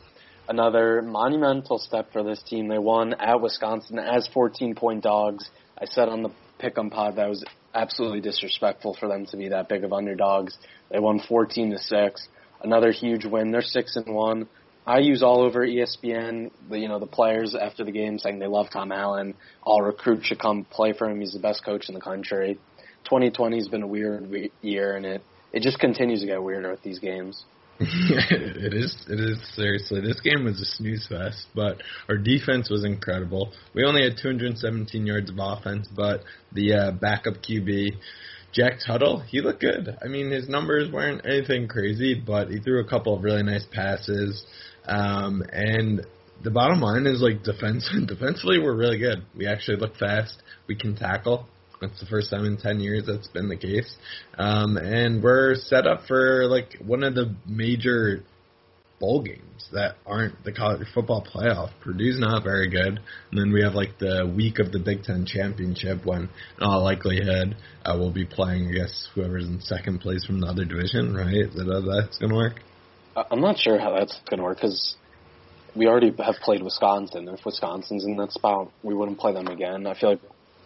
another 0.52 1.00
monumental 1.00 1.78
step 1.78 2.12
for 2.12 2.22
this 2.22 2.42
team. 2.42 2.68
They 2.68 2.78
won 2.78 3.14
at 3.14 3.40
Wisconsin 3.40 3.98
as 3.98 4.28
14 4.34 4.74
point 4.74 5.02
dogs. 5.02 5.48
I 5.78 5.86
said 5.86 6.10
on 6.10 6.22
the 6.22 6.30
pick'em 6.60 6.90
pod 6.90 7.16
that 7.16 7.28
was 7.28 7.42
absolutely 7.74 8.20
disrespectful 8.20 8.94
for 9.00 9.08
them 9.08 9.24
to 9.26 9.36
be 9.38 9.48
that 9.48 9.70
big 9.70 9.82
of 9.82 9.94
underdogs. 9.94 10.58
They 10.90 10.98
won 10.98 11.20
14 11.26 11.70
to 11.70 11.78
six. 11.78 12.28
Another 12.62 12.92
huge 12.92 13.24
win. 13.24 13.50
They're 13.50 13.62
six 13.62 13.96
and 13.96 14.14
one. 14.14 14.46
IU's 14.86 15.22
all 15.22 15.40
over 15.40 15.66
ESPN. 15.66 16.50
The, 16.68 16.78
you 16.78 16.88
know 16.88 16.98
the 16.98 17.06
players 17.06 17.54
after 17.54 17.82
the 17.82 17.92
game 17.92 18.18
saying 18.18 18.38
they 18.38 18.46
love 18.46 18.66
Tom 18.70 18.92
Allen. 18.92 19.34
All 19.62 19.80
recruits 19.80 20.26
should 20.26 20.38
come 20.38 20.66
play 20.70 20.92
for 20.92 21.08
him. 21.08 21.20
He's 21.20 21.32
the 21.32 21.38
best 21.38 21.64
coach 21.64 21.88
in 21.88 21.94
the 21.94 22.00
country. 22.00 22.58
2020 23.04 23.56
has 23.56 23.68
been 23.68 23.82
a 23.82 23.86
weird 23.86 24.28
year, 24.60 24.96
and 24.96 25.06
it 25.06 25.22
it 25.52 25.62
just 25.62 25.78
continues 25.78 26.20
to 26.20 26.26
get 26.26 26.42
weirder 26.42 26.70
with 26.70 26.82
these 26.82 26.98
games. 26.98 27.44
it 27.80 28.74
is. 28.74 28.96
It 29.08 29.18
is 29.18 29.38
seriously. 29.54 30.00
This 30.00 30.20
game 30.20 30.44
was 30.44 30.60
a 30.60 30.64
snooze 30.64 31.06
fest, 31.08 31.46
but 31.54 31.82
our 32.08 32.16
defense 32.16 32.70
was 32.70 32.84
incredible. 32.84 33.52
We 33.74 33.84
only 33.84 34.02
had 34.02 34.18
217 34.22 35.06
yards 35.06 35.30
of 35.30 35.36
offense, 35.40 35.88
but 35.94 36.22
the 36.52 36.74
uh, 36.74 36.90
backup 36.92 37.42
QB, 37.42 37.96
Jack 38.52 38.74
Tuttle, 38.86 39.20
he 39.20 39.40
looked 39.40 39.60
good. 39.60 39.96
I 40.02 40.08
mean, 40.08 40.30
his 40.30 40.48
numbers 40.48 40.92
weren't 40.92 41.26
anything 41.26 41.66
crazy, 41.66 42.14
but 42.14 42.50
he 42.50 42.58
threw 42.58 42.80
a 42.80 42.88
couple 42.88 43.16
of 43.16 43.24
really 43.24 43.42
nice 43.42 43.66
passes. 43.72 44.44
Um, 44.86 45.42
and 45.50 46.06
the 46.44 46.50
bottom 46.50 46.80
line 46.80 47.06
is 47.06 47.20
like 47.20 47.42
defense. 47.42 47.88
Defensively, 48.06 48.58
we're 48.58 48.76
really 48.76 48.98
good. 48.98 49.24
We 49.36 49.46
actually 49.46 49.78
look 49.78 49.96
fast. 49.96 50.42
We 50.66 50.76
can 50.76 50.96
tackle. 50.96 51.46
That's 51.82 51.98
the 51.98 52.06
first 52.06 52.30
time 52.30 52.44
in 52.44 52.56
10 52.56 52.78
years 52.78 53.04
that's 53.06 53.26
been 53.26 53.48
the 53.48 53.56
case. 53.56 53.96
Um, 54.38 54.76
and 54.76 55.20
we're 55.22 55.56
set 55.56 55.86
up 55.86 56.06
for 56.06 56.46
like 56.46 56.78
one 56.78 57.02
of 57.02 57.16
the 57.16 57.34
major 57.44 58.22
bowl 59.00 59.20
games 59.20 59.68
that 59.72 59.96
aren't 60.06 60.44
the 60.44 60.52
college 60.52 60.86
football 60.94 61.26
playoff. 61.26 61.70
Purdue's 61.82 62.20
not 62.20 62.44
very 62.44 62.70
good, 62.70 63.00
and 63.30 63.40
then 63.40 63.52
we 63.52 63.62
have 63.62 63.74
like 63.74 63.98
the 63.98 64.32
week 64.34 64.60
of 64.60 64.70
the 64.70 64.78
Big 64.78 65.02
Ten 65.02 65.26
championship 65.26 66.06
when, 66.06 66.22
in 66.22 66.62
all 66.62 66.84
likelihood, 66.84 67.56
uh, 67.84 67.96
we'll 67.98 68.12
be 68.12 68.24
playing. 68.24 68.68
I 68.68 68.72
guess 68.72 69.08
whoever's 69.12 69.44
in 69.44 69.60
second 69.60 69.98
place 69.98 70.24
from 70.24 70.40
the 70.40 70.46
other 70.46 70.64
division, 70.64 71.14
right? 71.14 71.52
That 71.52 71.66
how 71.66 72.00
that's 72.00 72.18
gonna 72.18 72.36
work? 72.36 72.60
I'm 73.16 73.40
not 73.40 73.58
sure 73.58 73.78
how 73.78 73.90
that's 73.98 74.20
gonna 74.30 74.44
work 74.44 74.58
because 74.58 74.94
we 75.74 75.88
already 75.88 76.14
have 76.24 76.36
played 76.36 76.62
Wisconsin. 76.62 77.28
If 77.28 77.44
Wisconsin's 77.44 78.04
in 78.04 78.16
that 78.18 78.30
spot, 78.30 78.70
we 78.84 78.94
wouldn't 78.94 79.18
play 79.18 79.32
them 79.32 79.48
again. 79.48 79.88
I 79.88 79.98
feel 79.98 80.10
like 80.10 80.20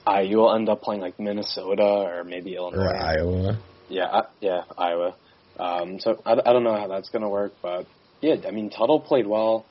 uh, 0.06 0.20
you 0.20 0.38
will 0.38 0.54
end 0.54 0.68
up 0.68 0.82
playing 0.82 1.00
like 1.00 1.18
Minnesota 1.18 1.82
or 1.82 2.24
maybe 2.24 2.54
Illinois 2.54 2.82
or 2.82 2.96
Iowa. 2.96 3.58
Yeah, 3.88 4.04
uh, 4.04 4.26
yeah, 4.40 4.62
Iowa. 4.76 5.14
Um, 5.58 5.98
so 6.00 6.20
I, 6.24 6.32
I 6.32 6.52
don't 6.52 6.64
know 6.64 6.76
how 6.76 6.88
that's 6.88 7.08
going 7.08 7.22
to 7.22 7.28
work, 7.28 7.52
but 7.62 7.86
yeah, 8.20 8.36
I 8.46 8.50
mean 8.50 8.70
Tuttle 8.70 9.00
played 9.00 9.26
well. 9.26 9.66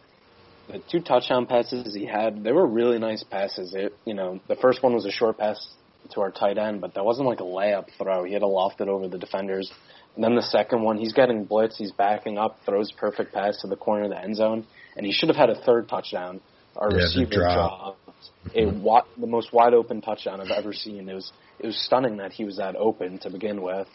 The 0.68 0.82
two 0.92 1.00
touchdown 1.00 1.46
passes 1.46 1.94
he 1.94 2.06
had, 2.06 2.44
they 2.44 2.52
were 2.52 2.66
really 2.66 2.98
nice 2.98 3.24
passes. 3.24 3.76
It, 3.76 3.96
you 4.04 4.16
know, 4.16 4.40
the 4.48 4.56
first 4.56 4.82
one 4.82 4.94
was 4.94 5.06
a 5.06 5.12
short 5.12 5.38
pass 5.38 5.74
to 6.12 6.22
our 6.22 6.32
tight 6.32 6.58
end, 6.58 6.82
but 6.82 6.96
that 6.96 7.06
wasn't 7.06 7.28
like 7.28 7.40
a 7.40 7.44
layup 7.44 7.86
throw. 8.00 8.24
He 8.24 8.34
had 8.34 8.40
to 8.40 8.48
loft 8.48 8.82
it 8.82 8.88
over 8.88 9.08
the 9.08 9.20
defenders. 9.20 9.72
And 10.16 10.24
then 10.24 10.36
the 10.36 10.42
second 10.42 10.82
one, 10.82 10.98
he's 10.98 11.14
getting 11.14 11.46
blitz, 11.46 11.78
he's 11.78 11.92
backing 11.92 12.38
up, 12.38 12.60
throws 12.66 12.92
perfect 12.92 13.34
pass 13.34 13.62
to 13.62 13.68
the 13.68 13.76
corner 13.76 14.06
of 14.06 14.10
the 14.10 14.20
end 14.20 14.38
zone, 14.38 14.66
and 14.96 15.06
he 15.06 15.12
should 15.12 15.30
have 15.30 15.36
had 15.36 15.50
a 15.50 15.56
third 15.56 15.88
touchdown. 15.88 16.42
Our 16.76 16.90
yeah, 16.92 17.04
receiver 17.04 17.32
drop. 17.32 17.54
dropped 17.54 18.05
a 18.54 18.66
wa- 18.66 19.06
the 19.18 19.28
most 19.28 19.54
wide 19.54 19.74
open 19.74 20.02
touchdown 20.02 20.42
I've 20.42 20.52
ever 20.52 20.74
seen. 20.74 21.10
It 21.10 21.14
was 21.14 21.32
it 21.60 21.66
was 21.66 21.78
stunning 21.78 22.18
that 22.18 22.32
he 22.32 22.46
was 22.46 22.58
that 22.58 22.76
open 22.76 23.20
to 23.20 23.30
begin 23.30 23.62
with, 23.62 23.88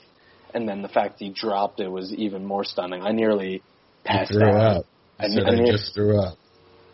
and 0.54 0.68
then 0.68 0.82
the 0.82 0.88
fact 0.88 1.16
he 1.18 1.30
dropped 1.30 1.80
it 1.80 1.88
was 1.88 2.12
even 2.12 2.44
more 2.44 2.64
stunning. 2.64 3.02
I 3.02 3.12
nearly 3.12 3.62
passed 4.04 4.32
threw 4.32 4.48
out. 4.48 4.76
up. 4.76 4.86
I, 5.18 5.24
I 5.24 5.26
I 5.26 5.28
nearly, 5.28 5.70
just 5.70 5.94
threw 5.94 6.18
up. 6.18 6.38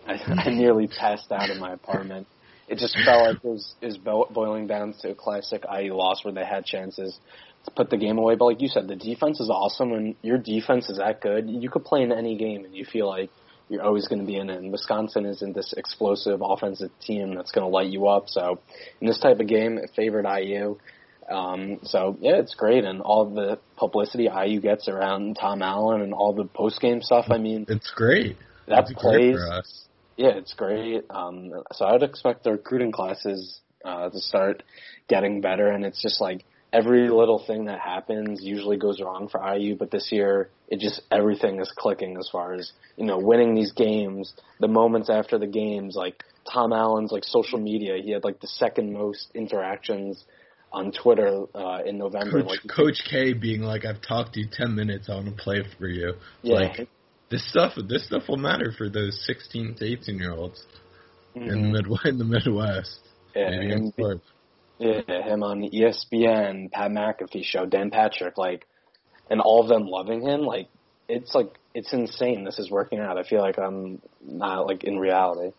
I, 0.07 0.15
I 0.47 0.51
nearly 0.51 0.89
passed 0.89 1.31
out 1.33 1.51
in 1.51 1.59
my 1.59 1.73
apartment. 1.73 2.27
It 2.69 2.79
just 2.79 2.97
felt 3.05 3.29
like 3.29 3.37
it 3.37 3.45
was, 3.45 3.75
it 3.81 3.87
was 3.87 3.99
boiling 3.99 4.67
down 4.67 4.95
to 5.01 5.11
a 5.11 5.15
classic 5.15 5.63
IU 5.73 5.95
loss 5.95 6.25
where 6.25 6.35
they 6.35 6.45
had 6.45 6.65
chances 6.65 7.17
to 7.65 7.71
put 7.71 7.91
the 7.91 7.97
game 7.97 8.19
away. 8.19 8.35
But 8.35 8.47
like 8.47 8.61
you 8.61 8.69
said, 8.69 8.89
the 8.89 8.97
defense 8.97 9.39
is 9.41 9.49
awesome. 9.49 9.93
and 9.93 10.17
your 10.23 10.39
defense 10.39 10.89
is 10.89 10.99
that 10.99 11.21
good, 11.21 11.49
you 11.49 11.71
could 11.71 11.85
play 11.85 12.03
in 12.03 12.11
any 12.11 12.37
game 12.37 12.65
and 12.65 12.75
you 12.75 12.85
feel 12.85 13.09
like 13.09 13.31
you're 13.69 13.83
always 13.83 14.07
going 14.09 14.21
to 14.21 14.27
be 14.27 14.37
in 14.37 14.49
it. 14.51 14.59
And 14.59 14.71
Wisconsin 14.73 15.27
isn't 15.27 15.55
this 15.55 15.75
explosive 15.77 16.41
offensive 16.43 16.91
team 17.01 17.35
that's 17.35 17.51
going 17.53 17.65
to 17.65 17.69
light 17.71 17.91
you 17.91 18.07
up. 18.07 18.29
So 18.29 18.61
in 19.01 19.07
this 19.07 19.19
type 19.19 19.41
of 19.41 19.49
game, 19.49 19.79
it 19.79 19.91
favored 19.97 20.25
IU. 20.27 20.79
Um, 21.29 21.81
so 21.83 22.17
yeah, 22.21 22.37
it's 22.37 22.55
great, 22.55 22.85
and 22.85 23.01
all 23.03 23.25
the 23.25 23.59
publicity 23.77 24.29
IU 24.33 24.61
gets 24.61 24.87
around 24.87 25.35
Tom 25.41 25.61
Allen 25.61 26.01
and 26.03 26.15
all 26.15 26.33
the 26.33 26.45
post 26.45 26.81
game 26.81 27.03
stuff. 27.03 27.27
I 27.31 27.39
mean, 27.39 27.67
It's 27.69 27.91
great. 27.91 28.37
that 28.69 28.85
It's 28.89 28.93
plays. 28.93 29.17
great 29.17 29.35
for 29.35 29.53
us. 29.53 29.83
Yeah, 30.17 30.37
it's 30.37 30.55
great. 30.55 31.05
Um, 31.11 31.51
so 31.73 31.85
I'd 31.85 32.05
expect 32.05 32.45
the 32.45 32.53
recruiting 32.53 32.93
classes 32.93 33.61
uh, 33.85 34.09
to 34.09 34.19
start 34.21 34.63
getting 35.09 35.41
better, 35.41 35.67
and 35.69 35.85
it's 35.85 36.01
just 36.01 36.21
like 36.21 36.45
every 36.77 37.09
little 37.09 37.43
thing 37.47 37.67
that 37.67 37.81
happens 37.81 38.43
usually 38.43 38.77
goes 38.77 39.01
wrong 39.01 39.29
for 39.29 39.41
IU, 39.55 39.77
but 39.77 39.91
this 39.91 40.09
year 40.11 40.51
it 40.69 40.81
just 40.81 41.01
everything 41.11 41.61
is 41.61 41.73
clicking 41.77 42.17
as 42.19 42.29
far 42.31 42.55
as 42.55 42.73
you 42.97 43.07
know 43.07 43.19
winning 43.19 43.55
these 43.55 43.73
games, 43.73 44.35
the 44.61 44.69
moments 44.69 45.09
after 45.09 45.39
the 45.39 45.47
games, 45.47 45.95
like 45.97 46.23
Tom 46.53 46.73
Allen's 46.73 47.13
like 47.13 47.25
social 47.25 47.59
media, 47.59 47.97
he 48.03 48.11
had 48.11 48.25
like 48.25 48.41
the 48.41 48.49
second 48.49 48.93
most 48.93 49.29
interactions 49.35 50.25
on 50.73 50.93
Twitter 50.93 51.45
uh, 51.55 51.81
in 51.87 51.97
November. 51.97 52.43
Coach, 52.43 52.49
like, 52.49 52.77
Coach 52.77 53.03
K 53.09 53.33
being 53.33 53.63
like, 53.63 53.85
"I've 53.85 54.03
talked 54.03 54.35
to 54.35 54.41
you 54.41 54.49
ten 54.51 54.75
minutes. 54.75 55.09
I 55.09 55.15
want 55.15 55.37
to 55.37 55.43
play 55.43 55.63
for 55.79 55.89
you." 55.89 56.15
Yeah. 56.43 56.55
Like 56.57 56.89
this 57.31 57.49
stuff. 57.49 57.73
This 57.89 58.07
stuff 58.07 58.25
will 58.29 58.37
matter 58.37 58.73
for 58.77 58.89
those 58.89 59.25
sixteen 59.27 59.75
to 59.77 59.85
eighteen 59.85 60.19
year 60.19 60.33
olds 60.33 60.65
in 61.35 61.47
the 61.47 61.57
mid 61.57 61.87
in 62.05 62.19
the 62.19 62.25
Midwest. 62.25 63.01
Yeah, 63.35 63.51
and- 63.51 63.93
sports. 63.93 64.25
Yeah, 64.79 65.01
him 65.07 65.43
on 65.43 65.63
ESPN, 65.63 66.71
Pat 66.71 66.91
McAfee 66.91 67.45
show, 67.45 67.65
Dan 67.65 67.91
Patrick, 67.91 68.37
like, 68.37 68.67
and 69.31 69.41
all 69.41 69.63
of 69.63 69.69
them 69.69 69.87
loving 69.87 70.23
him. 70.23 70.43
Like, 70.43 70.69
it's 71.09 71.35
like 71.35 71.53
it's 71.75 71.93
insane. 71.93 72.45
This 72.45 72.59
is 72.59 72.71
working 72.71 72.99
out. 72.99 73.19
I 73.19 73.23
feel 73.23 73.41
like 73.41 73.59
I'm 73.59 74.01
not 74.23 74.67
like 74.67 74.85
in 74.85 74.99
reality. 74.99 75.53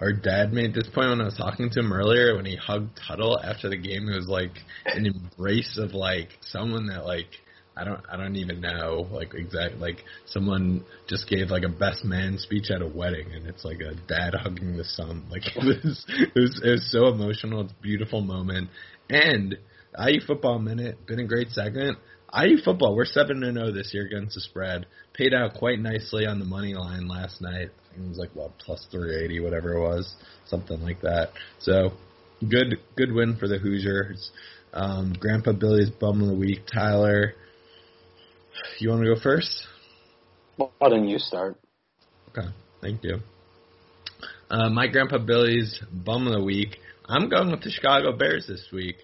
Our 0.00 0.12
dad 0.12 0.52
made 0.52 0.74
this 0.74 0.88
point 0.88 1.08
when 1.08 1.20
I 1.22 1.24
was 1.24 1.36
talking 1.36 1.70
to 1.70 1.80
him 1.80 1.92
earlier 1.92 2.36
when 2.36 2.44
he 2.44 2.56
hugged 2.56 3.00
Tuttle 3.06 3.38
after 3.40 3.70
the 3.70 3.78
game. 3.78 4.08
It 4.08 4.16
was 4.16 4.28
like 4.28 4.52
an 4.84 5.06
embrace 5.06 5.78
of 5.78 5.94
like 5.94 6.28
someone 6.42 6.86
that 6.88 7.06
like 7.06 7.30
I 7.76 7.84
don't 7.84 8.00
I 8.10 8.16
don't 8.16 8.36
even 8.36 8.60
know 8.60 9.06
like 9.10 9.34
exact 9.34 9.76
like 9.76 10.02
someone 10.24 10.84
just 11.08 11.28
gave 11.28 11.50
like 11.50 11.62
a 11.62 11.68
best 11.68 12.04
man 12.04 12.38
speech 12.38 12.70
at 12.70 12.80
a 12.80 12.86
wedding 12.86 13.32
and 13.34 13.46
it's 13.46 13.64
like 13.64 13.80
a 13.80 13.94
dad 14.08 14.34
hugging 14.34 14.76
the 14.76 14.84
son. 14.84 15.24
Like 15.30 15.42
it 15.54 15.62
was 15.62 16.04
it 16.08 16.32
was 16.34 16.60
it 16.64 16.70
was 16.70 16.90
so 16.90 17.08
emotional. 17.08 17.62
It's 17.62 17.72
a 17.72 17.82
beautiful 17.82 18.22
moment. 18.22 18.70
And 19.10 19.56
IU 19.98 20.20
football 20.26 20.58
minute 20.58 21.06
been 21.06 21.20
a 21.20 21.26
great 21.26 21.50
segment. 21.50 21.98
IU 22.34 22.56
football 22.64 22.96
we're 22.96 23.04
seven 23.04 23.42
and 23.42 23.58
zero 23.58 23.72
this 23.72 23.92
year 23.92 24.06
against 24.06 24.34
the 24.36 24.40
spread. 24.40 24.86
Paid 25.12 25.34
out 25.34 25.54
quite 25.54 25.78
nicely 25.78 26.26
on 26.26 26.38
the 26.38 26.46
money 26.46 26.74
line 26.74 27.08
last 27.08 27.42
night. 27.42 27.70
It 27.94 28.08
was 28.08 28.18
like 28.18 28.30
what 28.34 28.58
plus 28.58 28.86
380, 28.90 29.40
whatever 29.40 29.74
it 29.74 29.80
was, 29.80 30.14
something 30.46 30.80
like 30.82 31.02
that. 31.02 31.30
So 31.60 31.92
good 32.40 32.76
good 32.96 33.12
win 33.12 33.36
for 33.36 33.48
the 33.48 33.58
Hoosiers. 33.58 34.30
Um, 34.72 35.14
Grandpa 35.18 35.52
Billy's 35.52 35.90
bum 35.90 36.22
of 36.22 36.28
the 36.28 36.34
week. 36.34 36.66
Tyler, 36.72 37.34
you 38.78 38.90
want 38.90 39.02
to 39.02 39.14
go 39.14 39.20
first? 39.20 39.66
Why 40.56 40.88
don't 40.88 41.08
you 41.08 41.18
start? 41.18 41.58
Okay, 42.30 42.48
thank 42.80 43.04
you. 43.04 43.18
Uh, 44.50 44.70
my 44.70 44.86
Grandpa 44.86 45.18
Billy's 45.18 45.80
bum 45.92 46.26
of 46.26 46.32
the 46.32 46.42
week. 46.42 46.78
I'm 47.08 47.28
going 47.28 47.50
with 47.50 47.62
the 47.62 47.70
Chicago 47.70 48.16
Bears 48.16 48.46
this 48.46 48.64
week. 48.72 48.96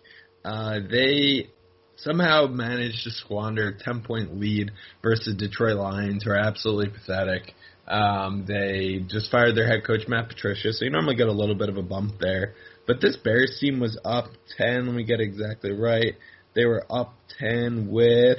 Uh, 0.45 0.81
they 0.91 1.49
somehow 1.97 2.47
managed 2.47 3.05
to 3.05 3.11
squander 3.11 3.69
a 3.69 3.79
10 3.79 4.03
point 4.03 4.39
lead 4.39 4.71
versus 5.03 5.37
Detroit 5.37 5.77
Lions, 5.77 6.25
who 6.25 6.31
are 6.31 6.37
absolutely 6.37 6.91
pathetic. 6.91 7.55
Um, 7.87 8.45
they 8.47 9.05
just 9.09 9.31
fired 9.31 9.57
their 9.57 9.67
head 9.67 9.85
coach, 9.85 10.07
Matt 10.09 10.29
Patricia, 10.29 10.73
so 10.73 10.85
you 10.85 10.91
normally 10.91 11.17
get 11.17 11.29
a 11.29 11.33
little 11.33 11.55
bit 11.55 11.69
of 11.69 11.77
a 11.77 11.83
bump 11.83 12.15
there. 12.21 12.55
But 12.87 13.01
this 13.01 13.17
Bears 13.17 13.59
team 13.61 13.81
was 13.81 13.99
up 14.05 14.27
10, 14.57 14.87
let 14.87 14.95
me 14.95 15.05
get 15.05 15.21
exactly 15.21 15.73
right. 15.73 16.15
They 16.55 16.65
were 16.65 16.85
up 16.91 17.15
10 17.39 17.89
with, 17.91 18.39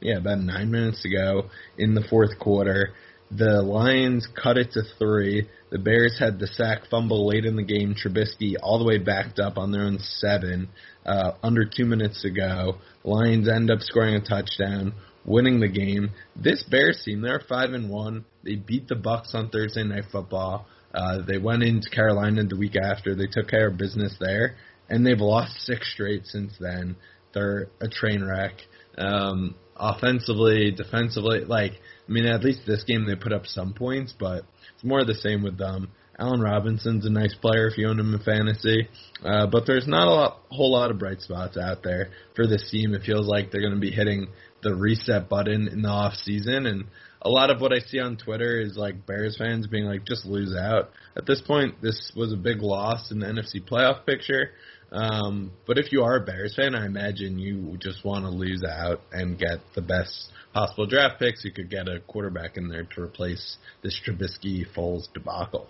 yeah, 0.00 0.18
about 0.18 0.40
nine 0.40 0.70
minutes 0.70 1.04
ago 1.04 1.50
in 1.78 1.94
the 1.94 2.04
fourth 2.08 2.38
quarter. 2.38 2.94
The 3.30 3.62
Lions 3.62 4.26
cut 4.42 4.58
it 4.58 4.72
to 4.72 4.82
three. 4.98 5.48
The 5.70 5.78
Bears 5.78 6.18
had 6.18 6.40
the 6.40 6.48
sack 6.48 6.82
fumble 6.90 7.28
late 7.28 7.44
in 7.44 7.54
the 7.54 7.62
game. 7.62 7.94
Trubisky 7.94 8.54
all 8.60 8.78
the 8.78 8.84
way 8.84 8.98
backed 8.98 9.38
up 9.38 9.56
on 9.56 9.70
their 9.70 9.84
own 9.84 9.98
seven, 10.00 10.68
uh, 11.06 11.32
under 11.42 11.64
two 11.64 11.84
minutes 11.84 12.22
to 12.22 12.30
go. 12.30 12.78
Lions 13.04 13.48
end 13.48 13.70
up 13.70 13.80
scoring 13.82 14.16
a 14.16 14.20
touchdown, 14.20 14.94
winning 15.24 15.60
the 15.60 15.68
game. 15.68 16.10
This 16.34 16.64
Bears 16.64 17.00
team, 17.04 17.20
they're 17.20 17.42
five 17.48 17.72
and 17.72 17.88
one. 17.88 18.24
They 18.42 18.56
beat 18.56 18.88
the 18.88 18.96
Bucs 18.96 19.32
on 19.34 19.50
Thursday 19.50 19.84
Night 19.84 20.06
Football. 20.10 20.66
Uh, 20.92 21.18
they 21.24 21.38
went 21.38 21.62
into 21.62 21.88
Carolina 21.88 22.42
the 22.44 22.56
week 22.56 22.74
after. 22.76 23.14
They 23.14 23.28
took 23.30 23.48
care 23.48 23.68
of 23.68 23.76
business 23.76 24.16
there, 24.18 24.56
and 24.88 25.06
they've 25.06 25.20
lost 25.20 25.52
six 25.60 25.92
straight 25.92 26.26
since 26.26 26.54
then. 26.58 26.96
They're 27.32 27.68
a 27.80 27.86
train 27.86 28.24
wreck. 28.24 28.54
Um, 28.98 29.54
offensively, 29.80 30.70
defensively, 30.70 31.40
like 31.40 31.72
I 32.08 32.12
mean, 32.12 32.26
at 32.26 32.44
least 32.44 32.60
this 32.66 32.84
game 32.84 33.06
they 33.06 33.16
put 33.16 33.32
up 33.32 33.46
some 33.46 33.72
points, 33.72 34.14
but 34.18 34.44
it's 34.74 34.84
more 34.84 35.00
of 35.00 35.06
the 35.06 35.14
same 35.14 35.42
with 35.42 35.58
them. 35.58 35.90
Allen 36.18 36.42
Robinson's 36.42 37.06
a 37.06 37.10
nice 37.10 37.34
player 37.34 37.66
if 37.66 37.78
you 37.78 37.88
own 37.88 37.98
him 37.98 38.12
in 38.12 38.20
fantasy, 38.20 38.88
uh, 39.24 39.46
but 39.46 39.64
there's 39.66 39.88
not 39.88 40.06
a 40.06 40.10
lot, 40.10 40.40
whole 40.50 40.72
lot 40.72 40.90
of 40.90 40.98
bright 40.98 41.22
spots 41.22 41.56
out 41.56 41.82
there 41.82 42.10
for 42.36 42.46
this 42.46 42.68
team. 42.70 42.92
It 42.92 43.04
feels 43.04 43.26
like 43.26 43.50
they're 43.50 43.62
going 43.62 43.74
to 43.74 43.80
be 43.80 43.90
hitting 43.90 44.28
the 44.62 44.74
reset 44.74 45.30
button 45.30 45.68
in 45.68 45.80
the 45.80 45.88
off 45.88 46.12
season, 46.14 46.66
and 46.66 46.84
a 47.22 47.30
lot 47.30 47.50
of 47.50 47.60
what 47.60 47.72
I 47.72 47.78
see 47.78 47.98
on 48.00 48.18
Twitter 48.18 48.60
is 48.60 48.76
like 48.76 49.06
Bears 49.06 49.36
fans 49.38 49.66
being 49.66 49.84
like, 49.84 50.04
just 50.04 50.26
lose 50.26 50.54
out. 50.54 50.90
At 51.16 51.26
this 51.26 51.40
point, 51.40 51.80
this 51.80 52.12
was 52.14 52.32
a 52.32 52.36
big 52.36 52.60
loss 52.60 53.10
in 53.10 53.20
the 53.20 53.26
NFC 53.26 53.66
playoff 53.66 54.04
picture. 54.04 54.50
Um, 54.92 55.52
but 55.66 55.78
if 55.78 55.92
you 55.92 56.02
are 56.02 56.16
a 56.16 56.20
Bears 56.20 56.54
fan, 56.56 56.74
I 56.74 56.84
imagine 56.84 57.38
you 57.38 57.76
just 57.78 58.04
want 58.04 58.24
to 58.24 58.30
lose 58.30 58.64
out 58.64 59.00
and 59.12 59.38
get 59.38 59.58
the 59.74 59.82
best 59.82 60.32
possible 60.52 60.86
draft 60.86 61.18
picks. 61.18 61.44
You 61.44 61.52
could 61.52 61.70
get 61.70 61.88
a 61.88 62.00
quarterback 62.00 62.56
in 62.56 62.68
there 62.68 62.84
to 62.96 63.02
replace 63.02 63.56
this 63.82 63.98
Trubisky 64.04 64.64
Foles 64.76 65.12
debacle. 65.12 65.68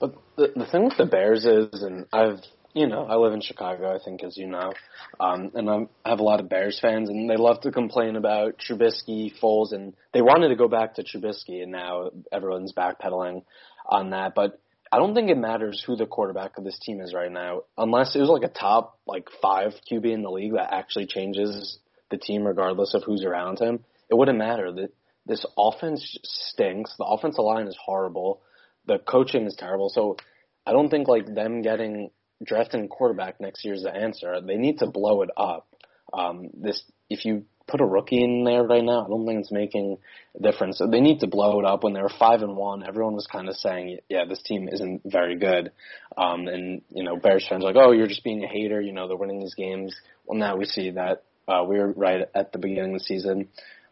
But 0.00 0.14
the 0.36 0.48
the 0.56 0.66
thing 0.66 0.84
with 0.84 0.96
the 0.98 1.06
Bears 1.06 1.44
is, 1.44 1.82
and 1.82 2.06
I've 2.12 2.40
you 2.74 2.88
know 2.88 3.04
I 3.04 3.14
live 3.14 3.34
in 3.34 3.40
Chicago, 3.40 3.94
I 3.94 4.02
think 4.04 4.24
as 4.24 4.36
you 4.36 4.48
know, 4.48 4.72
um, 5.20 5.52
and 5.54 5.70
I'm, 5.70 5.88
I 6.04 6.10
have 6.10 6.18
a 6.18 6.24
lot 6.24 6.40
of 6.40 6.48
Bears 6.48 6.80
fans, 6.82 7.08
and 7.08 7.30
they 7.30 7.36
love 7.36 7.60
to 7.60 7.70
complain 7.70 8.16
about 8.16 8.58
Trubisky, 8.58 9.32
Foles, 9.40 9.72
and 9.72 9.94
they 10.12 10.20
wanted 10.20 10.48
to 10.48 10.56
go 10.56 10.66
back 10.66 10.96
to 10.96 11.04
Trubisky, 11.04 11.62
and 11.62 11.70
now 11.70 12.10
everyone's 12.32 12.72
backpedaling 12.72 13.44
on 13.86 14.10
that, 14.10 14.34
but. 14.34 14.58
I 14.92 14.98
don't 14.98 15.14
think 15.14 15.30
it 15.30 15.38
matters 15.38 15.82
who 15.84 15.96
the 15.96 16.04
quarterback 16.04 16.58
of 16.58 16.64
this 16.64 16.78
team 16.78 17.00
is 17.00 17.14
right 17.14 17.32
now, 17.32 17.62
unless 17.78 18.14
it 18.14 18.20
was 18.20 18.28
like 18.28 18.42
a 18.42 18.52
top 18.52 18.98
like 19.06 19.28
five 19.40 19.72
QB 19.90 20.12
in 20.12 20.22
the 20.22 20.30
league 20.30 20.52
that 20.52 20.72
actually 20.72 21.06
changes 21.06 21.78
the 22.10 22.18
team 22.18 22.46
regardless 22.46 22.92
of 22.92 23.02
who's 23.02 23.24
around 23.24 23.58
him. 23.58 23.84
It 24.10 24.16
wouldn't 24.16 24.36
matter. 24.36 24.70
that 24.70 24.90
this 25.24 25.46
offense 25.56 26.18
stinks. 26.22 26.94
The 26.98 27.04
offensive 27.04 27.42
line 27.42 27.68
is 27.68 27.78
horrible. 27.82 28.42
The 28.86 28.98
coaching 28.98 29.46
is 29.46 29.56
terrible. 29.56 29.88
So 29.88 30.18
I 30.66 30.72
don't 30.72 30.90
think 30.90 31.08
like 31.08 31.34
them 31.34 31.62
getting 31.62 32.10
drafting 32.44 32.88
quarterback 32.88 33.40
next 33.40 33.64
year 33.64 33.72
is 33.72 33.84
the 33.84 33.94
answer. 33.94 34.40
They 34.40 34.56
need 34.56 34.78
to 34.80 34.86
blow 34.86 35.22
it 35.22 35.30
up. 35.36 35.68
Um, 36.12 36.50
this 36.52 36.82
if 37.08 37.24
you 37.24 37.46
put 37.66 37.80
a 37.80 37.84
rookie 37.84 38.22
in 38.22 38.44
there 38.44 38.62
right 38.62 38.84
now, 38.84 39.04
I 39.04 39.08
don't 39.08 39.26
think 39.26 39.40
it's 39.40 39.52
making 39.52 39.98
a 40.38 40.42
difference. 40.42 40.78
So 40.78 40.86
they 40.86 41.00
need 41.00 41.20
to 41.20 41.26
blow 41.26 41.58
it 41.60 41.64
up. 41.64 41.84
When 41.84 41.92
they 41.92 42.02
were 42.02 42.12
five 42.18 42.42
and 42.42 42.56
one, 42.56 42.86
everyone 42.86 43.14
was 43.14 43.26
kind 43.26 43.48
of 43.48 43.56
saying, 43.56 43.98
"Yeah, 44.08 44.24
this 44.24 44.42
team 44.42 44.68
isn't 44.68 45.02
very 45.04 45.36
good." 45.36 45.72
Um, 46.16 46.48
and 46.48 46.82
you 46.90 47.04
know, 47.04 47.16
Bears 47.16 47.46
fans 47.48 47.64
are 47.64 47.72
like, 47.72 47.76
"Oh, 47.76 47.92
you're 47.92 48.06
just 48.06 48.24
being 48.24 48.44
a 48.44 48.48
hater." 48.48 48.80
You 48.80 48.92
know, 48.92 49.08
they're 49.08 49.16
winning 49.16 49.40
these 49.40 49.54
games. 49.54 49.94
Well, 50.26 50.38
now 50.38 50.56
we 50.56 50.64
see 50.64 50.90
that 50.90 51.24
uh, 51.48 51.64
we 51.66 51.78
were 51.78 51.92
right 51.92 52.28
at 52.34 52.52
the 52.52 52.58
beginning 52.58 52.94
of 52.94 53.00
the 53.00 53.04
season. 53.04 53.48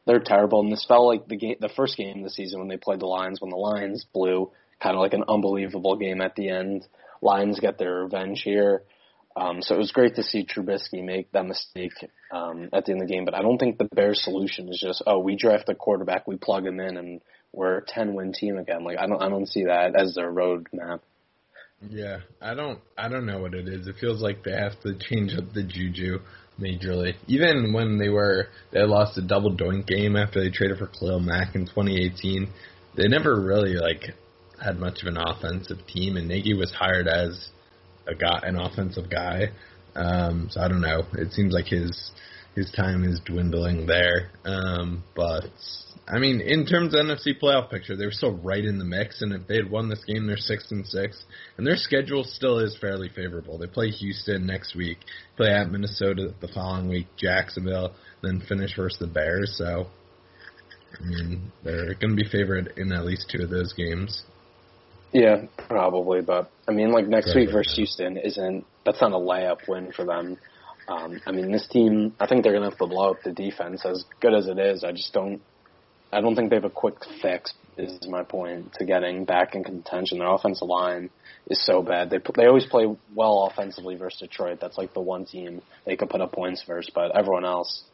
They're 0.06 0.20
terrible, 0.20 0.60
and 0.60 0.72
this 0.72 0.86
felt 0.86 1.06
like 1.06 1.26
the 1.26 1.36
game, 1.36 1.56
the 1.60 1.68
first 1.68 1.96
game 1.96 2.18
of 2.18 2.24
the 2.24 2.30
season 2.30 2.58
when 2.58 2.68
they 2.68 2.76
played 2.76 3.00
the 3.00 3.06
Lions, 3.06 3.40
when 3.40 3.50
the 3.50 3.56
Lions 3.56 4.06
blew, 4.12 4.50
kind 4.82 4.96
of 4.96 5.00
like 5.00 5.12
an 5.12 5.24
unbelievable 5.28 5.96
game 5.96 6.20
at 6.20 6.34
the 6.36 6.48
end. 6.48 6.86
Lions 7.22 7.60
get 7.60 7.78
their 7.78 8.04
revenge 8.04 8.42
here. 8.42 8.82
Um, 9.36 9.62
so 9.62 9.76
it 9.76 9.78
was 9.78 9.92
great 9.92 10.16
to 10.16 10.22
see 10.22 10.44
Trubisky 10.44 11.04
make 11.04 11.30
that 11.32 11.46
mistake 11.46 11.92
um, 12.32 12.68
at 12.72 12.84
the 12.84 12.92
end 12.92 13.02
of 13.02 13.08
the 13.08 13.14
game. 13.14 13.24
But 13.24 13.34
I 13.34 13.42
don't 13.42 13.58
think 13.58 13.78
the 13.78 13.88
Bears' 13.94 14.24
solution 14.24 14.68
is 14.68 14.80
just, 14.80 15.02
oh, 15.06 15.20
we 15.20 15.36
draft 15.36 15.68
a 15.68 15.74
quarterback, 15.74 16.26
we 16.26 16.36
plug 16.36 16.66
him 16.66 16.80
in, 16.80 16.96
and 16.96 17.20
we're 17.52 17.78
a 17.78 17.84
ten 17.86 18.14
win 18.14 18.32
team 18.32 18.58
again. 18.58 18.84
Like 18.84 18.98
I 18.98 19.06
don't, 19.06 19.22
I 19.22 19.28
don't 19.28 19.46
see 19.46 19.64
that 19.64 19.94
as 19.94 20.14
their 20.14 20.32
roadmap. 20.32 21.00
Yeah, 21.88 22.18
I 22.42 22.54
don't, 22.54 22.80
I 22.98 23.08
don't 23.08 23.24
know 23.24 23.40
what 23.40 23.54
it 23.54 23.66
is. 23.66 23.86
It 23.86 23.96
feels 24.00 24.20
like 24.20 24.44
they 24.44 24.52
have 24.52 24.78
to 24.82 24.98
change 24.98 25.32
up 25.34 25.54
the 25.54 25.62
juju 25.62 26.18
majorly. 26.60 27.14
Even 27.26 27.72
when 27.72 27.98
they 27.98 28.10
were, 28.10 28.48
they 28.70 28.82
lost 28.82 29.16
a 29.16 29.22
double 29.22 29.56
doink 29.56 29.86
game 29.86 30.14
after 30.14 30.42
they 30.42 30.50
traded 30.50 30.78
for 30.78 30.88
Khalil 30.88 31.20
Mack 31.20 31.54
in 31.54 31.66
2018. 31.66 32.48
They 32.96 33.08
never 33.08 33.40
really 33.40 33.74
like 33.76 34.14
had 34.62 34.78
much 34.78 35.00
of 35.02 35.08
an 35.08 35.16
offensive 35.16 35.86
team, 35.86 36.16
and 36.16 36.28
Nagy 36.28 36.52
was 36.52 36.70
hired 36.70 37.08
as 37.08 37.48
a 38.06 38.14
guy, 38.14 38.40
an 38.42 38.56
offensive 38.56 39.10
guy. 39.10 39.50
Um, 39.94 40.48
so 40.50 40.60
I 40.60 40.68
don't 40.68 40.80
know. 40.80 41.04
It 41.14 41.32
seems 41.32 41.52
like 41.52 41.66
his 41.66 42.10
his 42.54 42.70
time 42.72 43.04
is 43.04 43.20
dwindling 43.24 43.86
there. 43.86 44.30
Um, 44.44 45.04
but 45.14 45.46
I 46.08 46.18
mean, 46.18 46.40
in 46.40 46.66
terms 46.66 46.94
of 46.94 47.04
NFC 47.04 47.40
playoff 47.40 47.70
picture, 47.70 47.96
they 47.96 48.04
were 48.04 48.12
still 48.12 48.36
right 48.36 48.64
in 48.64 48.78
the 48.78 48.84
mix, 48.84 49.22
and 49.22 49.32
if 49.32 49.46
they 49.46 49.56
had 49.56 49.70
won 49.70 49.88
this 49.88 50.04
game, 50.04 50.26
they're 50.26 50.36
six 50.36 50.70
and 50.70 50.84
six, 50.86 51.22
and 51.56 51.66
their 51.66 51.76
schedule 51.76 52.24
still 52.24 52.58
is 52.58 52.76
fairly 52.80 53.08
favorable. 53.08 53.58
They 53.58 53.68
play 53.68 53.90
Houston 53.90 54.46
next 54.46 54.74
week, 54.74 54.98
play 55.36 55.50
at 55.50 55.70
Minnesota 55.70 56.34
the 56.40 56.48
following 56.48 56.88
week, 56.88 57.06
Jacksonville, 57.16 57.94
then 58.22 58.42
finish 58.48 58.74
versus 58.74 58.98
the 58.98 59.06
Bears. 59.06 59.54
So, 59.56 59.86
I 60.98 61.04
mean, 61.04 61.52
they're 61.62 61.94
going 61.94 62.16
to 62.16 62.22
be 62.22 62.28
favored 62.28 62.72
in 62.76 62.92
at 62.92 63.04
least 63.04 63.30
two 63.30 63.44
of 63.44 63.50
those 63.50 63.72
games. 63.72 64.24
Yeah, 65.12 65.46
probably, 65.68 66.20
but 66.20 66.50
I 66.68 66.72
mean, 66.72 66.92
like 66.92 67.06
next 67.06 67.34
week 67.34 67.50
versus 67.52 67.74
Houston 67.76 68.16
isn't 68.16 68.64
that's 68.84 69.00
not 69.00 69.12
a 69.12 69.16
layup 69.16 69.68
win 69.68 69.92
for 69.92 70.04
them. 70.04 70.38
Um, 70.88 71.20
I 71.26 71.32
mean, 71.32 71.52
this 71.52 71.68
team, 71.68 72.14
I 72.18 72.26
think 72.26 72.42
they're 72.42 72.52
going 72.52 72.64
to 72.64 72.70
have 72.70 72.78
to 72.78 72.86
blow 72.86 73.10
up 73.10 73.18
the 73.24 73.32
defense 73.32 73.84
as 73.84 74.04
good 74.20 74.34
as 74.34 74.48
it 74.48 74.58
is. 74.58 74.82
I 74.82 74.92
just 74.92 75.12
don't 75.12 75.40
I 76.12 76.20
don't 76.20 76.34
think 76.34 76.50
they 76.50 76.56
have 76.56 76.64
a 76.64 76.70
quick 76.70 76.96
fix. 77.22 77.54
Is 77.78 78.06
my 78.08 78.24
point 78.24 78.74
to 78.74 78.84
getting 78.84 79.24
back 79.24 79.54
in 79.54 79.64
contention. 79.64 80.18
Their 80.18 80.28
offensive 80.28 80.68
line 80.68 81.08
is 81.48 81.64
so 81.64 81.82
bad. 81.82 82.10
They 82.10 82.18
they 82.36 82.46
always 82.46 82.66
play 82.66 82.86
well 83.14 83.48
offensively 83.50 83.96
versus 83.96 84.20
Detroit. 84.20 84.58
That's 84.60 84.76
like 84.76 84.92
the 84.92 85.00
one 85.00 85.24
team 85.24 85.62
they 85.86 85.96
could 85.96 86.10
put 86.10 86.20
up 86.20 86.32
points 86.32 86.62
versus, 86.66 86.90
but 86.94 87.16
everyone 87.16 87.46
else 87.46 87.84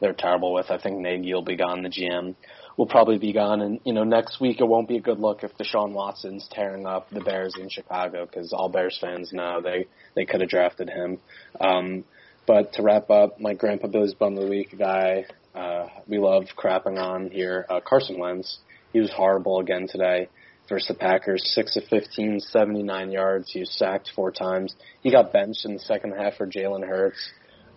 they're 0.00 0.12
terrible 0.12 0.52
with. 0.52 0.70
I 0.70 0.78
think 0.78 0.98
Nagy 0.98 1.32
will 1.32 1.42
be 1.42 1.56
gone. 1.56 1.82
The 1.82 1.88
GM 1.88 2.36
will 2.76 2.86
probably 2.86 3.18
be 3.18 3.32
gone, 3.32 3.60
and 3.60 3.80
you 3.84 3.92
know 3.92 4.04
next 4.04 4.40
week 4.40 4.60
it 4.60 4.64
won't 4.64 4.88
be 4.88 4.96
a 4.96 5.00
good 5.00 5.20
look 5.20 5.44
if 5.44 5.56
Deshaun 5.56 5.92
Watson's 5.92 6.48
tearing 6.50 6.86
up 6.86 7.08
the 7.10 7.20
Bears 7.20 7.54
in 7.58 7.68
Chicago 7.68 8.26
because 8.26 8.52
all 8.52 8.68
Bears 8.68 8.98
fans 9.00 9.32
know 9.32 9.60
they 9.60 9.86
they 10.14 10.24
could 10.24 10.40
have 10.40 10.50
drafted 10.50 10.88
him. 10.88 11.18
Um, 11.60 12.04
but 12.46 12.74
to 12.74 12.82
wrap 12.82 13.10
up, 13.10 13.40
my 13.40 13.54
grandpa 13.54 13.86
Billy's 13.86 14.14
bum 14.14 14.36
of 14.36 14.44
the 14.44 14.50
week 14.50 14.76
guy 14.78 15.24
uh, 15.54 15.86
we 16.08 16.18
love 16.18 16.44
crapping 16.58 16.98
on 16.98 17.30
here. 17.30 17.64
Uh, 17.68 17.80
Carson 17.80 18.18
Wentz, 18.18 18.58
he 18.92 19.00
was 19.00 19.12
horrible 19.12 19.60
again 19.60 19.86
today 19.88 20.28
versus 20.68 20.88
the 20.88 20.94
Packers. 20.94 21.42
6 21.54 21.76
of 21.76 21.84
15, 21.84 22.40
79 22.40 23.12
yards. 23.12 23.50
He 23.52 23.60
was 23.60 23.70
sacked 23.70 24.10
four 24.14 24.32
times. 24.32 24.74
He 25.02 25.12
got 25.12 25.32
benched 25.32 25.64
in 25.64 25.74
the 25.74 25.80
second 25.80 26.12
half 26.12 26.34
for 26.36 26.46
Jalen 26.46 26.86
Hurts. 26.86 27.32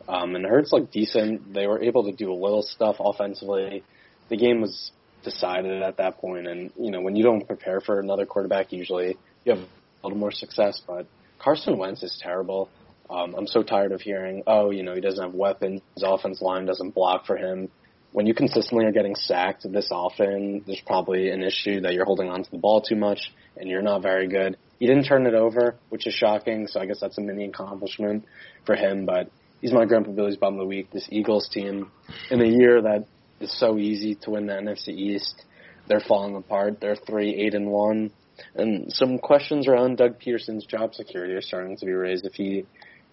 Um, 0.07 0.35
and 0.35 0.45
Hurts 0.45 0.71
looked 0.71 0.91
decent. 0.91 1.53
They 1.53 1.67
were 1.67 1.83
able 1.83 2.05
to 2.05 2.13
do 2.13 2.31
a 2.31 2.33
little 2.33 2.63
stuff 2.63 2.95
offensively. 2.99 3.83
The 4.29 4.37
game 4.37 4.61
was 4.61 4.91
decided 5.23 5.81
at 5.81 5.97
that 5.97 6.19
point, 6.19 6.47
and 6.47 6.71
you 6.79 6.91
know 6.91 7.01
when 7.01 7.15
you 7.15 7.23
don't 7.23 7.45
prepare 7.45 7.81
for 7.81 7.99
another 7.99 8.25
quarterback, 8.25 8.71
usually 8.71 9.17
you 9.45 9.53
have 9.53 9.61
a 9.61 10.07
little 10.07 10.17
more 10.17 10.31
success. 10.31 10.81
But 10.85 11.07
Carson 11.39 11.77
Wentz 11.77 12.03
is 12.03 12.17
terrible. 12.21 12.69
Um, 13.09 13.35
I'm 13.35 13.47
so 13.47 13.63
tired 13.63 13.93
of 13.93 14.01
hearing, 14.01 14.43
oh, 14.47 14.69
you 14.71 14.83
know, 14.83 14.93
he 14.93 15.01
doesn't 15.01 15.23
have 15.23 15.33
weapons. 15.33 15.81
His 15.95 16.03
offense 16.05 16.41
line 16.41 16.65
doesn't 16.65 16.91
block 16.91 17.25
for 17.25 17.37
him. 17.37 17.69
when 18.11 18.25
you 18.25 18.33
consistently 18.33 18.85
are 18.85 18.91
getting 18.91 19.15
sacked 19.15 19.71
this 19.71 19.89
often, 19.91 20.63
there's 20.65 20.81
probably 20.85 21.29
an 21.29 21.43
issue 21.43 21.81
that 21.81 21.93
you're 21.93 22.05
holding 22.05 22.29
on 22.29 22.43
to 22.43 22.51
the 22.51 22.57
ball 22.57 22.81
too 22.81 22.95
much 22.95 23.31
and 23.57 23.69
you're 23.69 23.81
not 23.81 24.01
very 24.01 24.27
good. 24.27 24.57
He 24.79 24.87
didn't 24.87 25.03
turn 25.03 25.25
it 25.25 25.33
over, 25.33 25.75
which 25.89 26.07
is 26.07 26.13
shocking, 26.13 26.67
so 26.67 26.79
I 26.79 26.85
guess 26.85 26.99
that's 26.99 27.17
a 27.17 27.21
mini 27.21 27.45
accomplishment 27.45 28.25
for 28.65 28.75
him, 28.75 29.05
but 29.05 29.29
he's 29.61 29.71
my 29.71 29.85
Grandpa 29.85 30.11
Billy's 30.11 30.37
bum 30.37 30.53
of 30.55 30.59
the 30.59 30.65
week. 30.65 30.91
This 30.91 31.07
Eagles 31.11 31.49
team, 31.49 31.91
in 32.29 32.41
a 32.41 32.47
year 32.47 32.81
that 32.81 33.05
is 33.39 33.57
so 33.59 33.77
easy 33.77 34.15
to 34.15 34.31
win 34.31 34.47
the 34.47 34.53
NFC 34.53 34.89
East, 34.89 35.43
they're 35.87 35.99
falling 35.99 36.35
apart. 36.35 36.79
They're 36.81 36.95
three, 36.95 37.35
eight, 37.35 37.53
and 37.53 37.67
one, 37.67 38.11
and 38.55 38.91
some 38.91 39.17
questions 39.19 39.67
around 39.67 39.97
Doug 39.97 40.19
Pederson's 40.19 40.65
job 40.65 40.93
security 40.93 41.33
are 41.33 41.41
starting 41.41 41.77
to 41.77 41.85
be 41.85 41.93
raised. 41.93 42.25
If 42.25 42.33
he 42.33 42.65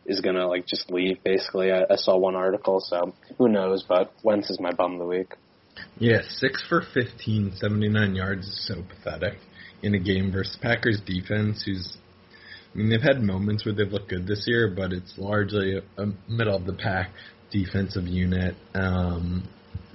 is 0.06 0.20
gonna 0.20 0.46
like 0.46 0.66
just 0.66 0.90
leave. 0.90 1.22
Basically, 1.22 1.72
I, 1.72 1.84
I 1.90 1.96
saw 1.96 2.16
one 2.16 2.34
article, 2.34 2.80
so 2.80 3.14
who 3.38 3.48
knows? 3.48 3.84
But 3.88 4.12
Wentz 4.22 4.50
is 4.50 4.60
my 4.60 4.72
bum 4.72 4.94
of 4.94 4.98
the 4.98 5.06
week. 5.06 5.34
Yeah, 5.98 6.20
six 6.28 6.62
for 6.68 6.82
15, 6.94 7.54
79 7.56 8.14
yards 8.14 8.46
is 8.46 8.66
so 8.66 8.82
pathetic 8.82 9.38
in 9.82 9.94
a 9.94 9.98
game 9.98 10.30
versus 10.30 10.56
Packers 10.60 11.00
defense, 11.04 11.62
who's 11.64 11.96
I 12.74 12.78
mean 12.78 12.90
they've 12.90 13.00
had 13.00 13.22
moments 13.22 13.64
where 13.64 13.74
they've 13.74 13.90
looked 13.90 14.08
good 14.08 14.26
this 14.26 14.44
year, 14.46 14.68
but 14.68 14.92
it's 14.92 15.14
largely 15.16 15.78
a, 15.78 16.02
a 16.02 16.06
middle 16.28 16.56
of 16.56 16.66
the 16.66 16.72
pack 16.72 17.10
defensive 17.50 18.06
unit. 18.06 18.56
Um, 18.74 19.48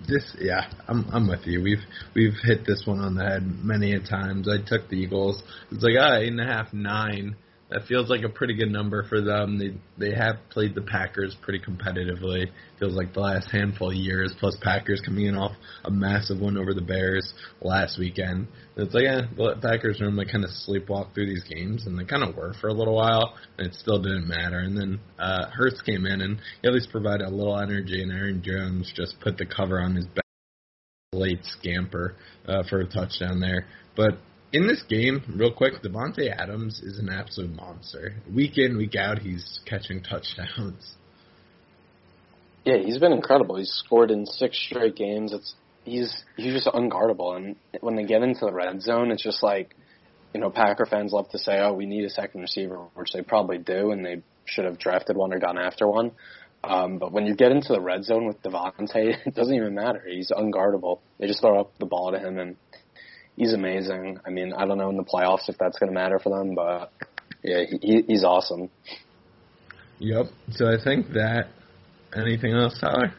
this, 0.08 0.36
yeah, 0.40 0.70
I'm 0.88 1.06
I'm 1.12 1.28
with 1.28 1.46
you. 1.46 1.62
We've 1.62 1.84
we've 2.16 2.36
hit 2.44 2.66
this 2.66 2.84
one 2.86 3.00
on 3.00 3.16
the 3.16 3.24
head 3.24 3.44
many 3.64 3.94
a 3.94 4.00
times. 4.00 4.48
I 4.48 4.58
took 4.66 4.90
the 4.90 4.96
Eagles. 4.96 5.44
It's 5.72 5.84
like 5.84 5.94
ah, 6.00 6.18
eight 6.18 6.30
and 6.30 6.42
a 6.42 6.46
half, 6.46 6.74
nine 6.74 7.36
that 7.70 7.86
feels 7.88 8.10
like 8.10 8.24
a 8.24 8.30
pretty 8.30 8.56
good 8.56 8.72
number 8.72 9.04
for 9.08 9.22
them. 9.22 9.60
They 9.60 9.74
they 9.98 10.16
have 10.16 10.38
played 10.50 10.74
the 10.74 10.82
Packers 10.82 11.36
pretty 11.42 11.60
competitively. 11.60 12.48
Feels 12.80 12.94
like 12.94 13.14
the 13.14 13.20
last 13.20 13.52
handful 13.52 13.90
of 13.90 13.96
years, 13.96 14.34
plus 14.40 14.56
Packers 14.62 15.02
coming 15.06 15.28
in 15.28 15.36
off 15.36 15.52
a 15.86 15.92
massive 15.92 16.40
win 16.40 16.58
over 16.58 16.74
the 16.74 16.82
Bears 16.82 17.34
last 17.62 18.00
weekend. 18.00 18.48
It's 18.76 18.94
like 18.94 19.04
yeah, 19.04 19.22
the 19.36 19.56
Packers 19.62 20.00
normally 20.00 20.26
kind 20.26 20.44
of 20.44 20.50
sleepwalk 20.68 21.14
through 21.14 21.28
these 21.28 21.44
games, 21.44 21.86
and 21.86 21.98
they 21.98 22.06
kind 22.06 22.24
of 22.24 22.36
were 22.36 22.54
for 22.60 22.70
a 22.70 22.74
little 22.74 22.96
while, 22.96 23.36
and 23.58 23.68
it 23.68 23.76
still 23.76 24.02
didn't 24.02 24.28
matter. 24.28 24.60
And 24.60 24.76
then 24.76 25.00
uh, 25.20 25.50
Hurts 25.52 25.82
came 25.82 26.06
in 26.06 26.22
and 26.22 26.40
he 26.62 26.68
at 26.68 26.74
least 26.74 26.90
provided 26.92 27.28
a 27.28 27.30
little 27.30 27.60
energy, 27.60 28.02
and 28.02 28.12
Aaron 28.12 28.42
Jones 28.44 28.92
just 28.96 29.20
put 29.20 29.38
the 29.38 29.46
cover 29.46 29.80
on 29.80 29.96
his 29.96 30.06
back 30.06 30.24
late 31.14 31.44
scamper 31.44 32.16
uh, 32.48 32.64
for 32.70 32.82
a 32.82 32.86
touchdown 32.86 33.40
there. 33.40 33.68
But 33.96 34.20
in 34.52 34.68
this 34.68 34.84
game, 34.84 35.24
real 35.36 35.54
quick, 35.54 35.82
Davante 35.84 36.32
Adams 36.32 36.82
is 36.82 37.00
an 37.00 37.10
absolute 37.10 37.56
monster. 37.56 38.14
Week 38.34 38.58
in, 38.58 38.78
week 38.78 38.96
out, 38.96 39.20
he's 39.20 39.60
catching 39.66 40.02
touchdowns. 40.04 40.96
Yeah, 42.66 42.78
he's 42.78 43.00
been 43.00 43.14
incredible. 43.14 43.56
He's 43.56 43.72
scored 43.72 44.12
in 44.12 44.26
six 44.26 44.60
straight 44.60 44.96
games. 44.96 45.32
It's 45.32 45.56
he's 45.86 46.14
he's 46.36 46.54
just 46.54 46.68
unguardable, 46.68 47.36
and 47.36 47.56
when 47.80 47.96
they 47.96 48.04
get 48.04 48.22
into 48.22 48.46
the 48.46 48.52
red 48.52 48.82
zone, 48.82 49.12
it's 49.12 49.24
just 49.24 49.42
like 49.42 49.74
you 50.34 50.42
know 50.42 50.50
Packer 50.50 50.86
fans 50.86 51.14
love 51.14 51.30
to 51.30 51.40
say, 51.40 51.58
"Oh, 51.60 51.74
we 51.74 51.86
need 51.86 52.04
a 52.04 52.10
second 52.10 52.42
receiver," 52.42 52.78
which 52.96 53.14
they 53.14 53.22
probably 53.22 53.60
do, 53.60 53.92
and 53.92 54.06
they 54.06 54.22
should 54.46 54.66
have 54.66 54.78
drafted 54.78 55.16
one 55.16 55.34
or 55.34 55.40
gone 55.40 55.58
after 55.58 55.88
one. 55.88 56.12
Um, 56.64 56.98
but 56.98 57.14
when 57.14 57.26
you 57.26 57.34
get 57.34 57.54
into 57.54 57.72
the 57.72 57.80
red 57.80 58.04
zone 58.04 58.28
with 58.28 58.44
Davante, 58.44 59.16
it 59.26 59.34
doesn't 59.34 59.56
even 59.56 59.74
matter. 59.74 60.04
He's 60.06 60.30
unguardable. 60.30 61.00
They 61.18 61.28
just 61.28 61.40
throw 61.40 61.60
up 61.60 61.78
the 61.80 61.86
ball 61.86 62.12
to 62.12 62.20
him, 62.20 62.38
and 62.38 62.58
he's 63.40 63.54
amazing. 63.54 64.20
I 64.26 64.30
mean, 64.30 64.54
I 64.54 64.66
don't 64.66 64.78
know 64.78 64.90
in 64.90 64.98
the 64.98 65.04
playoffs 65.04 65.48
if 65.48 65.58
that's 65.58 65.80
going 65.80 65.92
to 65.92 65.94
matter 65.94 66.20
for 66.20 66.30
them, 66.38 66.56
but 66.56 66.92
yeah, 67.42 67.64
he, 67.82 68.04
he's 68.06 68.24
awesome. 68.24 68.70
Yep. 70.00 70.26
So 70.52 70.68
I 70.68 70.76
think 70.84 71.14
that. 71.14 71.48
Anything 72.16 72.54
else, 72.54 72.78
Tyler? 72.80 73.14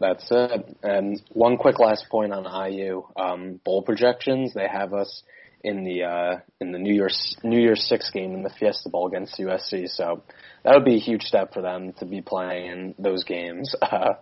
That's 0.00 0.26
it. 0.30 0.76
And 0.82 1.22
one 1.28 1.56
quick 1.56 1.78
last 1.78 2.06
point 2.10 2.32
on 2.32 2.72
IU 2.72 3.04
um, 3.16 3.60
bowl 3.64 3.82
projections. 3.82 4.54
They 4.54 4.66
have 4.66 4.92
us 4.92 5.22
in 5.62 5.84
the 5.84 6.04
uh, 6.04 6.40
in 6.60 6.72
the 6.72 6.78
New 6.78 6.94
Year's 6.94 7.36
New 7.44 7.60
Year's 7.60 7.86
Six 7.86 8.10
game 8.10 8.32
in 8.32 8.42
the 8.42 8.50
Fiesta 8.50 8.88
Bowl 8.88 9.06
against 9.06 9.38
USC. 9.38 9.88
So 9.88 10.22
that 10.64 10.74
would 10.74 10.86
be 10.86 10.96
a 10.96 11.00
huge 11.00 11.22
step 11.22 11.52
for 11.52 11.60
them 11.60 11.92
to 11.98 12.06
be 12.06 12.22
playing 12.22 12.66
in 12.70 12.94
those 12.98 13.24
games, 13.24 13.74
uh, 13.82 14.14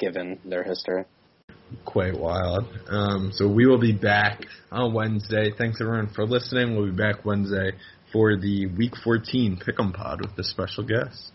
given 0.00 0.40
their 0.44 0.64
history 0.64 1.04
quite 1.84 2.18
wild. 2.18 2.66
Um, 2.88 3.30
so 3.32 3.48
we 3.48 3.66
will 3.66 3.78
be 3.78 3.92
back 3.92 4.46
on 4.70 4.92
Wednesday. 4.92 5.52
Thanks 5.56 5.80
everyone 5.80 6.08
for 6.08 6.24
listening. 6.26 6.76
We'll 6.76 6.90
be 6.90 6.96
back 6.96 7.24
Wednesday 7.24 7.72
for 8.12 8.36
the 8.36 8.66
Week 8.66 8.94
14 9.02 9.58
Pick'em 9.58 9.92
Pod 9.92 10.20
with 10.20 10.38
a 10.38 10.44
special 10.44 10.84
guest. 10.84 11.32